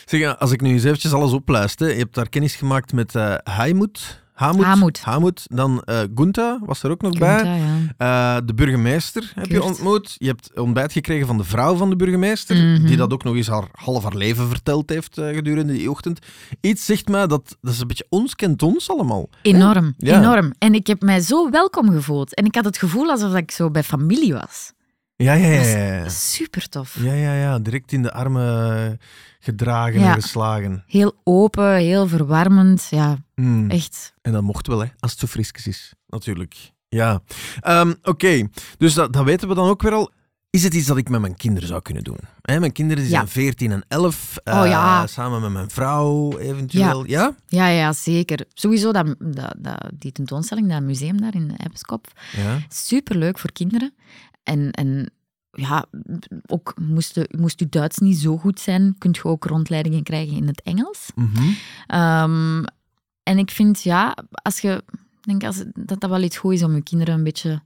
Zeg, 0.05 0.39
als 0.39 0.51
ik 0.51 0.61
nu 0.61 0.73
eens 0.73 0.85
eventjes 0.85 1.13
alles 1.13 1.33
opluister, 1.33 1.89
je 1.89 1.99
hebt 1.99 2.15
daar 2.15 2.29
kennis 2.29 2.55
gemaakt 2.55 2.93
met 2.93 3.15
eh 3.15 3.35
Haimut. 3.45 4.22
Hamut. 4.43 4.65
Hamut. 4.65 5.01
Hamut. 5.01 5.47
Dan 5.51 5.83
eh 5.85 6.01
Guntha 6.15 6.59
was 6.65 6.83
er 6.83 6.91
ook 6.91 7.03
nog 7.03 7.19
bij. 7.19 7.45
ja. 7.45 8.37
Eh, 8.37 8.47
de 8.47 8.55
burgemeester 8.55 9.33
heb 9.35 9.47
je 9.47 9.63
ontmoet. 9.63 10.15
Je 10.19 10.27
hebt 10.27 10.59
ontbijt 10.61 10.93
gekregen 10.93 11.27
van 11.27 11.37
de 11.37 11.45
vrouw 11.45 11.75
van 11.77 11.91
de 11.91 11.97
burgemeester, 11.97 12.57
Mhm. 12.57 12.87
die 12.87 12.97
dat 12.97 13.13
ook 13.13 13.25
nog 13.25 13.35
eens 13.35 13.49
haar, 13.49 13.69
half 13.73 14.03
haar 14.03 14.15
leven 14.17 14.49
verteld 14.49 14.89
heeft 14.91 15.19
eh, 15.19 15.35
gedurende 15.35 15.73
die 15.73 15.91
ochtend. 15.91 16.19
Iets 16.61 16.85
zegt 16.85 17.09
mij 17.09 17.27
dat 17.27 17.57
dat 17.61 17.73
is 17.73 17.81
een 17.81 17.87
beetje 17.87 18.07
ons 18.09 18.35
kent 18.35 18.63
ons 18.63 18.91
allemaal. 18.91 19.29
Enorm, 19.43 19.95
Ja. 19.97 20.19
enorm. 20.19 20.53
En 20.59 20.75
ik 20.75 20.87
heb 20.87 21.03
mij 21.03 21.21
zo 21.21 21.51
welkom 21.51 21.91
gevoeld. 21.91 22.35
En 22.35 22.45
ik 22.45 22.55
had 22.55 22.65
het 22.65 22.79
gevoel 22.79 23.11
alsof 23.11 23.35
ik 23.35 23.51
zo 23.51 23.71
bij 23.71 23.83
familie 23.83 24.33
was. 24.33 24.73
Ja, 25.17 25.33
ja, 25.33 25.47
ja. 25.47 25.63
Ja, 25.79 26.09
super 26.09 26.69
tof. 26.69 26.97
Ja, 27.01 27.13
ja, 27.13 27.35
ja. 27.35 27.59
Direct 27.59 27.93
in 27.93 28.03
de 28.03 28.13
armen 28.13 28.99
gedragen 29.45 30.01
Ja. 30.01 30.15
en 30.15 30.23
geslagen. 30.23 30.85
Heel 30.87 31.13
open, 31.25 31.75
heel 31.77 32.09
verwarmend. 32.09 32.87
Ja, 32.91 33.19
Mm. 33.35 33.71
echt. 33.71 34.15
En 34.23 34.33
dat 34.33 34.43
mocht 34.43 34.67
wel, 34.67 34.79
hè, 34.81 34.87
als 34.99 35.11
het 35.11 35.21
zo 35.21 35.27
frisjes 35.27 35.67
is. 35.67 35.93
Natuurlijk. 36.07 36.73
Ja. 36.89 37.21
Ehm, 37.61 37.93
Oké, 38.03 38.49
dus 38.79 38.95
dat, 38.95 39.13
dat 39.13 39.25
weten 39.25 39.49
we 39.49 39.55
dan 39.55 39.69
ook 39.69 39.83
weer 39.83 39.93
al. 39.93 40.11
Is 40.51 40.63
het 40.65 40.75
iets 40.75 40.87
dat 40.87 40.97
ik 40.97 41.09
met 41.09 41.21
mijn 41.21 41.37
kinderen 41.37 41.69
zou 41.69 41.83
kunnen 41.83 42.05
doen? 42.05 42.19
Hè, 42.43 42.61
mijn 42.61 42.73
kinderen 42.73 43.03
Ja. 43.05 43.09
zijn 43.09 43.29
14 43.29 43.73
en 43.73 43.85
11. 43.89 44.37
eh, 44.45 44.61
Oh 44.61 44.67
ja. 44.67 45.07
Samen 45.07 45.41
met 45.41 45.51
mijn 45.51 45.71
vrouw, 45.71 46.39
eventueel. 46.39 47.07
Ja? 47.07 47.35
Ja, 47.47 47.67
ja, 47.67 47.93
zeker. 47.93 48.45
Sowieso 48.55 48.93
dat, 48.93 49.15
dat, 49.19 49.55
dat, 49.59 49.91
die 49.99 50.13
tentoonstelling, 50.13 50.69
dat 50.71 50.83
museum 50.83 51.21
daar 51.21 51.35
in 51.35 51.55
Epskop. 51.57 52.07
Ja. 52.37 52.59
Superleuk 52.69 53.39
voor 53.39 53.53
kinderen. 53.53 53.95
En, 54.43 54.71
en 54.71 55.13
ja, 55.53 55.87
ook 56.47 56.75
moest, 56.81 57.15
de- 57.15 57.35
moest 57.39 57.61
uw 57.61 57.69
Duits 57.69 57.99
niet 57.99 58.19
zo 58.19 58.39
goed 58.39 58.61
zijn, 58.61 58.95
kunt 58.99 59.17
je 59.17 59.25
ook 59.25 59.45
rondleidingen 59.45 60.03
krijgen 60.03 60.37
in 60.37 60.47
het 60.47 60.63
Engels. 60.63 61.11
Mhm. 61.15 61.51
Ehm, 61.87 62.65
en 63.23 63.39
ik 63.39 63.51
vind, 63.51 63.83
ja, 63.83 64.17
als 64.31 64.61
je, 64.61 64.85
denk 65.21 65.45
als, 65.45 65.65
dat 65.75 66.01
dat 66.01 66.11
wel 66.11 66.23
iets 66.23 66.37
goed 66.37 66.53
is 66.53 66.63
om 66.63 66.75
je 66.75 66.83
kinderen 66.83 67.15
een 67.15 67.25
beetje 67.25 67.63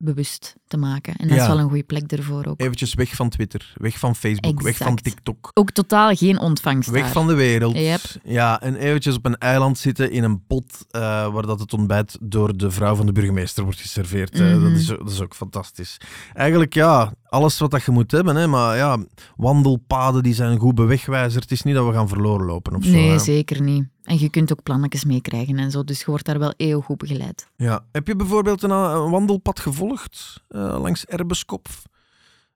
natuurbewust 0.00 0.54
te 0.66 0.76
maken. 0.76 1.14
En 1.16 1.28
dat 1.28 1.36
Ja. 1.36 1.42
is 1.42 1.48
wel 1.48 1.58
een 1.58 1.68
goede 1.68 1.82
plek 1.82 2.12
ervoor 2.12 2.46
ook. 2.46 2.60
Eventjes 2.60 2.94
weg 2.94 3.14
van 3.14 3.28
Twitter, 3.28 3.72
weg 3.74 3.98
van 3.98 4.16
Facebook, 4.16 4.62
weg 4.62 4.76
van. 4.76 4.96
TikTok. 4.96 5.50
Ook 5.54 5.70
totaal 5.70 6.14
geen 6.14 6.38
ontvangst 6.38 6.90
Weg 6.90 7.02
daar. 7.02 7.12
van 7.12 7.26
de 7.26 7.34
wereld. 7.34 7.76
Yep. 7.76 8.00
Ja, 8.24 8.60
en 8.60 8.74
eventjes 8.76 9.14
op 9.16 9.26
een 9.26 9.38
eiland 9.38 9.78
zitten 9.78 10.10
in 10.10 10.24
een 10.24 10.46
pot 10.46 10.86
eh, 10.90 11.00
waar 11.32 11.46
dat 11.46 11.60
het 11.60 11.72
ontbijt 11.72 12.18
door 12.20 12.56
de 12.56 12.70
vrouw 12.70 12.94
van 12.94 13.06
de 13.06 13.12
burgemeester 13.12 13.64
wordt 13.64 13.80
geserveerd. 13.80 14.38
Mhm. 14.38 14.60
dat, 14.62 14.72
is, 14.72 14.86
dat 14.86 15.10
is 15.10 15.20
ook 15.20 15.34
fantastisch. 15.34 15.96
Eigenlijk 16.34 16.74
ja, 16.74 17.12
alles 17.30 17.58
wat 17.58 17.70
dat 17.70 17.82
je 17.82 17.90
moet 17.90 18.10
hebben, 18.10 18.36
hè, 18.36 18.46
maar 18.46 18.76
ja, 18.76 18.98
wandelpaden 19.36 20.22
die 20.22 20.34
zijn 20.34 20.58
goed 20.58 20.74
bewegwijzer. 20.74 21.40
Het 21.40 21.50
is 21.50 21.62
niet 21.62 21.74
dat 21.74 21.86
we 21.86 21.92
gaan 21.92 22.08
verloren 22.08 22.46
lopen 22.46 22.74
of 22.76 22.84
zo. 22.84 22.90
Nee, 22.90 23.10
hè. 23.10 23.18
zeker 23.18 23.62
niet. 23.62 23.88
En 24.02 24.18
je 24.18 24.30
kunt 24.30 24.52
ook 24.52 24.62
plannetjes 24.62 25.04
meekrijgen 25.04 25.58
en 25.58 25.70
zo, 25.70 25.84
dus 25.84 25.98
je 25.98 26.06
wordt 26.06 26.24
daar 26.24 26.38
wel 26.38 26.54
eeuwig 26.56 26.84
goed 26.84 26.98
begeleid. 26.98 27.50
Ja. 27.56 27.84
Heb 27.92 28.06
je 28.06 28.16
bijvoorbeeld 28.16 28.62
een, 28.62 28.70
een 28.70 29.10
wandelpad 29.10 29.60
gevolgd 29.60 30.42
eh, 30.48 30.60
langs 30.80 31.04
Erbeskop? 31.04 31.68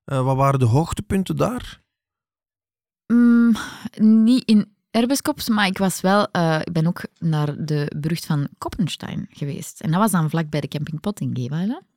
Eh, 0.05 0.25
wat 0.25 0.37
waren 0.37 0.59
de 0.59 0.65
hoogtepunten 0.65 1.37
daar? 1.37 1.83
Mm, 3.07 3.57
niet 4.01 4.45
in 4.45 4.74
Erbeskops, 4.95 5.49
maar 5.49 5.67
ik 5.67 5.79
was 5.79 6.01
wel... 6.01 6.29
eh, 6.33 6.61
ik 6.65 6.73
ben 6.73 6.87
ook 6.87 7.03
naar 7.19 7.55
de 7.65 7.93
brug 8.01 8.21
van 8.25 8.49
Koppenstein 8.59 9.27
geweest. 9.31 9.81
En 9.81 9.91
dat 9.91 10.01
was 10.01 10.11
dan 10.11 10.31
vlak 10.31 10.51
bij 10.51 10.61
de 10.61 10.69
camping 10.69 11.01
Pot 11.01 11.21
in. 11.21 11.33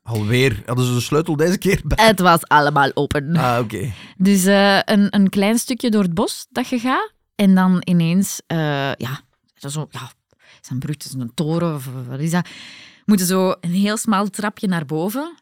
Alweer. 0.04 0.62
Hadden 0.66 0.86
ze 0.86 0.94
de 0.94 1.00
sleutel 1.00 1.36
deze 1.36 1.58
keer 1.58 1.82
bij? 1.84 2.06
Het 2.06 2.20
was 2.20 2.48
allemaal 2.48 2.92
open. 2.94 3.36
Ah, 3.36 3.60
oké. 3.60 3.92
Dus 4.18 4.46
eh, 4.46 4.80
een, 4.86 5.16
een 5.16 5.30
klein 5.30 5.58
stukje 5.58 5.90
door 5.90 6.02
het 6.04 6.14
bos 6.14 6.48
dat 6.50 6.68
je 6.68 6.80
gaat. 6.80 7.12
En 7.36 7.56
dan 7.56 7.82
ineens, 7.86 8.42
eh, 8.48 8.94
ja, 8.94 9.20
zo, 9.56 9.88
ja, 9.92 10.12
is 10.62 10.70
een 10.70 10.80
brug, 10.80 10.98
is 10.98 11.14
een 11.14 11.32
toren 11.34 11.76
of 11.76 11.90
wat 12.08 12.20
is 12.20 12.32
dat? 12.32 12.48
Moeten 13.06 13.26
zo 13.26 13.56
een 13.62 13.74
heel 13.74 13.98
smal 13.98 14.30
trapje 14.30 14.68
naar 14.68 14.86
boven. 14.86 15.36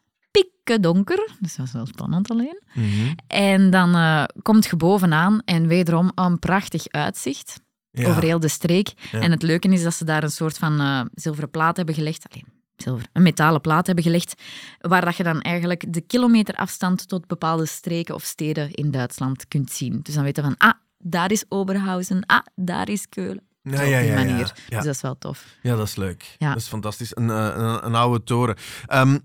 Donker, 0.74 1.28
dus 1.40 1.56
dat 1.56 1.66
is 1.66 1.72
wel 1.72 1.86
spannend 1.86 2.30
alleen. 2.30 2.62
Mhm. 2.74 3.12
En 3.26 3.70
dan 3.70 3.94
eh, 3.94 4.24
komt 4.42 4.66
je 4.66 4.76
bovenaan 4.76 5.40
en 5.44 5.66
wederom 5.66 6.12
een 6.14 6.38
prachtig 6.38 6.88
uitzicht 6.88 7.60
Ja. 7.90 8.08
over 8.08 8.22
heel 8.22 8.40
de 8.40 8.48
streek. 8.48 8.92
Ja. 9.12 9.20
En 9.20 9.30
het 9.30 9.42
leuke 9.42 9.68
is 9.68 9.82
dat 9.82 9.94
ze 9.94 10.04
daar 10.04 10.22
een 10.22 10.30
soort 10.30 10.58
van 10.58 10.80
eh, 10.80 11.00
zilveren 11.14 11.50
plaat 11.50 11.76
hebben 11.76 11.94
gelegd. 11.94 12.26
Allee, 12.30 12.44
zilver, 12.76 13.06
een 13.12 13.22
metalen 13.22 13.60
plaat 13.60 13.86
hebben 13.86 14.04
gelegd, 14.04 14.42
waar 14.80 15.04
dat 15.04 15.16
je 15.16 15.22
dan 15.22 15.40
eigenlijk 15.40 15.84
de 15.92 16.00
kilometerafstand 16.00 17.08
tot 17.08 17.26
bepaalde 17.26 17.66
streken 17.66 18.14
of 18.14 18.22
steden 18.22 18.70
in 18.72 18.90
Duitsland 18.90 19.48
kunt 19.48 19.70
zien. 19.70 20.00
Dus 20.02 20.14
dan 20.14 20.24
weten 20.24 20.42
we 20.42 20.48
van, 20.58 20.68
ah, 20.68 20.74
daar 20.98 21.30
is 21.30 21.44
Oberhausen, 21.48 22.22
ah, 22.26 22.40
daar 22.54 22.88
is 22.88 23.08
Keulen. 23.08 23.44
Ja, 23.62 23.76
Zo 23.76 23.82
ja, 23.84 23.96
op 23.96 24.02
die 24.02 24.10
ja, 24.12 24.18
ja. 24.18 24.24
manier. 24.24 24.52
Dus 24.68 24.84
dat 24.84 24.94
is 24.94 25.00
wel 25.00 25.18
tof. 25.18 25.44
Ja, 25.62 25.76
dat 25.76 25.86
is 25.86 25.96
leuk. 25.96 26.34
Ja. 26.38 26.48
Dat 26.48 26.56
is 26.62 26.68
fantastisch. 26.68 27.16
Een, 27.16 27.30
eh, 27.30 27.50
een, 27.54 27.86
een 27.86 27.94
oude 27.94 28.24
toren. 28.24 28.56
Ehm, 28.86 29.18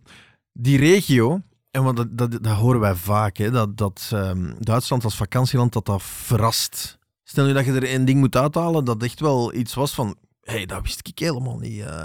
die 0.54 0.78
regio, 0.78 1.42
en 1.72 1.84
want 1.84 1.98
dat, 1.98 2.18
dat, 2.18 2.44
dat 2.44 2.58
horen 2.58 2.80
wij 2.80 2.96
vaak, 2.96 3.38
hè, 3.38 3.52
dat, 3.52 3.78
dat 3.78 4.10
ehm, 4.14 4.54
Duitsland 4.60 5.04
als 5.04 5.16
vakantieland 5.16 5.74
dat 5.74 5.86
dat 5.86 6.04
verrast. 6.04 6.98
Stel 7.24 7.46
nu 7.46 7.54
dat 7.54 7.66
je 7.66 7.72
er 7.72 7.84
één 7.84 8.06
ding 8.06 8.20
moet 8.20 8.36
uithalen, 8.36 8.86
dat 8.86 9.04
echt 9.04 9.20
wel 9.20 9.54
iets 9.54 9.74
was 9.74 9.94
van... 9.94 10.16
Hé, 10.42 10.54
hey, 10.54 10.66
dat 10.66 10.82
wist 10.82 11.08
ik 11.08 11.20
helemaal 11.20 11.58
niet. 11.58 11.82
eh. 11.82 12.04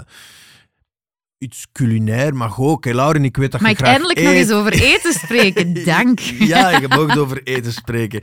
Iets 1.47 1.67
culinair 1.71 2.35
mag 2.35 2.59
ook. 2.59 2.85
Hè, 2.85 2.93
Lauren, 2.93 3.23
ik 3.23 3.37
weet 3.37 3.51
dat 3.51 3.61
Mag 3.61 3.69
je 3.69 3.75
ik 3.75 3.81
graag 3.81 3.91
eindelijk 3.93 4.21
nog 4.21 4.33
eens 4.33 4.51
over 4.51 4.71
eten 4.73 5.13
spreken? 5.13 5.73
Dank. 5.85 6.19
Ja, 6.19 6.69
je 6.79 6.87
mag 6.87 7.17
over 7.17 7.43
eten 7.43 7.73
spreken. 7.73 8.21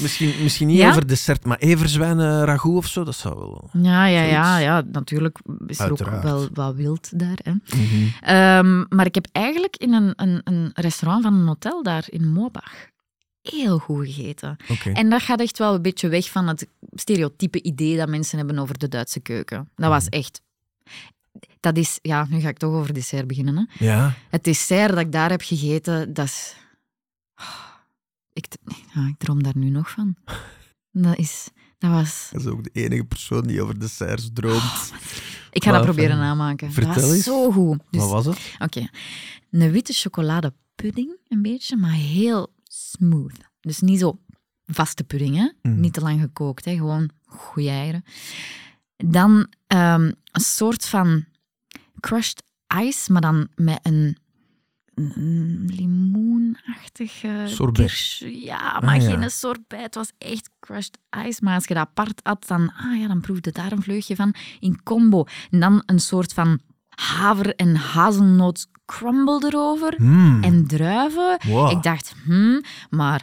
Misschien, 0.00 0.34
misschien 0.42 0.66
niet 0.66 0.76
Ja? 0.78 0.88
over 0.88 1.06
dessert, 1.06 1.44
maar 1.44 1.58
everzwijn 1.58 2.20
eh, 2.20 2.42
ragout 2.44 2.76
of 2.76 2.86
zo, 2.86 3.04
dat 3.04 3.14
zou 3.14 3.34
wel... 3.38 3.68
Ja, 3.72 4.06
ja, 4.06 4.22
ja, 4.22 4.44
Zoiets. 4.44 4.62
ja, 4.64 4.82
natuurlijk 4.92 5.38
is 5.66 5.78
er 5.78 5.88
Uiteraard. 5.88 6.16
ook 6.16 6.22
wel 6.22 6.48
wat 6.52 6.74
wild 6.74 7.18
daar. 7.18 7.38
Hè. 7.42 7.52
Mhm. 7.52 8.06
Ehm, 8.20 8.84
maar 8.96 9.06
ik 9.06 9.14
heb 9.14 9.26
eigenlijk 9.32 9.76
in 9.76 9.92
een, 9.92 10.12
een, 10.16 10.40
een 10.44 10.70
restaurant 10.74 11.22
van 11.24 11.34
een 11.34 11.46
hotel 11.46 11.82
daar 11.82 12.04
in 12.06 12.32
Moabach 12.32 12.90
heel 13.42 13.78
goed 13.78 14.06
gegeten. 14.06 14.56
En 14.92 15.08
dat 15.10 15.22
gaat 15.22 15.40
echt 15.40 15.58
wel 15.58 15.74
een 15.74 15.82
beetje 15.82 16.08
weg 16.08 16.30
van 16.30 16.48
het 16.48 16.66
stereotype 16.94 17.62
idee 17.62 17.96
dat 17.96 18.08
mensen 18.08 18.38
hebben 18.38 18.58
over 18.58 18.78
de 18.78 18.88
Duitse 18.88 19.20
keuken. 19.20 19.68
Dat 19.76 19.88
was 19.90 20.04
Mhm. 20.04 20.12
echt... 20.12 20.40
Dat 21.60 21.76
is... 21.76 21.98
Ja, 22.02 22.26
nu 22.30 22.40
ga 22.40 22.48
ik 22.48 22.58
toch 22.58 22.72
over 22.74 22.94
dessert 22.94 23.26
beginnen. 23.26 23.56
Hè. 23.56 23.84
Ja. 23.84 24.14
Het 24.28 24.44
dessert 24.44 24.90
dat 24.90 24.98
ik 24.98 25.12
daar 25.12 25.30
heb 25.30 25.42
gegeten, 25.42 26.12
dat 26.12 26.24
is... 26.26 26.54
Oh, 27.36 27.64
ik, 28.32 28.46
ja, 28.94 29.06
ik 29.06 29.18
droom 29.18 29.42
daar 29.42 29.56
nu 29.56 29.70
nog 29.70 29.90
van. 29.90 30.16
Dat 30.90 31.18
is... 31.18 31.48
Dat 31.78 31.90
was... 31.90 32.28
Dat 32.32 32.40
is 32.40 32.46
ook 32.46 32.64
de 32.64 32.70
enige 32.72 33.04
persoon 33.04 33.42
die 33.42 33.62
over 33.62 33.80
desserts 33.80 34.30
droomt. 34.32 34.92
Ik 35.50 35.64
ga 35.64 35.72
dat 35.72 35.82
proberen 35.82 36.16
fijn. 36.16 36.20
namaken. 36.20 36.72
Vertel 36.72 36.92
dat 36.94 37.02
was 37.02 37.12
eens. 37.12 37.24
zo 37.24 37.50
goed. 37.50 37.78
Dus, 37.90 38.00
Wat 38.00 38.10
was 38.10 38.24
het? 38.26 38.38
Oké. 38.58 38.88
Een 39.50 39.70
witte 39.70 39.92
chocoladepudding, 39.92 41.16
een 41.28 41.42
beetje, 41.42 41.76
maar 41.76 41.92
heel 41.92 42.52
smooth. 42.64 43.50
Dus 43.60 43.80
niet 43.80 43.98
zo 43.98 44.18
vaste 44.66 45.04
pudding, 45.04 45.36
hè? 45.36 45.50
Mhm. 45.62 45.80
Niet 45.80 45.92
te 45.92 46.00
lang 46.00 46.20
gekookt, 46.20 46.64
hè? 46.64 46.74
gewoon 46.76 47.10
goeie 47.26 47.68
eieren. 47.70 48.04
Dan 48.96 49.46
ehm, 49.66 50.10
een 50.32 50.40
soort 50.40 50.86
van 50.86 51.24
crushed 52.02 52.42
ice, 52.82 53.12
maar 53.12 53.20
dan 53.20 53.48
met 53.54 53.78
een, 53.82 54.16
een 54.94 55.62
limoenachtige 55.76 57.42
Sorbet. 57.46 57.76
kirsch. 57.86 58.20
Ja, 58.44 58.80
maar 58.80 58.94
Ah, 58.96 59.02
ja. 59.02 59.10
geen 59.18 59.30
sorbet. 59.30 59.80
Het 59.80 59.94
was 59.94 60.12
echt 60.18 60.50
crushed 60.60 60.98
ice. 61.26 61.40
Maar 61.44 61.54
als 61.54 61.64
je 61.66 61.74
dat 61.74 61.82
apart 61.88 62.20
had, 62.22 62.46
dan, 62.46 62.72
ah, 62.76 63.00
ja, 63.00 63.06
dan 63.08 63.20
proefde 63.20 63.50
daar 63.52 63.72
een 63.72 63.82
vleugje 63.82 64.16
van 64.16 64.34
in 64.60 64.82
combo. 64.82 65.24
En 65.50 65.60
dan 65.60 65.82
een 65.86 65.98
soort 66.00 66.32
van 66.32 66.60
haver- 66.88 67.54
en 67.54 67.76
hazelnoot 67.76 68.66
crumble 68.86 69.46
erover. 69.46 69.94
Mm. 69.98 70.42
En 70.42 70.66
druiven. 70.66 71.38
Wow. 71.46 71.70
Ik 71.70 71.82
dacht, 71.82 72.14
hmm, 72.24 72.62
maar... 72.90 73.22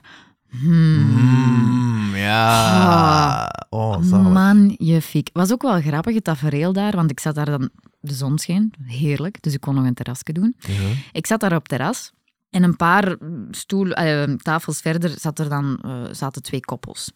Hmm, 0.50 0.98
Mm, 1.12 2.16
ja. 2.16 3.66
Oh, 3.70 3.98
zalig. 4.02 4.32
Magnifiek. 4.34 5.30
Was 5.34 5.52
ook 5.52 5.62
wel 5.62 5.82
grappig, 5.82 6.14
het 6.16 6.24
tafereel 6.24 6.74
daar, 6.74 6.96
want 6.96 7.12
ik 7.12 7.20
zat 7.20 7.36
daar 7.36 7.46
dan... 7.46 7.70
De 8.00 8.14
zon 8.14 8.38
scheen, 8.38 8.74
heerlijk, 8.86 9.42
dus 9.42 9.54
ik 9.54 9.62
kon 9.62 9.76
nog 9.76 9.86
een 9.86 9.94
terrasje 9.94 10.34
doen. 10.34 10.56
Ja. 10.60 10.90
Ik 11.12 11.28
zat 11.28 11.40
daar 11.40 11.56
op 11.56 11.68
terras 11.68 12.12
en 12.50 12.64
een 12.64 12.76
paar 12.76 13.18
stoel, 13.52 13.92
eh, 13.92 14.24
tafels 14.24 14.82
verder 14.82 15.20
zat 15.20 15.40
er 15.40 15.50
dan, 15.50 15.80
eh, 15.82 16.04
zaten 16.12 16.42
twee 16.42 16.60
koppels. 16.60 17.12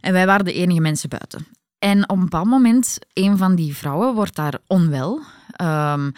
En 0.00 0.12
wij 0.12 0.26
waren 0.26 0.44
de 0.44 0.52
enige 0.52 0.80
mensen 0.80 1.08
buiten. 1.08 1.46
En 1.78 2.08
op 2.08 2.16
een 2.16 2.22
bepaald 2.22 2.46
moment, 2.46 2.98
een 3.12 3.36
van 3.36 3.54
die 3.54 3.76
vrouwen 3.76 4.14
wordt 4.14 4.36
daar 4.36 4.58
onwel. 4.66 5.20
Ehm, 5.50 6.10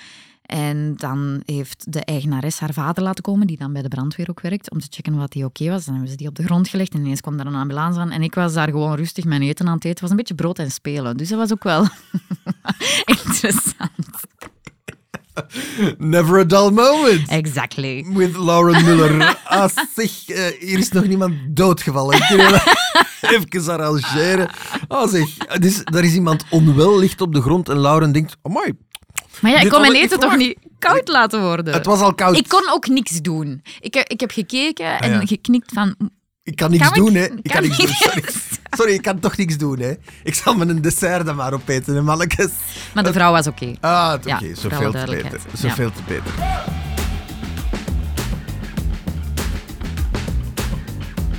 en 0.48 0.94
dan 0.96 1.42
heeft 1.44 1.92
de 1.92 2.04
eigenares 2.04 2.58
haar 2.58 2.72
vader 2.72 3.02
laten 3.02 3.22
komen, 3.22 3.46
die 3.46 3.56
dan 3.56 3.72
bij 3.72 3.82
de 3.82 3.88
brandweer 3.88 4.30
ook 4.30 4.40
werkt, 4.40 4.70
om 4.70 4.80
te 4.80 4.86
checken 4.90 5.16
wat 5.16 5.32
die 5.32 5.44
oké 5.44 5.68
was. 5.68 5.84
Dan 5.84 5.94
hebben 5.94 6.10
ze 6.10 6.16
die 6.16 6.28
op 6.28 6.34
de 6.34 6.42
grond 6.42 6.68
gelegd 6.68 6.94
en 6.94 7.00
ineens 7.00 7.20
kwam 7.20 7.36
daar 7.36 7.46
een 7.46 7.54
ambulance 7.54 8.00
aan. 8.00 8.10
En 8.10 8.22
ik 8.22 8.34
was 8.34 8.52
daar 8.52 8.68
gewoon 8.68 8.94
rustig 8.94 9.24
mijn 9.24 9.42
eten 9.42 9.66
aan 9.66 9.74
het 9.74 9.84
eten. 9.84 9.90
Het 9.90 10.00
was 10.00 10.10
een 10.10 10.16
beetje 10.16 10.34
brood 10.34 10.58
en 10.58 10.70
spelen. 10.70 11.16
Dus 11.16 11.28
dat 11.28 11.38
was 11.38 11.52
ook 11.52 11.62
wel 11.62 11.86
interessant. 13.14 14.26
Never 15.98 16.38
a 16.38 16.44
dull 16.44 16.70
moment. 16.70 17.28
Exactly. 17.28 18.06
With 18.14 18.36
Lauren 18.36 18.84
Muller. 18.84 19.38
Ah, 19.44 19.68
zeg, 19.94 20.28
eh, 20.28 20.60
hier 20.60 20.78
is 20.78 20.88
nog 20.88 21.06
niemand 21.06 21.34
doodgevallen. 21.48 22.22
Even 23.20 23.72
arrangeren? 23.72 24.50
Ah, 24.88 25.08
zeg, 25.08 25.36
dus, 25.36 25.84
daar 25.84 26.04
is 26.04 26.14
iemand 26.14 26.44
onwel, 26.50 26.98
ligt 26.98 27.20
op 27.20 27.34
de 27.34 27.40
grond 27.40 27.68
en 27.68 27.78
Lauren 27.78 28.12
denkt, 28.12 28.36
amai, 28.42 28.72
Maar 29.40 29.50
ja, 29.50 29.60
ik 29.60 29.68
kon 29.70 29.80
mijn 29.80 29.94
eten 29.94 30.20
toch 30.20 30.36
niet 30.36 30.58
koud 30.78 31.08
laten 31.08 31.40
worden? 31.42 31.74
het 31.74 31.86
was 31.86 32.00
al 32.00 32.14
koud. 32.14 32.36
Ik 32.36 32.48
kon 32.48 32.70
ook 32.72 32.88
niks 32.88 33.20
doen. 33.20 33.62
Ik, 33.80 33.94
heb- 33.94 34.08
ik 34.08 34.20
heb 34.20 34.30
gekeken 34.30 35.00
en 35.00 35.12
Ah, 35.14 35.20
ja. 35.20 35.26
geknikt 35.26 35.72
van... 35.72 35.94
Ik 36.42 36.56
kan 36.56 36.70
niks 36.70 36.90
Kan 36.90 37.04
doen, 37.04 37.14
hè. 37.14 37.24
Ik 37.24 37.30
kan, 37.42 37.52
kan 37.52 37.62
niks 37.62 37.78
ik- 37.78 37.86
doen, 37.86 37.94
sorry. 37.94 38.24
Sorry, 38.70 38.92
ik 38.92 39.02
kan 39.02 39.18
toch 39.18 39.36
niks 39.36 39.56
doen, 39.56 39.78
hè. 39.78 39.92
Ik 40.22 40.34
zal 40.34 40.54
me 40.54 40.66
een 40.66 40.82
dessert 40.82 41.26
dan 41.26 41.36
maar 41.36 41.52
opeten, 41.52 41.94
hè, 41.94 42.02
mannetjes. 42.02 42.50
Maar 42.94 43.04
de 43.04 43.12
vrouw 43.12 43.32
was 43.32 43.46
oké. 43.46 43.74
Ah, 43.80 44.12
oké, 44.16 44.28
Ja, 44.28 44.40
zoveel 44.54 44.92
te 44.92 45.04
beter. 45.06 45.40
Zoveel 45.54 45.90
te 45.92 46.00
beter. 46.06 46.32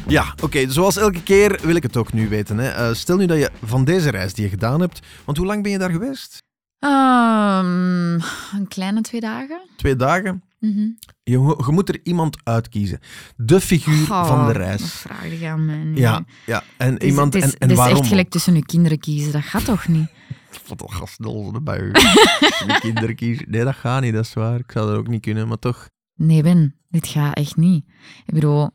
Ja, 0.08 0.34
oké. 0.44 0.72
zoals 0.72 0.98
elke 0.98 1.24
keer 1.24 1.60
wil 1.64 1.76
ik 1.76 1.84
het 1.84 1.98
ook 1.98 2.14
nu 2.14 2.30
weten. 2.30 2.58
Hè. 2.58 2.70
Eh, 2.70 2.94
stel 2.94 3.18
nu 3.18 3.26
dat 3.26 3.38
je 3.38 3.50
van 3.66 3.84
deze 3.86 4.10
reis 4.10 4.34
die 4.34 4.44
je 4.44 4.50
gedaan 4.50 4.80
hebt... 4.82 5.00
Want 5.26 5.38
hoe 5.38 5.46
lang 5.48 5.64
ben 5.64 5.72
je 5.72 5.78
daar 5.78 5.92
geweest? 5.92 6.44
Ehm, 6.80 8.13
een 8.56 8.68
kleine 8.68 9.02
twee 9.02 9.22
dagen. 9.22 9.62
Twee 9.76 9.96
dagen? 9.96 10.44
Mhm. 10.60 10.80
Je, 11.24 11.32
je 11.65 11.72
moet 11.72 11.89
er 11.89 12.00
iemand 12.04 12.38
uitkiezen. 12.44 13.00
De 13.36 13.62
figuur 13.62 14.12
Oh, 14.12 14.28
van 14.28 14.39
de 14.39 14.54
Dat 14.54 14.56
reis. 14.62 14.92
vraag 14.94 15.39
je 15.39 15.48
aan 15.48 15.65
mij. 15.65 15.92
Ja, 16.02 16.24
ja. 16.46 16.63
En 16.78 17.04
iemand... 17.04 17.34
het 17.34 17.44
is, 17.44 17.50
en, 17.54 17.58
en 17.60 17.62
het 17.62 17.72
is 17.72 17.78
waarom 17.78 17.98
echt 18.00 18.08
gelijk 18.08 18.30
tussen 18.30 18.56
je 18.56 18.65
kinderen 18.65 19.00
kiezen. 19.00 19.32
Dat 19.32 19.42
gaat 19.44 19.65
toch 19.65 19.88
niet? 19.88 20.08
Wat 20.68 20.82
een 20.82 20.92
gasnol 20.92 21.63
bij 21.63 21.80
u. 21.80 21.92
de 21.92 22.78
kinderen 22.80 23.15
kiezen. 23.15 23.46
Nee, 23.50 23.63
dat 23.63 23.76
gaat 23.76 24.02
niet, 24.02 24.13
dat 24.13 24.26
is 24.26 24.34
waar. 24.34 24.60
Ik 24.60 24.72
zou 24.72 24.88
dat 24.89 24.98
ook 24.98 25.08
niet 25.08 25.22
kunnen, 25.22 25.48
maar 25.48 25.60
toch... 25.60 25.89
Nee, 26.15 26.44
Ben. 26.44 26.76
Dit 26.89 27.08
gaat 27.08 27.36
echt 27.36 27.56
niet. 27.56 27.86
Ik 28.26 28.34
bedoel, 28.34 28.70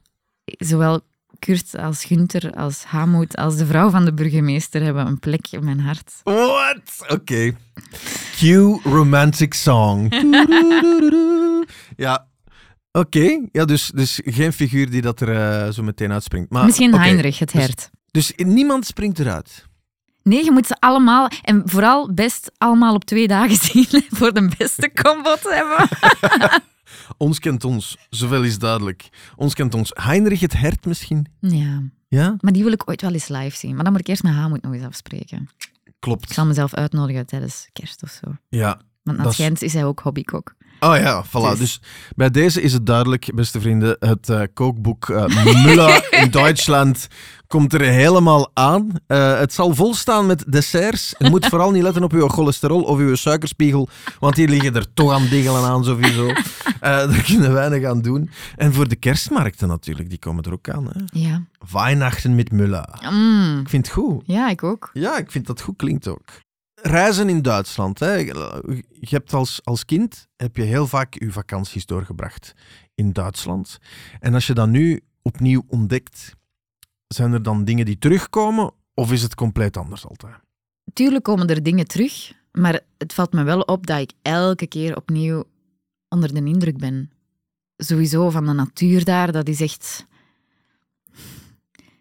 zowel 0.44 1.00
Kurt 1.44 1.78
als 1.78 2.04
Gunther 2.04 2.52
als 2.52 2.84
Hamoud 2.84 3.36
als 3.36 3.56
de 3.56 3.66
vrouw 3.66 3.90
van 3.90 4.04
de 4.04 4.14
burgemeester 4.14 4.82
hebben 4.82 5.06
een 5.06 5.18
plek 5.18 5.46
in 5.50 5.64
mijn 5.64 5.80
hart. 5.80 6.12
What? 6.22 7.08
Oké. 7.08 7.52
Cue 8.36 8.80
romantic 8.84 9.54
song. 9.54 10.08
Ja. 11.96 12.26
Oké, 12.92 13.40
ja, 13.52 13.64
dus, 13.64 13.90
dus 13.94 14.20
geen 14.24 14.52
figuur 14.52 14.90
die 14.90 15.02
dat 15.02 15.20
er 15.20 15.28
eh, 15.36 15.72
zo 15.72 15.82
meteen 15.82 16.12
uitspringt. 16.12 16.50
Maar, 16.50 16.64
Misschien 16.64 16.94
Heinrich, 16.94 17.38
het 17.38 17.52
dus- 17.52 17.60
hert. 17.60 17.90
Dus 18.10 18.32
niemand 18.36 18.86
springt 18.86 19.18
eruit. 19.18 19.64
Nee, 20.22 20.44
je 20.44 20.50
moet 20.50 20.66
ze 20.66 20.76
allemaal, 20.78 21.28
en 21.42 21.62
vooral 21.64 22.14
best 22.14 22.50
allemaal 22.58 22.94
op 22.94 23.04
twee 23.04 23.28
dagen 23.28 23.56
zien 23.70 24.04
voor 24.08 24.32
de 24.32 24.50
beste 24.58 24.90
combo 25.02 25.34
te 25.34 25.50
hebben. 25.52 25.88
Ons 27.16 27.38
kent 27.38 27.64
ons, 27.64 27.96
zoveel 28.10 28.42
is 28.44 28.58
duidelijk. 28.58 29.08
Ons 29.36 29.54
kent 29.54 29.74
ons. 29.74 29.90
Heinrich 29.94 30.40
het 30.40 30.52
hert 30.52 30.86
misschien? 30.86 31.26
Ja, 31.40 31.82
Ja? 32.08 32.36
maar 32.40 32.52
die 32.52 32.62
wil 32.62 32.72
ik 32.72 32.88
ooit 32.88 33.00
wel 33.00 33.12
eens 33.12 33.28
live 33.28 33.56
zien. 33.56 33.74
Maar 33.74 33.82
dan 33.84 33.92
moet 33.92 34.00
ik 34.00 34.06
eerst 34.08 34.22
met 34.22 34.32
Hamoud 34.32 34.62
nog 34.62 34.72
eens 34.74 34.84
afspreken. 34.84 35.48
Ik 35.84 35.94
Klopt. 35.98 36.30
zal 36.32 36.46
mezelf 36.46 36.74
uitnodigen 36.74 37.26
tijdens 37.26 37.68
kerst 37.72 38.02
of 38.02 38.10
zo. 38.22 38.36
Ja. 38.48 38.80
Want 39.02 39.18
als 39.18 39.38
is- 39.38 39.62
is 39.62 39.72
hij 39.72 39.84
ook 39.84 40.00
hobbykok. 40.00 40.54
Oh 40.80 40.96
ja, 40.96 41.24
voilà. 41.26 41.30
Dus- 41.50 41.58
Dus 41.58 41.80
bij 42.16 42.30
deze 42.30 42.62
is 42.62 42.72
het 42.72 42.86
duidelijk, 42.86 43.30
beste 43.34 43.60
vrienden, 43.60 43.96
het 43.98 44.28
eh, 44.28 44.40
kookboek 44.54 45.08
eh 45.08 45.24
Müller 45.64 46.08
in 46.22 46.30
Duitsland 46.30 47.06
komt 47.46 47.72
er 47.72 47.80
helemaal 47.80 48.50
aan. 48.54 48.90
Eh, 49.06 49.38
het 49.38 49.52
zal 49.52 49.74
volstaan 49.74 50.26
met 50.26 50.44
desserts. 50.52 51.14
Je 51.18 51.30
moet 51.30 51.46
vooral 51.46 51.70
niet 51.70 51.82
letten 51.82 52.02
op 52.02 52.12
uw 52.12 52.28
cholesterol 52.28 52.82
of 52.82 52.98
uw 52.98 53.14
suikerspiegel, 53.14 53.88
want 54.18 54.34
die 54.34 54.48
liggen 54.48 54.74
er 54.74 54.94
toch 54.94 55.12
aan 55.12 55.26
diggelen 55.28 55.62
aan 55.64 55.84
sowieso. 55.84 56.26
Eh 56.28 56.34
daar 56.80 57.22
kunnen 57.26 57.48
we 57.48 57.54
weinig 57.54 57.84
aan 57.88 58.02
doen. 58.02 58.30
En 58.56 58.72
voor 58.74 58.88
de 58.88 58.96
kerstmarkten 58.96 59.68
natuurlijk, 59.68 60.08
die 60.08 60.18
komen 60.18 60.44
er 60.44 60.52
ook 60.52 60.68
aan. 60.68 60.84
Hè? 60.92 61.00
Ja. 61.20 61.42
Weihnachten 61.72 62.34
met 62.34 62.50
Müller. 62.52 63.10
Mm. 63.12 63.58
Ik 63.60 63.68
vind 63.68 63.86
het 63.86 63.94
goed. 63.94 64.22
Ja, 64.26 64.48
ik 64.50 64.62
ook. 64.62 64.90
Ja, 64.92 65.16
ik 65.18 65.30
vind 65.30 65.46
dat 65.46 65.60
goed 65.60 65.76
klinkt 65.76 66.08
ook. 66.08 66.24
Reizen 66.86 67.28
in 67.28 67.42
Duitsland. 67.42 67.98
Hè. 67.98 68.12
Je 68.14 68.84
hebt 69.00 69.32
als, 69.32 69.60
als 69.64 69.84
kind 69.84 70.28
heb 70.36 70.56
je 70.56 70.62
heel 70.62 70.86
vaak 70.86 71.14
je 71.14 71.32
vakanties 71.32 71.86
doorgebracht 71.86 72.54
in 72.94 73.12
Duitsland. 73.12 73.78
En 74.20 74.34
als 74.34 74.46
je 74.46 74.54
dat 74.54 74.68
nu 74.68 75.00
opnieuw 75.22 75.64
ontdekt, 75.68 76.34
zijn 77.06 77.32
er 77.32 77.42
dan 77.42 77.64
dingen 77.64 77.84
die 77.84 77.98
terugkomen 77.98 78.72
of 78.94 79.12
is 79.12 79.22
het 79.22 79.34
compleet 79.34 79.76
anders 79.76 80.06
altijd? 80.06 80.34
Tuurlijk 80.92 81.24
komen 81.24 81.48
er 81.48 81.62
dingen 81.62 81.86
terug, 81.86 82.32
maar 82.52 82.80
het 82.98 83.12
valt 83.12 83.32
me 83.32 83.42
wel 83.42 83.60
op 83.60 83.86
dat 83.86 84.00
ik 84.00 84.12
elke 84.22 84.66
keer 84.66 84.96
opnieuw 84.96 85.44
onder 86.08 86.34
de 86.34 86.44
indruk 86.44 86.78
ben. 86.78 87.10
Sowieso 87.76 88.30
van 88.30 88.46
de 88.46 88.52
natuur 88.52 89.04
daar, 89.04 89.32
dat 89.32 89.48
is 89.48 89.60
echt... 89.60 90.06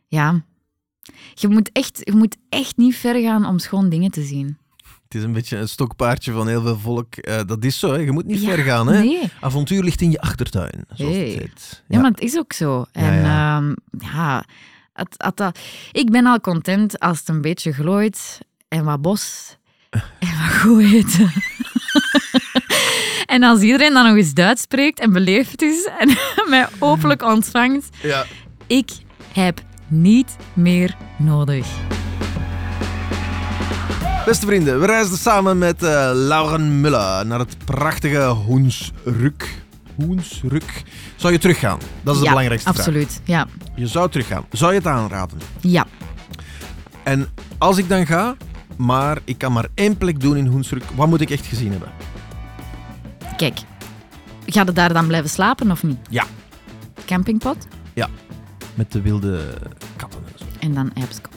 Ja. 0.08 0.46
Je 1.34 1.48
moet 1.48 1.72
echt, 1.72 2.02
je 2.04 2.14
moet 2.14 2.38
echt 2.50 2.78
niet 2.78 2.96
ver 2.96 3.22
gaan 3.22 3.46
om 3.46 3.60
schoon 3.60 3.90
dingen 3.90 4.12
te 4.12 4.24
zien. 4.24 4.58
Het 5.14 5.22
is 5.22 5.28
een 5.28 5.34
beetje 5.34 5.58
een 5.58 5.68
stokpaardje 5.70 6.32
van 6.32 6.48
heel 6.48 6.62
veel 6.62 6.78
volk. 6.80 7.16
Eh, 7.16 7.40
dat 7.46 7.64
is 7.64 7.80
zo, 7.80 7.92
hè. 7.92 7.98
je 8.00 8.12
moet 8.12 8.26
niet 8.26 8.42
Ja, 8.42 8.50
ver 8.54 8.64
gaan. 8.64 8.88
Hè. 8.88 9.00
Nee. 9.04 9.30
Avontuur 9.42 9.84
ligt 9.84 10.02
in 10.02 10.12
je 10.12 10.22
achtertuin, 10.22 10.86
zoals 10.94 11.16
Hey. 11.16 11.30
het 11.30 11.40
heet. 11.40 11.84
Ja, 11.88 12.00
maar 12.02 12.12
het 12.12 12.20
is 12.22 12.38
ook 12.38 12.54
zo. 12.54 12.86
En 12.92 13.14
ja. 13.14 13.22
ja, 13.22 13.74
ja 14.14 14.46
het, 14.94 15.16
het, 15.18 15.38
dat- 15.38 15.60
ik 15.92 16.12
ben 16.12 16.26
al 16.26 16.40
content 16.40 17.00
als 17.00 17.20
het 17.20 17.28
een 17.30 17.42
beetje 17.42 17.72
glooit 17.74 18.40
en 18.68 18.84
wat 18.84 19.02
bos 19.02 19.58
en 19.90 20.02
wat 20.20 20.54
goed 20.62 20.82
eten. 20.84 21.32
en 23.26 23.44
als 23.44 23.62
iedereen 23.62 23.94
dan 23.94 24.06
nog 24.06 24.16
eens 24.16 24.34
Duits 24.34 24.62
spreekt 24.62 25.00
en 25.00 25.12
beleefd 25.14 25.62
is 25.62 25.88
en 26.00 26.18
mij 26.50 26.68
openlijk 26.80 27.24
ontvangt, 27.24 27.90
ja. 28.02 28.26
ik 28.68 28.90
heb 29.34 29.62
niet 29.88 30.36
meer 30.54 30.96
nodig. 31.18 31.68
Beste 34.26 34.46
vrienden, 34.46 34.80
we 34.80 34.86
reisden 34.86 35.18
samen 35.18 35.58
met 35.58 35.84
eh, 35.84 36.10
Lauren 36.14 36.82
Muller 36.82 37.26
naar 37.26 37.40
het 37.40 37.58
prachtige 37.66 38.24
Hoensruk. 38.26 39.62
Hoensruk. 39.96 40.84
Zou 41.16 41.34
je 41.34 41.40
teruggaan? 41.40 41.80
Dat 42.04 42.14
is 42.14 42.20
de 42.20 42.26
ja, 42.26 42.30
belangrijkste 42.32 42.70
absoluut. 42.70 43.22
Ja. 43.24 43.48
vraag. 43.58 43.68
Je 43.76 43.88
zou 43.88 44.10
teruggaan. 44.10 44.46
Zou 44.52 44.72
je 44.72 44.78
het 44.78 44.88
aanraden? 44.88 45.38
ja, 45.62 45.86
En 47.04 47.28
als 47.58 47.78
ik 47.78 47.90
dan 47.90 48.06
ga, 48.06 48.36
maar 48.76 49.18
ik 49.24 49.38
kan 49.38 49.52
maar 49.54 49.68
één 49.74 49.98
plek 49.98 50.20
doen 50.20 50.38
in 50.38 50.46
Hoensruk, 50.48 50.84
wat 50.96 51.08
moet 51.08 51.22
ik 51.22 51.30
echt 51.30 51.46
gezien 51.46 51.72
hebben? 51.72 51.90
kijk. 53.38 53.58
Ga 54.46 54.64
je 54.66 54.72
daar 54.72 54.94
dan 54.94 55.08
blijven 55.08 55.30
slapen 55.30 55.72
of 55.72 55.84
niet? 55.84 55.98
Ja. 56.10 56.26
Campingpot 57.06 57.68
Met 58.76 58.92
de 58.92 59.02
wilde 59.02 59.54
katten 59.96 60.20
en 60.26 60.34
zo. 60.40 60.46
en 60.60 60.74
dan 60.74 60.92
Epskop. 60.94 61.34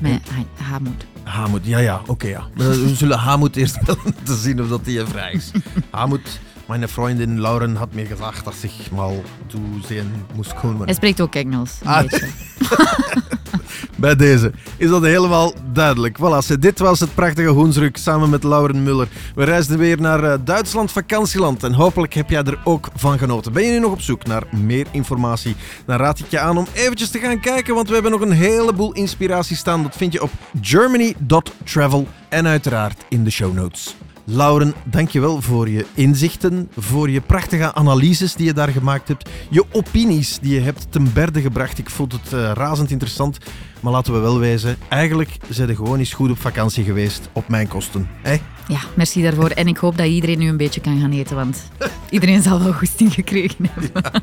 Met 0.00 0.20
ha- 0.30 0.64
Hamoed. 0.64 1.04
Hamut, 1.28 1.66
ja, 1.66 1.78
ja, 1.78 2.00
oké, 2.06 2.28
ja. 2.28 2.46
We 2.54 2.94
zullen 2.94 3.18
Hamut 3.18 3.56
eerst 3.56 3.78
te 4.24 4.36
zien 4.36 4.62
of 4.62 4.68
dat 4.68 4.84
die 4.84 5.04
vrij 5.04 5.32
is. 5.32 5.50
Hamut, 5.90 6.40
mijn 6.68 6.88
vriendin 6.88 7.40
Lauren 7.40 7.76
had 7.76 7.94
mir 7.94 8.06
gesagt, 8.06 8.46
dass 8.46 8.64
ich 8.64 8.90
mal 8.90 9.24
zu 9.48 9.58
sehen 9.88 10.24
muss 10.36 10.54
kommen. 10.54 10.84
Hij 10.84 10.94
spreekt 10.94 11.20
ook 11.20 11.34
Engels. 11.34 11.78
een 11.82 11.88
Ah. 11.88 12.04
Bij 13.96 14.16
deze 14.16 14.52
is 14.76 14.88
dat 14.88 15.02
helemaal 15.02 15.54
duidelijk. 15.72 16.18
Voilà, 16.18 16.58
dit 16.58 16.78
was 16.78 17.00
het 17.00 17.14
prachtige 17.14 17.48
Hoensruk 17.48 17.96
samen 17.96 18.30
met 18.30 18.44
Lauren 18.44 18.82
Muller. 18.82 19.08
We 19.34 19.44
reisden 19.44 19.78
weer 19.78 20.00
naar 20.00 20.24
eh, 20.24 20.38
Duitsland 20.44 20.92
vakantieland 20.92 21.62
en 21.62 21.72
hopelijk 21.72 22.14
heb 22.14 22.30
jij 22.30 22.42
er 22.42 22.58
ook 22.64 22.88
van 22.94 23.18
genoten. 23.18 23.52
Ben 23.52 23.64
je 23.64 23.70
nu 23.70 23.78
nog 23.78 23.92
op 23.92 24.00
zoek 24.00 24.26
naar 24.26 24.42
meer 24.50 24.86
informatie? 24.90 25.56
Dan 25.86 25.96
raad 25.96 26.18
ik 26.18 26.26
je 26.30 26.38
aan 26.38 26.58
om 26.58 26.66
eventjes 26.72 27.10
te 27.10 27.18
gaan 27.18 27.40
kijken, 27.40 27.74
want 27.74 27.88
we 27.88 27.94
hebben 27.94 28.12
nog 28.12 28.20
een 28.20 28.32
heleboel 28.32 28.92
inspiratie 28.92 29.56
staan. 29.56 29.82
Dat 29.82 29.96
vind 29.96 30.12
je 30.12 30.22
op 30.22 30.30
germany.travel 30.60 32.06
en 32.28 32.46
uiteraard 32.46 33.04
in 33.08 33.24
de 33.24 33.30
show 33.30 33.54
notes. 33.54 33.96
Lauren, 34.30 34.74
dankjewel 34.84 35.42
voor 35.42 35.68
je 35.68 35.86
inzichten, 35.94 36.68
voor 36.76 37.10
je 37.10 37.20
prachtige 37.20 37.74
analyses 37.74 38.34
die 38.34 38.46
je 38.46 38.52
daar 38.52 38.68
gemaakt 38.68 39.08
hebt, 39.08 39.28
je 39.50 39.64
opinies 39.72 40.38
die 40.38 40.54
je 40.54 40.60
hebt 40.60 40.86
ten 40.92 41.12
berde 41.12 41.40
gebracht. 41.40 41.78
Ik 41.78 41.90
vond 41.90 42.12
het 42.12 42.32
eh, 42.32 42.50
razend 42.54 42.90
interessant, 42.90 43.38
maar 43.80 43.92
laten 43.92 44.12
we 44.12 44.18
wel 44.18 44.38
wezen, 44.38 44.76
eigenlijk 44.88 45.36
zijn 45.48 45.68
je 45.68 45.74
gewoon 45.74 45.98
eens 45.98 46.12
goed 46.12 46.30
op 46.30 46.38
vakantie 46.38 46.84
geweest 46.84 47.28
op 47.32 47.48
mijn 47.48 47.68
kosten. 47.68 48.08
hè? 48.22 48.36
Ja, 48.68 48.80
merci 48.94 49.22
daarvoor. 49.22 49.50
En 49.50 49.68
ik 49.68 49.76
hoop 49.76 49.96
dat 49.96 50.06
iedereen 50.06 50.38
nu 50.38 50.48
een 50.48 50.56
beetje 50.56 50.80
kan 50.80 51.00
gaan 51.00 51.12
eten, 51.12 51.36
want 51.36 51.62
iedereen 52.10 52.42
zal 52.42 52.62
wel 52.62 52.72
goesting 52.72 53.12
gekregen 53.14 53.66
hebben. 53.70 54.02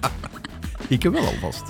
Ik 0.87 1.03
heb 1.03 1.13
wel 1.13 1.25
alvast. 1.25 1.63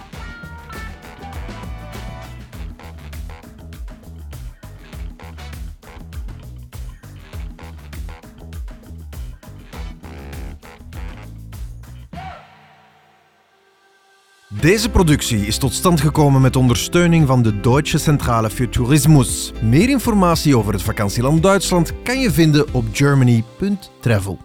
Deze 14.62 14.90
productie 14.90 15.46
is 15.46 15.58
tot 15.58 15.74
stand 15.74 16.02
gekomen 16.02 16.42
met 16.42 16.56
ondersteuning 16.56 17.28
van 17.28 17.44
de 17.44 17.60
Deutsche 17.60 17.98
Centrale 17.98 18.50
für 18.50 18.70
Tourismus. 18.70 19.52
Meer 19.62 19.90
informatie 19.90 20.58
over 20.58 20.74
het 20.74 20.82
vakantieland 20.82 21.44
Duitsland 21.44 21.94
kan 22.04 22.20
je 22.20 22.32
vinden 22.32 22.74
op 22.74 22.86
germany.travel. 22.92 24.45